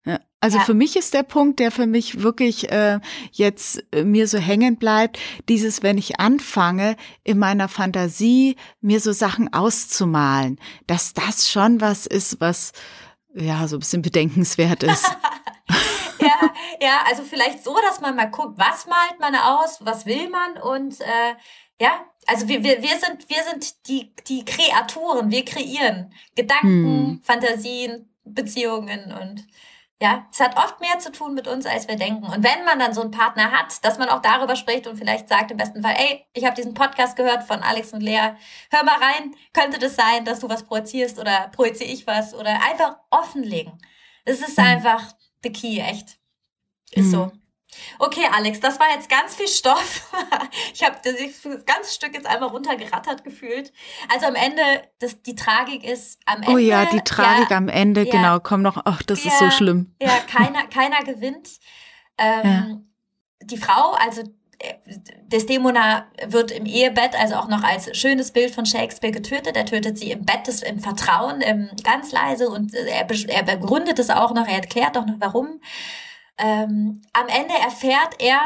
ja. 0.07 0.19
Also 0.41 0.57
ja. 0.57 0.65
für 0.65 0.73
mich 0.73 0.97
ist 0.97 1.13
der 1.13 1.25
Punkt, 1.25 1.61
der 1.61 1.71
für 1.71 1.87
mich 1.87 2.23
wirklich 2.23 2.73
äh, 2.73 3.01
jetzt 3.33 3.85
äh, 3.93 4.03
mir 4.03 4.27
so 4.27 4.39
hängen 4.39 4.77
bleibt, 4.77 5.19
dieses, 5.51 5.83
wenn 5.83 5.99
ich 5.99 6.21
anfange, 6.21 6.97
in 7.23 7.39
meiner 7.39 7.69
Fantasie 7.69 8.57
mir 8.81 9.01
so 9.01 9.13
Sachen 9.13 9.53
auszumalen, 9.53 10.59
dass 10.87 11.13
das 11.13 11.51
schon 11.51 11.83
was 11.83 12.07
ist, 12.07 12.41
was 12.41 12.73
ja 13.35 13.69
so 13.69 13.77
ein 13.77 13.81
bisschen 13.81 14.01
bedenkenswert 14.01 14.85
ist. 14.85 15.05
ja, 16.27 16.55
ja, 16.81 17.05
also 17.07 17.23
vielleicht 17.23 17.63
so, 17.63 17.77
dass 17.81 18.01
man 18.01 18.17
mal 18.17 18.31
guckt, 18.31 18.59
was 18.59 18.87
malt 18.87 19.21
man 19.21 19.35
aus, 19.35 19.85
was 19.85 20.07
will 20.07 20.29
man 20.29 20.57
und 20.63 21.01
äh, 21.01 21.35
ja, 21.81 22.05
also 22.27 22.49
wir, 22.49 22.63
wir, 22.63 22.83
wir 22.83 22.99
sind, 22.99 23.29
wir 23.29 23.43
sind 23.43 23.89
die, 23.89 24.15
die 24.29 24.45
Kreaturen, 24.45 25.31
wir 25.31 25.45
kreieren 25.45 26.13
Gedanken, 26.35 26.69
hm. 26.69 27.21
Fantasien, 27.23 28.09
Beziehungen 28.25 29.13
und 29.13 29.47
ja, 30.01 30.27
es 30.31 30.41
hat 30.41 30.57
oft 30.57 30.81
mehr 30.81 30.99
zu 30.99 31.13
tun 31.13 31.35
mit 31.35 31.47
uns, 31.47 31.67
als 31.67 31.89
wir 31.89 31.97
denken. 31.97 32.25
Und 32.25 32.43
wenn 32.43 32.65
man 32.65 32.79
dann 32.79 32.93
so 32.93 33.01
einen 33.01 33.13
Partner 33.13 33.53
hat, 33.53 33.85
dass 33.85 33.97
man 33.97 34.09
auch 34.09 34.21
darüber 34.21 34.57
spricht 34.57 34.87
und 34.87 34.97
vielleicht 34.97 35.29
sagt 35.29 35.51
im 35.51 35.57
besten 35.57 35.83
Fall, 35.83 35.95
ey, 35.97 36.27
ich 36.35 36.45
habe 36.45 36.57
diesen 36.57 36.75
Podcast 36.75 37.17
gehört 37.17 37.45
von 37.45 37.63
Alex 37.63 37.93
und 37.93 38.03
Lea, 38.03 38.33
hör 38.71 38.85
mal 38.85 38.99
rein, 38.99 39.35
könnte 39.53 39.79
das 39.79 39.95
sein, 39.95 40.25
dass 40.25 40.41
du 40.41 40.49
was 40.49 40.65
projizierst 40.65 41.19
oder 41.19 41.49
projiziere 41.55 41.91
ich 41.91 42.07
was 42.07 42.35
oder 42.35 42.51
einfach 42.51 42.97
offenlegen. 43.11 43.79
Das 44.25 44.41
ist 44.41 44.59
mhm. 44.59 44.65
einfach 44.65 45.15
the 45.45 45.53
key, 45.53 45.79
echt. 45.79 46.19
Ist 46.91 47.07
mhm. 47.07 47.11
so. 47.11 47.33
Okay, 47.99 48.27
Alex, 48.33 48.61
das 48.61 48.79
war 48.79 48.87
jetzt 48.95 49.09
ganz 49.09 49.35
viel 49.35 49.49
Stoff. 49.49 50.13
ich 50.75 50.83
habe 50.85 50.97
das 51.03 51.15
ganze 51.65 51.93
Stück 51.93 52.15
jetzt 52.15 52.27
einmal 52.27 52.51
runtergerattert 52.51 53.25
gefühlt. 53.25 53.73
Also 54.13 54.27
am 54.27 54.35
Ende, 54.35 54.63
das, 54.99 55.23
die 55.23 55.35
Tragik 55.35 55.85
ist 55.85 56.21
am 56.27 56.43
Ende. 56.43 56.53
Oh 56.53 56.59
ja, 56.59 56.87
die 56.87 57.01
Tragik 57.01 57.51
ja, 57.51 57.57
am 57.57 57.69
Ende, 57.69 58.05
ja, 58.05 58.11
genau, 58.11 58.41
komm 58.41 58.63
noch, 58.63 58.81
ach, 58.85 59.03
das 59.03 59.25
ja, 59.25 59.33
ist 59.33 59.39
so 59.39 59.51
schlimm. 59.51 59.95
Ja, 60.01 60.19
keiner, 60.21 60.67
keiner 60.67 61.03
gewinnt. 61.05 61.51
Ähm, 62.17 62.93
die 63.43 63.57
Frau, 63.57 63.91
also 63.95 64.23
Desdemona 65.27 66.07
wird 66.27 66.51
im 66.51 66.67
Ehebett, 66.67 67.19
also 67.19 67.37
auch 67.37 67.49
noch 67.49 67.63
als 67.63 67.97
schönes 67.97 68.33
Bild 68.33 68.55
von 68.55 68.67
Shakespeare 68.67 69.13
getötet. 69.13 69.57
Er 69.57 69.67
tötet 69.67 69.99
sie 69.99 70.11
im 70.11 70.25
Bett, 70.25 70.47
des, 70.47 70.63
im 70.63 70.79
Vertrauen, 70.79 71.41
im, 71.41 71.71
ganz 71.83 72.13
leise 72.13 72.49
und 72.49 72.75
er, 72.75 73.07
er 73.29 73.43
begründet 73.43 73.99
es 73.99 74.11
auch 74.11 74.33
noch, 74.35 74.47
er 74.47 74.57
erklärt 74.57 74.97
auch 74.97 75.07
noch 75.07 75.17
warum. 75.19 75.61
Ähm, 76.39 77.03
am 77.13 77.29
Ende 77.29 77.55
erfährt 77.63 78.17
er, 78.19 78.39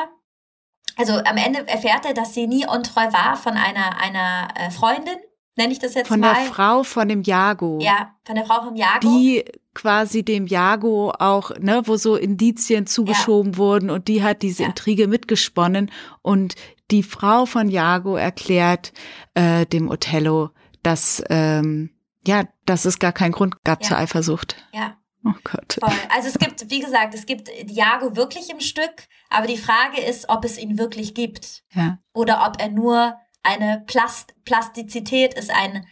also 0.96 1.14
am 1.14 1.36
Ende 1.36 1.66
erfährt 1.66 2.04
er, 2.04 2.14
dass 2.14 2.34
sie 2.34 2.46
nie 2.46 2.66
untreu 2.66 3.12
war 3.12 3.36
von 3.36 3.56
einer, 3.56 4.00
einer 4.00 4.48
äh, 4.56 4.70
Freundin, 4.70 5.18
nenne 5.58 5.72
ich 5.72 5.78
das 5.78 5.94
jetzt 5.94 6.08
von 6.08 6.20
mal. 6.20 6.34
Von 6.34 6.44
der 6.44 6.52
Frau 6.52 6.82
von 6.82 7.08
dem 7.08 7.22
Jago. 7.22 7.78
Ja, 7.82 8.14
von 8.24 8.36
der 8.36 8.46
Frau 8.46 8.62
vom 8.62 8.76
Jago. 8.76 9.00
Die 9.00 9.44
quasi 9.74 10.24
dem 10.24 10.46
Jago 10.46 11.12
auch, 11.18 11.50
ne, 11.58 11.82
wo 11.84 11.96
so 11.96 12.16
Indizien 12.16 12.86
zugeschoben 12.86 13.52
ja. 13.52 13.58
wurden 13.58 13.90
und 13.90 14.08
die 14.08 14.22
hat 14.22 14.42
diese 14.42 14.62
ja. 14.62 14.70
Intrige 14.70 15.06
mitgesponnen 15.06 15.90
und 16.22 16.54
die 16.90 17.02
Frau 17.02 17.44
von 17.44 17.68
Jago 17.68 18.16
erklärt 18.16 18.92
äh, 19.34 19.66
dem 19.66 19.90
Othello, 19.90 20.50
dass 20.82 21.22
ähm, 21.28 21.90
ja, 22.26 22.44
dass 22.64 22.84
es 22.84 22.98
gar 22.98 23.12
keinen 23.12 23.32
Grund 23.32 23.62
gab 23.64 23.82
ja. 23.82 23.88
zur 23.88 23.98
Eifersucht. 23.98 24.56
Ja, 24.72 24.96
Oh 25.24 25.32
Gott. 25.42 25.78
Voll. 25.80 25.92
Also 26.14 26.28
es 26.28 26.38
gibt, 26.38 26.70
wie 26.70 26.78
gesagt, 26.78 27.12
es 27.12 27.26
gibt 27.26 27.48
Diago 27.64 28.14
wirklich 28.16 28.50
im 28.50 28.60
Stück, 28.60 29.08
aber 29.28 29.46
die 29.48 29.56
Frage 29.56 30.00
ist, 30.00 30.28
ob 30.28 30.44
es 30.44 30.56
ihn 30.58 30.78
wirklich 30.78 31.12
gibt. 31.12 31.64
Ja. 31.74 31.98
Oder 32.12 32.46
ob 32.46 32.60
er 32.62 32.70
nur 32.70 33.16
eine 33.42 33.84
Plast 33.86 34.34
Plastizität 34.44 35.34
ist, 35.34 35.50
ein, 35.50 35.86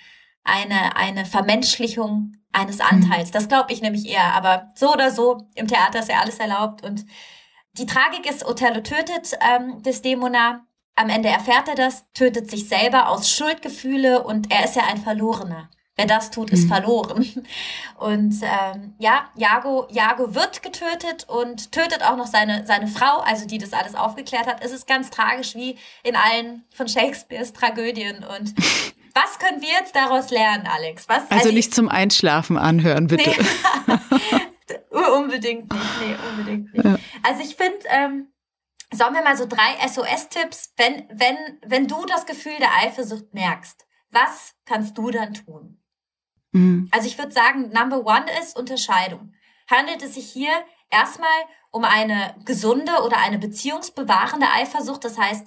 eine, 0.44 0.97
eine 0.97 1.24
Vermenschlichung 1.24 2.32
eines 2.53 2.80
Anteils. 2.80 3.28
Mhm. 3.28 3.32
Das 3.32 3.49
glaube 3.49 3.72
ich 3.72 3.82
nämlich 3.82 4.07
eher. 4.07 4.34
Aber 4.34 4.68
so 4.74 4.92
oder 4.92 5.11
so, 5.11 5.49
im 5.55 5.68
Theater 5.68 6.01
ist 6.01 6.09
ja 6.09 6.20
alles 6.20 6.38
erlaubt. 6.38 6.82
Und 6.84 7.05
die 7.72 7.86
Tragik 7.86 8.28
ist, 8.28 8.44
Othello 8.44 8.80
tötet 8.80 9.36
ähm, 9.40 9.82
Desdemona. 9.82 10.66
Am 10.94 11.11
Ende 11.11 11.28
erfährt 11.28 11.68
er 11.68 11.74
das, 11.74 12.11
tötet 12.14 12.51
sich 12.51 12.68
selber 12.68 13.11
aus 13.11 13.30
Schuldgefühle 13.30 14.22
und 14.24 14.51
er 14.51 14.64
ist 14.64 14.76
ja 14.76 14.84
ein 14.84 14.97
Verlorener. 14.97 15.68
Wer 15.97 16.07
das 16.07 16.30
tut, 16.30 16.51
ist 16.51 16.64
mhm. 16.64 16.68
verloren. 16.68 17.47
Und 17.97 18.34
ähm, 18.42 18.94
ja, 18.99 19.30
Jago, 19.34 19.86
Jago 19.90 20.34
wird 20.34 20.62
getötet 20.62 21.24
und 21.26 21.72
tötet 21.72 22.03
auch 22.03 22.16
noch 22.16 22.26
seine, 22.26 22.66
seine 22.66 22.86
Frau, 22.86 23.20
also 23.20 23.47
die 23.47 23.57
das 23.57 23.72
alles 23.72 23.94
aufgeklärt 23.94 24.47
hat. 24.47 24.62
Es 24.62 24.72
ist 24.72 24.86
ganz 24.86 25.09
tragisch, 25.09 25.55
wie 25.55 25.78
in 26.03 26.14
allen 26.14 26.64
von 26.74 26.86
Shakespeares 26.86 27.55
Tragödien. 27.55 28.24
Und 28.24 28.55
was 29.14 29.38
können 29.38 29.62
wir 29.62 29.70
jetzt 29.70 29.97
daraus 29.97 30.30
lernen, 30.30 30.66
Alex? 30.66 31.09
Was, 31.09 31.22
also, 31.30 31.34
also 31.34 31.49
nicht 31.49 31.68
ich, 31.68 31.72
zum 31.72 31.88
Einschlafen 31.88 32.59
anhören, 32.59 33.07
bitte. 33.07 33.30
Nee, 33.30 33.97
unbedingt 35.16 35.72
nicht. 35.72 36.01
Nee, 36.01 36.16
unbedingt 36.30 36.74
nicht. 36.74 36.84
Ja. 36.84 36.99
Also 37.22 37.42
ich 37.42 37.57
finde, 37.57 37.78
ähm, 37.88 38.26
sollen 38.92 39.14
wir 39.14 39.22
mal 39.22 39.36
so 39.36 39.47
drei 39.47 39.88
SOS-Tipps, 39.88 40.74
wenn, 40.76 41.09
wenn, 41.11 41.36
wenn 41.64 41.88
du 41.88 42.05
das 42.05 42.26
Gefühl 42.26 42.57
der 42.59 42.74
Eifersucht 42.82 43.32
merkst, 43.32 43.86
was 44.11 44.55
kannst 44.66 44.97
du 44.99 45.11
dann 45.11 45.32
tun? 45.32 45.78
Mhm. 46.57 46.88
Also 46.90 47.07
ich 47.07 47.18
würde 47.18 47.32
sagen, 47.32 47.70
Number 47.70 48.04
One 48.07 48.26
ist 48.40 48.57
Unterscheidung. 48.57 49.32
Handelt 49.70 50.02
es 50.02 50.14
sich 50.14 50.30
hier 50.30 50.52
erstmal 50.90 51.28
um 51.70 51.84
eine 51.84 52.34
gesunde 52.44 53.02
oder 53.04 53.18
eine 53.18 53.38
beziehungsbewahrende 53.38 54.46
Eifersucht? 54.48 55.04
Das 55.04 55.18
heißt, 55.18 55.46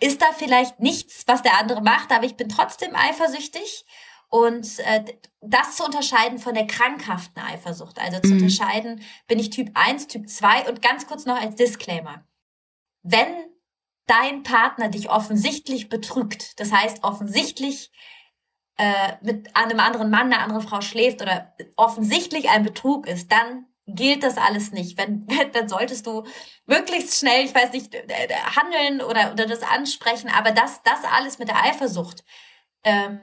ist 0.00 0.20
da 0.20 0.26
vielleicht 0.36 0.80
nichts, 0.80 1.24
was 1.26 1.42
der 1.42 1.58
andere 1.58 1.82
macht, 1.82 2.10
aber 2.12 2.24
ich 2.24 2.36
bin 2.36 2.48
trotzdem 2.48 2.94
eifersüchtig? 2.94 3.84
Und 4.28 4.78
äh, 4.80 5.04
das 5.40 5.76
zu 5.76 5.84
unterscheiden 5.84 6.38
von 6.38 6.54
der 6.54 6.66
krankhaften 6.66 7.42
Eifersucht. 7.42 7.98
Also 7.98 8.20
zu 8.20 8.28
mhm. 8.28 8.34
unterscheiden, 8.34 9.02
bin 9.26 9.40
ich 9.40 9.50
Typ 9.50 9.70
1, 9.74 10.06
Typ 10.06 10.28
2 10.28 10.68
und 10.68 10.82
ganz 10.82 11.06
kurz 11.06 11.26
noch 11.26 11.40
als 11.40 11.56
Disclaimer. 11.56 12.24
Wenn 13.02 13.26
dein 14.06 14.42
Partner 14.42 14.88
dich 14.88 15.10
offensichtlich 15.10 15.88
betrügt, 15.88 16.60
das 16.60 16.70
heißt 16.70 17.02
offensichtlich 17.02 17.90
äh, 18.80 19.18
mit 19.20 19.54
einem 19.54 19.78
anderen 19.78 20.08
Mann, 20.08 20.32
einer 20.32 20.42
anderen 20.42 20.66
Frau 20.66 20.80
schläft 20.80 21.20
oder 21.20 21.54
offensichtlich 21.76 22.48
ein 22.48 22.62
Betrug 22.62 23.06
ist, 23.06 23.30
dann 23.30 23.66
gilt 23.86 24.22
das 24.22 24.38
alles 24.38 24.72
nicht. 24.72 24.96
Wenn, 24.96 25.26
dann 25.52 25.68
solltest 25.68 26.06
du 26.06 26.24
möglichst 26.64 27.18
schnell, 27.18 27.44
ich 27.44 27.54
weiß 27.54 27.72
nicht, 27.72 27.94
äh, 27.94 28.06
äh, 28.08 28.32
handeln 28.56 29.02
oder, 29.02 29.32
oder 29.32 29.44
das 29.44 29.62
ansprechen. 29.62 30.30
Aber 30.30 30.52
das, 30.52 30.82
das 30.82 31.04
alles 31.14 31.38
mit 31.38 31.48
der 31.48 31.62
Eifersucht 31.62 32.24
ähm, 32.82 33.20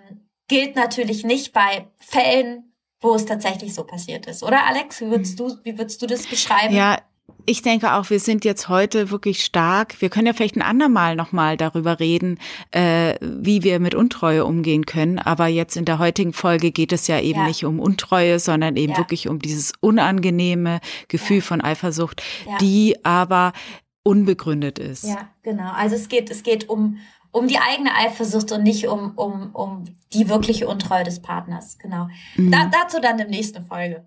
gilt 0.47 0.75
natürlich 0.75 1.23
nicht 1.23 1.53
bei 1.53 1.87
Fällen, 1.97 2.75
wo 2.99 3.15
es 3.15 3.25
tatsächlich 3.25 3.73
so 3.73 3.83
passiert 3.83 4.27
ist. 4.27 4.43
Oder 4.43 4.63
Alex, 4.67 5.01
wie 5.01 5.09
würdest 5.09 5.39
du, 5.39 5.57
wie 5.63 5.75
würdest 5.79 5.99
du 6.03 6.05
das 6.05 6.27
beschreiben? 6.27 6.75
Ja, 6.75 6.99
ich 7.49 7.61
denke 7.61 7.93
auch, 7.93 8.09
wir 8.09 8.19
sind 8.19 8.43
jetzt 8.43 8.67
heute 8.67 9.09
wirklich 9.09 9.43
stark. 9.43 10.01
Wir 10.01 10.09
können 10.09 10.27
ja 10.27 10.33
vielleicht 10.33 10.57
ein 10.57 10.61
andermal 10.61 11.15
nochmal 11.15 11.55
darüber 11.55 11.97
reden, 11.99 12.39
äh, 12.71 13.15
wie 13.21 13.63
wir 13.63 13.79
mit 13.79 13.95
Untreue 13.95 14.43
umgehen 14.43 14.85
können. 14.85 15.17
Aber 15.17 15.47
jetzt 15.47 15.77
in 15.77 15.85
der 15.85 15.97
heutigen 15.97 16.33
Folge 16.33 16.71
geht 16.71 16.91
es 16.91 17.07
ja 17.07 17.21
eben 17.21 17.39
ja. 17.39 17.47
nicht 17.47 17.63
um 17.63 17.79
Untreue, 17.79 18.39
sondern 18.39 18.75
eben 18.75 18.91
ja. 18.91 18.97
wirklich 18.97 19.29
um 19.29 19.39
dieses 19.39 19.71
unangenehme 19.79 20.81
Gefühl 21.07 21.37
ja. 21.37 21.43
von 21.43 21.61
Eifersucht, 21.61 22.21
die 22.59 22.97
aber 23.05 23.53
unbegründet 24.03 24.77
ist. 24.77 25.05
Ja, 25.05 25.29
genau. 25.41 25.71
Also 25.71 25.95
es 25.95 26.09
geht, 26.09 26.29
es 26.29 26.43
geht 26.43 26.67
um, 26.67 26.97
um 27.31 27.47
die 27.47 27.59
eigene 27.59 27.95
Eifersucht 27.95 28.51
und 28.51 28.63
nicht 28.63 28.89
um, 28.89 29.13
um, 29.15 29.55
um 29.55 29.85
die 30.11 30.27
wirkliche 30.27 30.67
Untreue 30.67 31.05
des 31.05 31.21
Partners. 31.21 31.77
Genau. 31.79 32.09
Mhm. 32.35 32.51
Da, 32.51 32.69
dazu 32.69 32.99
dann 33.01 33.11
in 33.11 33.17
der 33.19 33.27
nächsten 33.27 33.65
Folge. 33.65 34.05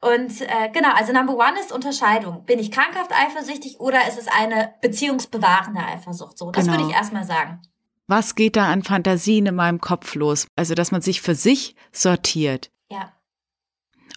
Und 0.00 0.40
äh, 0.42 0.70
genau, 0.72 0.92
also 0.94 1.12
Number 1.12 1.34
One 1.34 1.58
ist 1.58 1.72
Unterscheidung. 1.72 2.44
Bin 2.44 2.58
ich 2.58 2.70
krankhaft 2.70 3.12
eifersüchtig 3.12 3.80
oder 3.80 4.06
ist 4.06 4.18
es 4.18 4.28
eine 4.28 4.74
beziehungsbewahrende 4.82 5.80
Eifersucht? 5.80 6.38
So, 6.38 6.50
das 6.50 6.66
genau. 6.66 6.76
würde 6.76 6.90
ich 6.90 6.94
erstmal 6.94 7.24
sagen. 7.24 7.62
Was 8.06 8.34
geht 8.34 8.56
da 8.56 8.70
an 8.70 8.82
Fantasien 8.82 9.46
in 9.46 9.54
meinem 9.54 9.80
Kopf 9.80 10.14
los? 10.14 10.46
Also, 10.54 10.74
dass 10.74 10.92
man 10.92 11.02
sich 11.02 11.22
für 11.22 11.34
sich 11.34 11.74
sortiert. 11.92 12.70
Ja. 12.88 13.12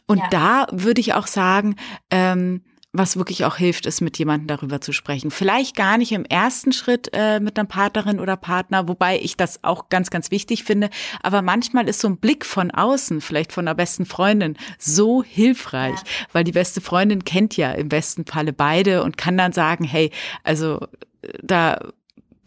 Und 0.06 0.20
ja. 0.20 0.28
da 0.30 0.68
würde 0.72 1.02
ich 1.02 1.14
auch 1.14 1.28
sagen, 1.28 1.76
ähm, 2.12 2.64
was 2.92 3.18
wirklich 3.18 3.46
auch 3.46 3.56
hilft, 3.58 3.86
ist 3.86 4.02
mit 4.02 4.18
jemandem 4.18 4.48
darüber 4.48 4.82
zu 4.82 4.94
sprechen. 4.94 5.30
Vielleicht 5.30 5.76
gar 5.76 5.98
nicht 5.98 6.12
im 6.12 6.26
ersten 6.26 6.72
Schritt 6.72 7.10
äh, 7.14 7.40
mit 7.40 7.60
einer 7.60 7.68
Partnerin 7.68 8.20
oder 8.20 8.36
Partner, 8.36 8.88
wobei 8.88 9.20
ich 9.20 9.38
das 9.38 9.64
auch 9.64 9.90
ganz, 9.90 10.10
ganz 10.10 10.32
wichtig 10.32 10.64
finde. 10.64 10.90
Aber 11.22 11.44
manchmal 11.44 11.88
ist 11.88 12.02
so 12.02 12.08
ein 12.08 12.18
Blick 12.18 12.46
von 12.46 12.72
außen, 12.72 13.22
vielleicht 13.22 13.52
von 13.52 13.68
einer 13.68 13.76
besten 13.76 14.06
Freundin, 14.06 14.58
so 14.80 15.24
hilfreich, 15.24 16.00
ja. 16.00 16.26
weil 16.34 16.44
die 16.44 16.52
beste 16.52 16.82
Freundin 16.82 17.24
kennt 17.24 17.58
ja 17.58 17.72
im 17.74 17.90
besten 17.90 18.26
Falle 18.26 18.54
beide 18.54 19.04
und 19.04 19.18
kann 19.18 19.38
dann 19.38 19.54
sagen, 19.54 19.84
hey, 19.84 20.10
also 20.44 20.80
da 21.44 21.80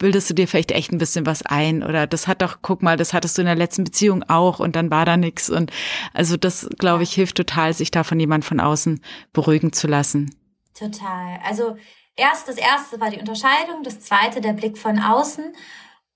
bildest 0.03 0.29
du 0.29 0.33
dir 0.33 0.49
vielleicht 0.49 0.71
echt 0.71 0.91
ein 0.91 0.97
bisschen 0.97 1.25
was 1.25 1.45
ein 1.45 1.81
oder 1.81 2.07
das 2.07 2.27
hat 2.27 2.41
doch, 2.41 2.57
guck 2.61 2.83
mal, 2.83 2.97
das 2.97 3.13
hattest 3.13 3.37
du 3.37 3.41
in 3.41 3.45
der 3.45 3.55
letzten 3.55 3.85
Beziehung 3.85 4.21
auch 4.23 4.59
und 4.59 4.75
dann 4.75 4.91
war 4.91 5.05
da 5.05 5.15
nichts 5.15 5.49
und 5.49 5.71
also 6.13 6.35
das, 6.35 6.67
glaube 6.77 7.03
ich, 7.03 7.13
hilft 7.13 7.37
total, 7.37 7.73
sich 7.73 7.89
da 7.89 8.03
von 8.03 8.19
jemand 8.19 8.43
von 8.43 8.59
außen 8.59 9.01
beruhigen 9.31 9.71
zu 9.71 9.87
lassen. 9.87 10.35
Total. 10.77 11.39
Also 11.45 11.77
erst 12.17 12.49
das 12.49 12.57
erste 12.57 12.99
war 12.99 13.11
die 13.11 13.19
Unterscheidung, 13.19 13.81
das 13.83 14.01
zweite 14.01 14.41
der 14.41 14.51
Blick 14.51 14.77
von 14.77 14.99
außen. 14.99 15.53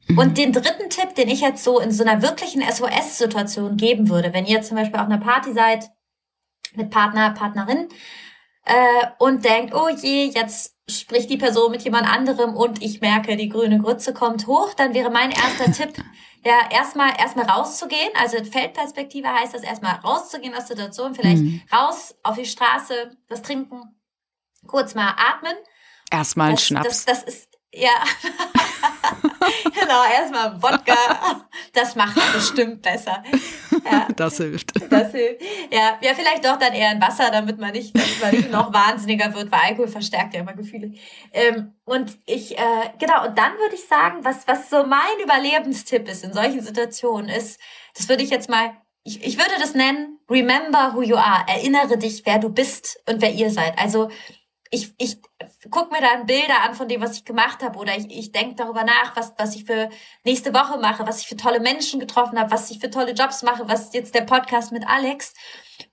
Mhm. 0.09 0.17
Und 0.17 0.37
den 0.37 0.51
dritten 0.51 0.89
Tipp, 0.89 1.15
den 1.15 1.29
ich 1.29 1.39
jetzt 1.39 1.63
so 1.63 1.79
in 1.79 1.91
so 1.91 2.03
einer 2.03 2.21
wirklichen 2.21 2.61
SOS-Situation 2.61 3.77
geben 3.77 4.09
würde, 4.09 4.33
wenn 4.33 4.45
ihr 4.45 4.63
zum 4.63 4.75
Beispiel 4.75 4.99
auf 4.99 5.05
einer 5.05 5.19
Party 5.19 5.53
seid 5.53 5.89
mit 6.75 6.89
Partner, 6.89 7.29
Partnerin 7.31 7.87
äh, 8.67 9.07
und 9.19 9.45
denkt, 9.45 9.73
oh 9.73 9.89
je, 9.89 10.25
jetzt 10.25 10.75
spricht 10.89 11.29
die 11.29 11.37
Person 11.37 11.71
mit 11.71 11.83
jemand 11.83 12.07
anderem 12.07 12.55
und 12.55 12.81
ich 12.81 13.01
merke, 13.01 13.35
die 13.35 13.49
grüne 13.49 13.79
Grütze 13.79 14.13
kommt 14.13 14.47
hoch, 14.47 14.73
dann 14.73 14.93
wäre 14.93 15.09
mein 15.09 15.31
erster 15.31 15.71
Tipp, 15.71 16.03
ja, 16.45 16.69
erstmal 16.71 17.11
erstmal 17.19 17.45
rauszugehen. 17.45 18.11
Also 18.19 18.43
Feldperspektive 18.43 19.27
heißt 19.27 19.53
das 19.53 19.63
erstmal 19.63 19.95
rauszugehen 19.95 20.53
aus 20.53 20.65
der 20.65 20.77
Situation, 20.77 21.15
vielleicht 21.15 21.41
mhm. 21.41 21.61
raus 21.73 22.15
auf 22.23 22.37
die 22.37 22.45
Straße, 22.45 23.17
was 23.27 23.41
trinken, 23.41 23.81
kurz 24.65 24.95
mal 24.95 25.15
atmen. 25.17 25.55
Erstmal 26.09 26.51
ein 26.51 26.57
Schnaps. 26.57 27.05
Das, 27.05 27.05
das 27.05 27.23
ist 27.23 27.46
ja, 27.73 27.91
genau, 29.79 30.03
erstmal 30.11 30.61
Wodka. 30.61 31.45
Das 31.73 31.95
macht 31.95 32.15
bestimmt 32.33 32.81
besser. 32.81 33.23
Ja. 33.85 34.07
Das 34.15 34.37
hilft. 34.37 34.71
Das 34.91 35.11
hilft. 35.11 35.41
Ja, 35.71 35.97
ja, 36.01 36.13
vielleicht 36.15 36.45
doch 36.45 36.57
dann 36.57 36.73
eher 36.73 36.89
ein 36.89 37.01
Wasser, 37.01 37.29
damit 37.31 37.59
man 37.59 37.71
nicht, 37.71 37.95
damit 37.95 38.21
man 38.21 38.31
nicht 38.31 38.51
noch 38.51 38.73
wahnsinniger 38.73 39.33
wird, 39.33 39.51
weil 39.51 39.59
Alkohol 39.59 39.87
verstärkt 39.87 40.33
ja 40.33 40.41
immer 40.41 40.53
Gefühle. 40.53 40.93
Ähm, 41.33 41.75
und 41.85 42.17
ich, 42.25 42.57
äh, 42.57 42.89
genau, 42.99 43.27
und 43.27 43.37
dann 43.37 43.53
würde 43.57 43.75
ich 43.75 43.87
sagen, 43.87 44.23
was, 44.23 44.47
was 44.47 44.69
so 44.69 44.85
mein 44.85 45.19
Überlebenstipp 45.23 46.07
ist 46.07 46.23
in 46.23 46.33
solchen 46.33 46.61
Situationen 46.61 47.29
ist, 47.29 47.59
das 47.95 48.09
würde 48.09 48.23
ich 48.23 48.29
jetzt 48.29 48.49
mal 48.49 48.71
ich, 49.07 49.23
ich 49.23 49.37
würde 49.37 49.53
das 49.57 49.73
nennen, 49.73 50.19
remember 50.29 50.91
who 50.93 51.01
you 51.01 51.15
are. 51.15 51.45
Erinnere 51.47 51.97
dich, 51.97 52.23
wer 52.25 52.39
du 52.39 52.49
bist 52.49 52.99
und 53.07 53.21
wer 53.21 53.31
ihr 53.31 53.49
seid. 53.51 53.79
Also 53.79 54.09
ich, 54.69 54.93
ich 54.97 55.17
guck 55.69 55.91
mir 55.91 56.01
dann 56.01 56.25
Bilder 56.25 56.61
an 56.63 56.75
von 56.75 56.87
dem, 56.87 57.01
was 57.01 57.17
ich 57.17 57.25
gemacht 57.25 57.63
habe, 57.63 57.79
oder 57.79 57.97
ich, 57.97 58.09
ich 58.09 58.31
denke 58.31 58.55
darüber 58.55 58.83
nach, 58.83 59.15
was, 59.15 59.33
was 59.37 59.55
ich 59.55 59.65
für 59.65 59.89
nächste 60.23 60.53
Woche 60.53 60.77
mache, 60.79 61.07
was 61.07 61.21
ich 61.21 61.27
für 61.27 61.37
tolle 61.37 61.59
Menschen 61.59 61.99
getroffen 61.99 62.39
habe, 62.39 62.51
was 62.51 62.69
ich 62.69 62.79
für 62.79 62.89
tolle 62.89 63.13
Jobs 63.13 63.43
mache, 63.43 63.67
was 63.67 63.93
jetzt 63.93 64.15
der 64.15 64.21
Podcast 64.21 64.71
mit 64.71 64.87
Alex. 64.87 65.33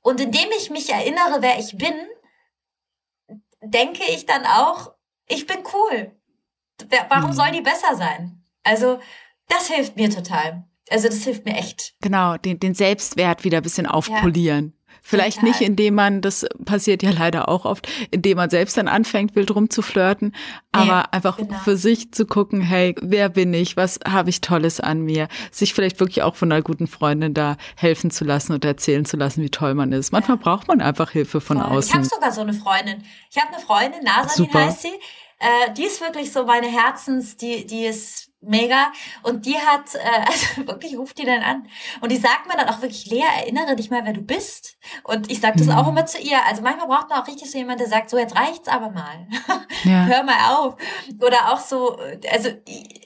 Und 0.03 0.21
indem 0.21 0.49
ich 0.59 0.71
mich 0.71 0.91
erinnere, 0.91 1.39
wer 1.41 1.59
ich 1.59 1.77
bin, 1.77 1.95
denke 3.63 4.03
ich 4.11 4.27
dann 4.27 4.45
auch, 4.45 4.93
ich 5.27 5.47
bin 5.47 5.59
cool. 5.73 6.13
Warum 7.09 7.31
mhm. 7.31 7.35
soll 7.35 7.51
die 7.53 7.61
besser 7.61 7.97
sein? 7.97 8.45
Also, 8.63 8.99
das 9.49 9.69
hilft 9.69 9.97
mir 9.97 10.11
total. 10.11 10.65
Also, 10.91 11.09
das 11.09 11.23
hilft 11.23 11.45
mir 11.45 11.57
echt. 11.57 11.95
Genau, 12.01 12.37
den, 12.37 12.59
den 12.59 12.75
Selbstwert 12.75 13.45
wieder 13.45 13.59
ein 13.59 13.63
bisschen 13.63 13.87
aufpolieren. 13.87 14.75
Ja. 14.77 14.84
Vielleicht 15.07 15.41
Total. 15.41 15.51
nicht, 15.51 15.61
indem 15.61 15.97
man, 15.97 16.23
das 16.23 16.47
passiert 16.65 17.03
ja 17.03 17.11
leider 17.11 17.51
auch 17.51 17.67
oft, 17.67 17.87
indem 18.11 18.39
man 18.39 18.49
selbst 18.49 18.79
dann 18.79 18.89
anfängt, 18.89 19.37
wild 19.37 19.55
rumzuflirten, 19.55 20.35
aber 20.73 20.87
ja, 20.87 21.09
einfach 21.11 21.37
genau. 21.37 21.59
für 21.59 21.77
sich 21.77 22.11
zu 22.13 22.25
gucken, 22.25 22.63
hey, 22.63 22.95
wer 23.03 23.29
bin 23.29 23.53
ich, 23.53 23.77
was 23.77 24.01
habe 24.09 24.31
ich 24.31 24.41
Tolles 24.41 24.81
an 24.81 25.03
mir, 25.03 25.29
sich 25.51 25.75
vielleicht 25.75 26.01
wirklich 26.01 26.23
auch 26.23 26.37
von 26.37 26.51
einer 26.51 26.63
guten 26.63 26.87
Freundin 26.87 27.35
da 27.35 27.59
helfen 27.77 28.11
zu 28.11 28.25
lassen 28.25 28.55
und 28.55 28.65
erzählen 28.65 29.05
zu 29.05 29.19
lassen, 29.19 29.43
wie 29.43 29.51
toll 29.51 29.75
man 29.75 29.93
ist. 29.93 30.11
Manchmal 30.11 30.39
ja. 30.39 30.43
braucht 30.43 30.69
man 30.69 30.81
einfach 30.81 31.11
Hilfe 31.11 31.43
von 31.43 31.59
Voll. 31.59 31.67
außen. 31.67 31.91
Ich 31.91 31.95
habe 31.95 32.05
sogar 32.07 32.33
so 32.33 32.41
eine 32.41 32.55
Freundin. 32.55 33.05
Ich 33.31 33.37
habe 33.37 33.55
eine 33.55 33.63
Freundin, 33.63 34.03
Nazanin 34.05 34.55
heißt 34.55 34.81
sie. 34.81 34.89
Äh, 35.39 35.75
die 35.75 35.85
ist 35.85 36.01
wirklich 36.01 36.33
so 36.33 36.47
meine 36.47 36.69
Herzens, 36.69 37.37
die, 37.37 37.67
die 37.67 37.85
ist 37.85 38.31
mega. 38.49 38.93
Und 39.23 39.47
die 39.47 39.59
hat, 39.59 39.95
äh, 39.95 39.99
also 40.27 40.67
wirklich 40.67 40.97
ruft 40.97 41.19
die 41.19 41.25
dann 41.25 41.43
an. 41.43 41.69
Und 42.01 42.13
die 42.13 42.17
sagt 42.17 42.47
mir 42.47 42.57
dann 42.57 42.69
auch 42.69 42.83
wirklich, 42.83 43.07
Lea, 43.07 43.25
erinnere 43.39 43.77
dich 43.77 43.91
mal, 43.91 44.05
wer 44.05 44.13
du 44.13 44.23
bist. 44.23 44.77
Und 45.03 45.31
ich 45.31 45.41
sage 45.41 45.59
das 45.59 45.69
mhm. 45.69 45.75
auch 45.75 45.89
immer 45.89 46.07
zu 46.07 46.19
ihr. 46.19 46.39
Also 46.47 46.63
manchmal 46.63 46.87
braucht 46.87 47.11
man 47.11 47.21
auch 47.21 47.27
richtig 47.27 47.51
so 47.51 47.59
jemand, 47.59 47.81
der 47.81 47.89
sagt, 47.89 48.11
so 48.11 48.19
jetzt 48.19 48.37
reicht's 48.37 48.69
aber 48.69 48.91
mal. 48.91 49.27
Ja. 49.85 50.07
Hör 50.07 50.23
mal 50.23 50.55
auf. 50.55 50.77
Oder 51.21 51.53
auch 51.53 51.59
so, 51.59 51.99
also 52.31 52.49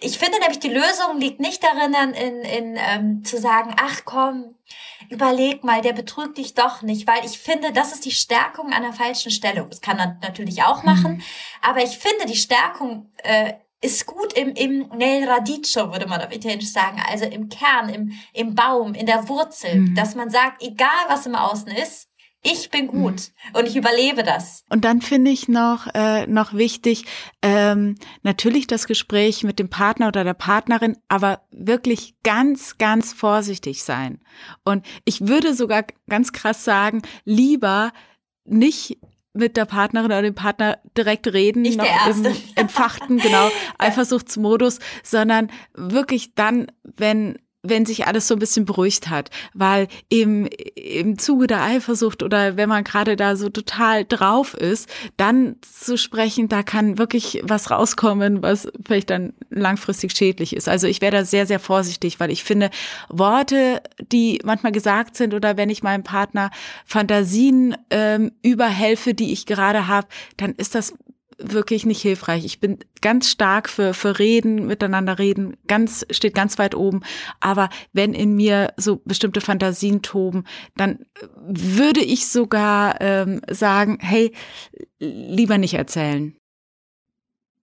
ich 0.01 0.17
finde 0.17 0.39
nämlich, 0.39 0.61
die 0.61 0.69
Lösung 0.69 1.19
liegt 1.19 1.41
nicht 1.41 1.65
darin, 1.65 1.93
dann 1.93 2.15
in, 2.15 2.43
in 2.43 2.77
ähm, 2.79 3.25
zu 3.25 3.39
sagen, 3.39 3.75
ach 3.81 4.03
komm, 4.05 4.55
überleg 5.09 5.65
mal, 5.65 5.81
der 5.81 5.93
betrügt 5.93 6.39
dich 6.39 6.55
doch 6.55 6.83
nicht, 6.83 7.07
weil 7.07 7.25
ich 7.25 7.39
finde, 7.39 7.73
das 7.73 7.93
ist 7.93 8.05
die 8.05 8.11
Stärkung 8.11 8.73
an 8.73 8.83
der 8.83 8.93
falschen 8.93 9.31
Stelle. 9.31 9.67
Das 9.69 9.81
kann 9.81 9.97
man 9.97 10.19
natürlich 10.23 10.63
auch 10.63 10.83
machen, 10.83 11.15
mhm. 11.15 11.23
aber 11.63 11.83
ich 11.83 11.99
finde, 11.99 12.27
die 12.27 12.37
Stärkung 12.37 13.11
äh, 13.19 13.55
ist 13.81 14.07
gut 14.07 14.33
im, 14.33 14.55
im 14.55 14.89
nel 14.97 15.29
radicio, 15.29 15.93
würde 15.93 16.07
man 16.07 16.21
auf 16.21 16.35
Italienisch 16.35 16.73
sagen, 16.73 17.01
also 17.09 17.25
im 17.25 17.49
Kern, 17.49 17.89
im, 17.89 18.13
im 18.33 18.55
Baum, 18.55 18.95
in 18.95 19.07
der 19.07 19.29
Wurzel, 19.29 19.81
mhm. 19.81 19.95
dass 19.95 20.15
man 20.15 20.31
sagt, 20.31 20.63
egal 20.63 20.89
was 21.09 21.27
im 21.27 21.37
Außen 21.37 21.69
ist, 21.69 22.09
ich 22.43 22.71
bin 22.71 22.87
gut 22.87 23.33
mhm. 23.53 23.59
und 23.59 23.67
ich 23.67 23.77
überlebe 23.77 24.23
das. 24.23 24.65
Und 24.69 24.85
dann 24.85 25.01
finde 25.01 25.31
ich 25.31 25.49
noch, 25.49 25.87
äh, 25.95 26.27
noch 26.27 26.55
wichtig, 26.55 27.05
ähm, 27.43 27.97
natürlich 28.23 28.67
das 28.67 28.87
Gespräch 28.87 29.43
mit 29.43 29.59
dem 29.59 29.69
Partner 29.69 30.09
oder 30.09 30.25
der 30.25 30.35
Partnerin, 30.35 30.97
aber 31.09 31.43
wirklich 31.51 32.15
ganz, 32.23 32.79
ganz 32.79 33.13
vorsichtig 33.13 33.83
sein. 33.83 34.21
Und 34.65 34.87
ich 35.05 35.27
würde 35.27 35.55
sogar 35.55 35.85
ganz 36.09 36.33
krass 36.33 36.65
sagen, 36.65 37.03
lieber 37.25 37.93
nicht 38.45 38.99
mit 39.39 39.57
der 39.57 39.65
Partnerin 39.65 40.07
oder 40.07 40.23
dem 40.23 40.35
Partner 40.35 40.79
direkt 40.97 41.33
reden, 41.33 41.63
Nicht 41.63 41.79
noch 41.79 41.87
im 42.09 42.27
entfachten, 42.57 43.19
genau, 43.19 43.51
Eifersuchtsmodus, 43.79 44.81
sondern 45.03 45.51
wirklich 45.75 46.35
dann, 46.35 46.67
wenn 46.83 47.39
wenn 47.69 47.87
sich 47.87 48.07
alles 48.07 48.29
so 48.29 48.35
ein 48.35 48.39
bisschen 48.39 48.65
beruhigt 48.65 49.09
hat, 49.09 49.31
weil 49.55 49.89
im, 50.09 50.49
im 50.75 51.19
Zuge 51.19 51.47
der 51.47 51.63
Eifersucht 51.63 52.23
oder 52.23 52.57
wenn 52.57 52.69
man 52.69 52.85
gerade 52.85 53.17
da 53.17 53.37
so 53.37 53.49
total 53.49 54.05
drauf 54.05 54.55
ist, 54.55 54.89
dann 55.17 55.57
zu 55.63 55.97
sprechen, 55.97 56.49
da 56.49 56.63
kann 56.63 56.99
wirklich 56.99 57.41
was 57.43 57.71
rauskommen, 57.71 58.43
was 58.43 58.69
vielleicht 58.87 59.11
dann 59.11 59.33
langfristig 59.51 60.17
schädlich 60.17 60.55
ist. 60.55 60.69
Also 60.69 60.87
ich 60.87 61.01
wäre 61.01 61.13
da 61.13 61.25
sehr, 61.25 61.47
sehr 61.47 61.61
vorsichtig, 61.61 62.21
weil 62.21 62.31
ich 62.31 62.45
finde, 62.45 62.71
Worte, 63.09 63.83
die 64.13 64.41
manchmal 64.45 64.73
gesagt 64.73 65.17
sind 65.17 65.35
oder 65.35 65.57
wenn 65.57 65.71
ich 65.71 65.83
meinem 65.83 66.03
Partner 66.03 66.51
Fantasien 66.85 67.77
ähm, 67.91 68.33
überhelfe, 68.43 69.15
die 69.15 69.33
ich 69.33 69.47
gerade 69.47 69.87
habe, 69.87 70.09
dann 70.37 70.53
ist 70.53 70.75
das 70.75 70.95
wirklich 71.39 71.87
nicht 71.87 72.03
hilfreich. 72.03 72.45
Ich 72.45 72.61
bin 72.61 72.79
ganz 73.01 73.31
stark 73.31 73.69
für, 73.69 73.95
für 73.95 74.19
Reden, 74.19 74.67
miteinander 74.67 75.19
reden, 75.19 75.57
ganz, 75.67 76.05
steht 76.11 76.35
ganz 76.35 76.59
weit 76.59 76.75
oben. 76.75 77.03
Aber 77.41 77.69
wenn 77.93 78.13
in 78.13 78.35
mir 78.35 78.75
so 78.77 79.01
bestimmte 79.05 79.41
Fantasien 79.41 80.03
toben, 80.03 80.45
dann 80.77 81.07
würde 81.41 82.01
ich 82.01 82.29
sogar 82.29 83.01
ähm, 83.01 83.41
sagen, 83.49 83.99
hey, 84.01 84.33
lieber 84.99 85.59
nicht 85.59 85.75
erzählen. 85.75 86.37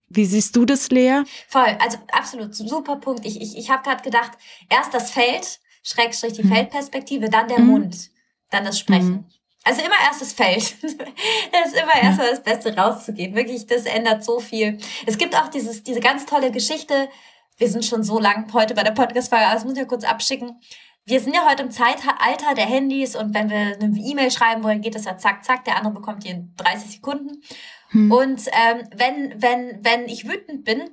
Wie 0.07 0.25
siehst 0.25 0.55
du 0.55 0.65
das, 0.65 0.89
Lea? 0.89 1.23
Voll, 1.47 1.77
also 1.79 1.97
absolut, 2.11 2.55
super 2.55 2.97
Punkt. 2.97 3.25
Ich, 3.25 3.41
ich, 3.41 3.57
ich 3.57 3.69
habe 3.69 3.83
gerade 3.83 4.03
gedacht, 4.03 4.31
erst 4.69 4.93
das 4.93 5.11
Feld, 5.11 5.59
Schrägstrich 5.83 6.33
die 6.33 6.43
hm. 6.43 6.49
Feldperspektive, 6.49 7.29
dann 7.29 7.47
der 7.47 7.57
hm. 7.57 7.67
Mund, 7.67 8.11
dann 8.49 8.63
das 8.63 8.79
Sprechen. 8.79 9.15
Hm. 9.15 9.25
Also 9.65 9.81
immer 9.81 9.95
erstes 10.05 10.31
Feld. 10.31 10.75
das 10.83 11.73
ist 11.73 11.81
immer 11.81 11.95
erstmal 12.01 12.29
das 12.29 12.43
Beste 12.43 12.77
rauszugehen. 12.77 13.35
Wirklich, 13.35 13.65
das 13.65 13.85
ändert 13.85 14.23
so 14.23 14.39
viel. 14.39 14.77
Es 15.07 15.17
gibt 15.17 15.35
auch 15.35 15.47
dieses, 15.47 15.83
diese 15.83 15.99
ganz 15.99 16.27
tolle 16.27 16.51
Geschichte. 16.51 17.09
Wir 17.57 17.67
sind 17.67 17.83
schon 17.83 18.03
so 18.03 18.19
lang 18.19 18.53
heute 18.53 18.75
bei 18.75 18.83
der 18.83 18.91
Podcast-Folge, 18.91 19.45
aber 19.45 19.55
das 19.55 19.63
muss 19.63 19.73
ich 19.73 19.79
ja 19.79 19.85
kurz 19.85 20.03
abschicken. 20.03 20.61
Wir 21.05 21.19
sind 21.19 21.35
ja 21.35 21.49
heute 21.49 21.63
im 21.63 21.71
Zeitalter 21.71 22.53
der 22.55 22.65
Handys 22.65 23.15
und 23.15 23.33
wenn 23.33 23.49
wir 23.49 23.57
eine 23.57 23.97
E-Mail 23.97 24.29
schreiben 24.29 24.63
wollen, 24.63 24.81
geht 24.81 24.95
das 24.95 25.05
ja 25.05 25.17
zack, 25.17 25.43
zack. 25.43 25.65
Der 25.65 25.77
andere 25.77 25.93
bekommt 25.93 26.23
die 26.23 26.29
in 26.29 26.53
30 26.57 26.91
Sekunden. 26.91 27.41
Hm. 27.89 28.11
Und 28.11 28.41
ähm, 28.47 28.87
wenn, 28.95 29.41
wenn, 29.41 29.83
wenn 29.83 30.07
ich 30.07 30.27
wütend 30.27 30.63
bin, 30.63 30.91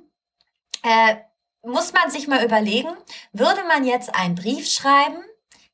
äh, 0.81 1.15
muss 1.61 1.93
man 1.93 2.09
sich 2.09 2.27
mal 2.27 2.43
überlegen, 2.43 2.89
würde 3.33 3.63
man 3.67 3.85
jetzt 3.85 4.13
einen 4.15 4.35
Brief 4.35 4.67
schreiben, 4.67 5.23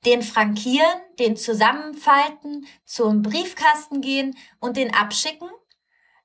den 0.05 0.21
frankieren, 0.21 1.01
den 1.19 1.35
zusammenfalten, 1.35 2.65
zum 2.85 3.21
Briefkasten 3.21 4.01
gehen 4.01 4.37
und 4.59 4.77
den 4.77 4.93
abschicken. 4.93 5.49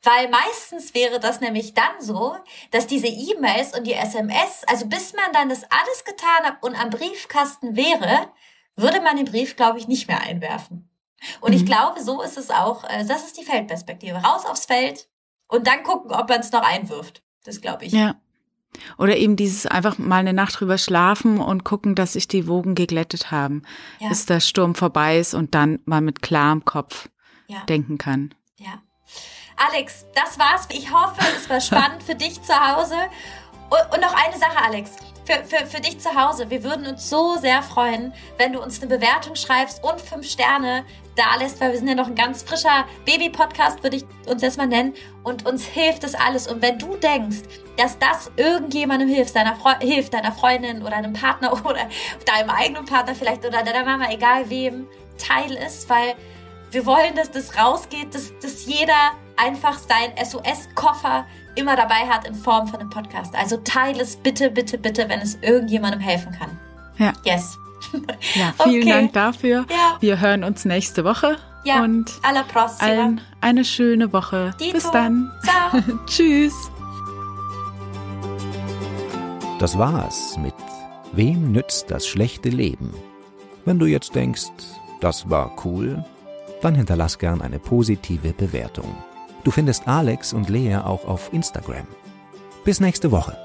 Weil 0.02 0.28
meistens 0.28 0.94
wäre 0.94 1.18
das 1.18 1.40
nämlich 1.40 1.72
dann 1.72 2.00
so, 2.00 2.36
dass 2.70 2.86
diese 2.86 3.06
E-Mails 3.06 3.76
und 3.76 3.86
die 3.86 3.94
SMS, 3.94 4.62
also 4.66 4.86
bis 4.86 5.14
man 5.14 5.32
dann 5.32 5.48
das 5.48 5.64
alles 5.64 6.04
getan 6.04 6.44
hat 6.44 6.62
und 6.62 6.78
am 6.78 6.90
Briefkasten 6.90 7.74
wäre, 7.74 8.30
würde 8.76 9.00
man 9.00 9.16
den 9.16 9.24
Brief, 9.24 9.56
glaube 9.56 9.78
ich, 9.78 9.88
nicht 9.88 10.06
mehr 10.06 10.20
einwerfen. 10.20 10.90
Und 11.40 11.52
mhm. 11.52 11.56
ich 11.56 11.66
glaube, 11.66 12.02
so 12.02 12.20
ist 12.22 12.36
es 12.36 12.50
auch, 12.50 12.84
äh, 12.84 13.04
das 13.06 13.24
ist 13.24 13.38
die 13.38 13.44
Feldperspektive. 13.44 14.18
Raus 14.18 14.44
aufs 14.44 14.66
Feld 14.66 15.08
und 15.48 15.66
dann 15.66 15.82
gucken, 15.82 16.12
ob 16.12 16.28
man 16.28 16.40
es 16.40 16.52
noch 16.52 16.62
einwirft. 16.62 17.22
Das 17.44 17.60
glaube 17.60 17.84
ich. 17.86 17.92
Ja. 17.92 18.16
Oder 18.98 19.16
eben 19.16 19.36
dieses 19.36 19.66
einfach 19.66 19.98
mal 19.98 20.18
eine 20.18 20.32
Nacht 20.32 20.60
drüber 20.60 20.78
schlafen 20.78 21.40
und 21.40 21.64
gucken, 21.64 21.94
dass 21.94 22.14
sich 22.14 22.28
die 22.28 22.46
Wogen 22.46 22.74
geglättet 22.74 23.30
haben, 23.30 23.62
ja. 23.98 24.08
bis 24.08 24.26
der 24.26 24.40
Sturm 24.40 24.74
vorbei 24.74 25.18
ist 25.18 25.34
und 25.34 25.54
dann 25.54 25.80
mal 25.84 26.00
mit 26.00 26.22
klarem 26.22 26.64
Kopf 26.64 27.08
ja. 27.46 27.60
denken 27.68 27.98
kann. 27.98 28.34
Ja. 28.56 28.82
Alex, 29.56 30.06
das 30.14 30.38
war's. 30.38 30.68
Ich 30.72 30.92
hoffe, 30.92 31.20
es 31.36 31.48
war 31.48 31.60
spannend 31.82 32.02
für 32.02 32.14
dich 32.14 32.42
zu 32.42 32.52
Hause. 32.52 32.96
Und, 33.70 33.94
und 33.94 34.00
noch 34.00 34.14
eine 34.14 34.38
Sache, 34.38 34.62
Alex 34.64 34.92
für, 35.24 35.44
für, 35.44 35.66
für 35.66 35.80
dich 35.80 35.98
zu 35.98 36.14
Hause. 36.14 36.50
Wir 36.50 36.62
würden 36.62 36.86
uns 36.86 37.08
so 37.08 37.36
sehr 37.36 37.62
freuen, 37.62 38.12
wenn 38.36 38.52
du 38.52 38.62
uns 38.62 38.80
eine 38.80 38.94
Bewertung 38.94 39.36
schreibst 39.36 39.82
und 39.82 40.00
fünf 40.00 40.28
Sterne 40.28 40.84
da 41.16 41.36
lässt, 41.38 41.60
weil 41.60 41.72
wir 41.72 41.78
sind 41.78 41.88
ja 41.88 41.94
noch 41.94 42.08
ein 42.08 42.14
ganz 42.14 42.42
frischer 42.42 42.84
Baby-Podcast, 43.04 43.82
würde 43.82 43.96
ich 43.96 44.04
uns 44.26 44.42
jetzt 44.42 44.58
mal 44.58 44.66
nennen. 44.66 44.94
Und 45.22 45.46
uns 45.46 45.64
hilft 45.64 46.02
das 46.02 46.14
alles. 46.14 46.46
Und 46.46 46.62
wenn 46.62 46.78
du 46.78 46.96
denkst, 46.96 47.42
dass 47.76 47.98
das 47.98 48.30
irgendjemandem 48.36 49.08
hilft, 49.08 49.36
deiner, 49.36 49.56
Fre 49.56 49.76
hilft, 49.80 50.14
deiner 50.14 50.32
Freundin 50.32 50.82
oder 50.82 50.96
einem 50.96 51.12
Partner 51.12 51.52
oder 51.64 51.88
deinem 52.26 52.50
eigenen 52.50 52.84
Partner 52.84 53.14
vielleicht 53.14 53.44
oder 53.44 53.62
deiner 53.62 53.84
Mama, 53.84 54.10
egal 54.10 54.48
wem, 54.50 54.86
Teil 55.18 55.52
ist, 55.52 55.88
weil 55.88 56.14
wir 56.70 56.86
wollen, 56.86 57.14
dass 57.14 57.30
das 57.30 57.56
rausgeht, 57.56 58.14
dass, 58.14 58.36
dass 58.40 58.66
jeder 58.66 59.12
einfach 59.36 59.78
sein 59.78 60.12
SOS-Koffer 60.22 61.26
immer 61.54 61.76
dabei 61.76 62.08
hat 62.08 62.26
in 62.26 62.34
Form 62.34 62.66
von 62.66 62.80
einem 62.80 62.90
Podcast. 62.90 63.34
Also 63.36 63.58
teile 63.58 64.02
es 64.02 64.16
bitte, 64.16 64.50
bitte, 64.50 64.76
bitte, 64.78 65.08
wenn 65.08 65.20
es 65.20 65.38
irgendjemandem 65.40 66.00
helfen 66.00 66.32
kann. 66.32 66.58
Ja. 66.98 67.12
Yes. 67.24 67.58
Ja, 68.34 68.52
vielen 68.64 68.82
okay. 68.82 68.90
Dank 68.90 69.12
dafür. 69.12 69.66
Ja. 69.70 69.96
Wir 70.00 70.20
hören 70.20 70.44
uns 70.44 70.64
nächste 70.64 71.04
Woche. 71.04 71.36
Ja, 71.64 71.82
und 71.82 72.12
allen 72.78 73.20
eine 73.40 73.64
schöne 73.64 74.12
Woche. 74.12 74.50
Dito. 74.60 74.72
Bis 74.72 74.90
dann. 74.90 75.30
Ciao. 75.42 75.82
Tschüss. 76.06 76.54
Das 79.58 79.78
war's 79.78 80.36
mit 80.36 80.54
Wem 81.16 81.52
nützt 81.52 81.92
das 81.92 82.08
schlechte 82.08 82.48
Leben? 82.48 82.92
Wenn 83.64 83.78
du 83.78 83.86
jetzt 83.86 84.16
denkst, 84.16 84.50
das 85.00 85.30
war 85.30 85.54
cool, 85.64 86.04
dann 86.60 86.74
hinterlass 86.74 87.20
gern 87.20 87.40
eine 87.40 87.60
positive 87.60 88.32
Bewertung. 88.32 88.96
Du 89.44 89.52
findest 89.52 89.86
Alex 89.86 90.32
und 90.32 90.48
Lea 90.48 90.78
auch 90.78 91.04
auf 91.06 91.32
Instagram. 91.32 91.86
Bis 92.64 92.80
nächste 92.80 93.12
Woche. 93.12 93.36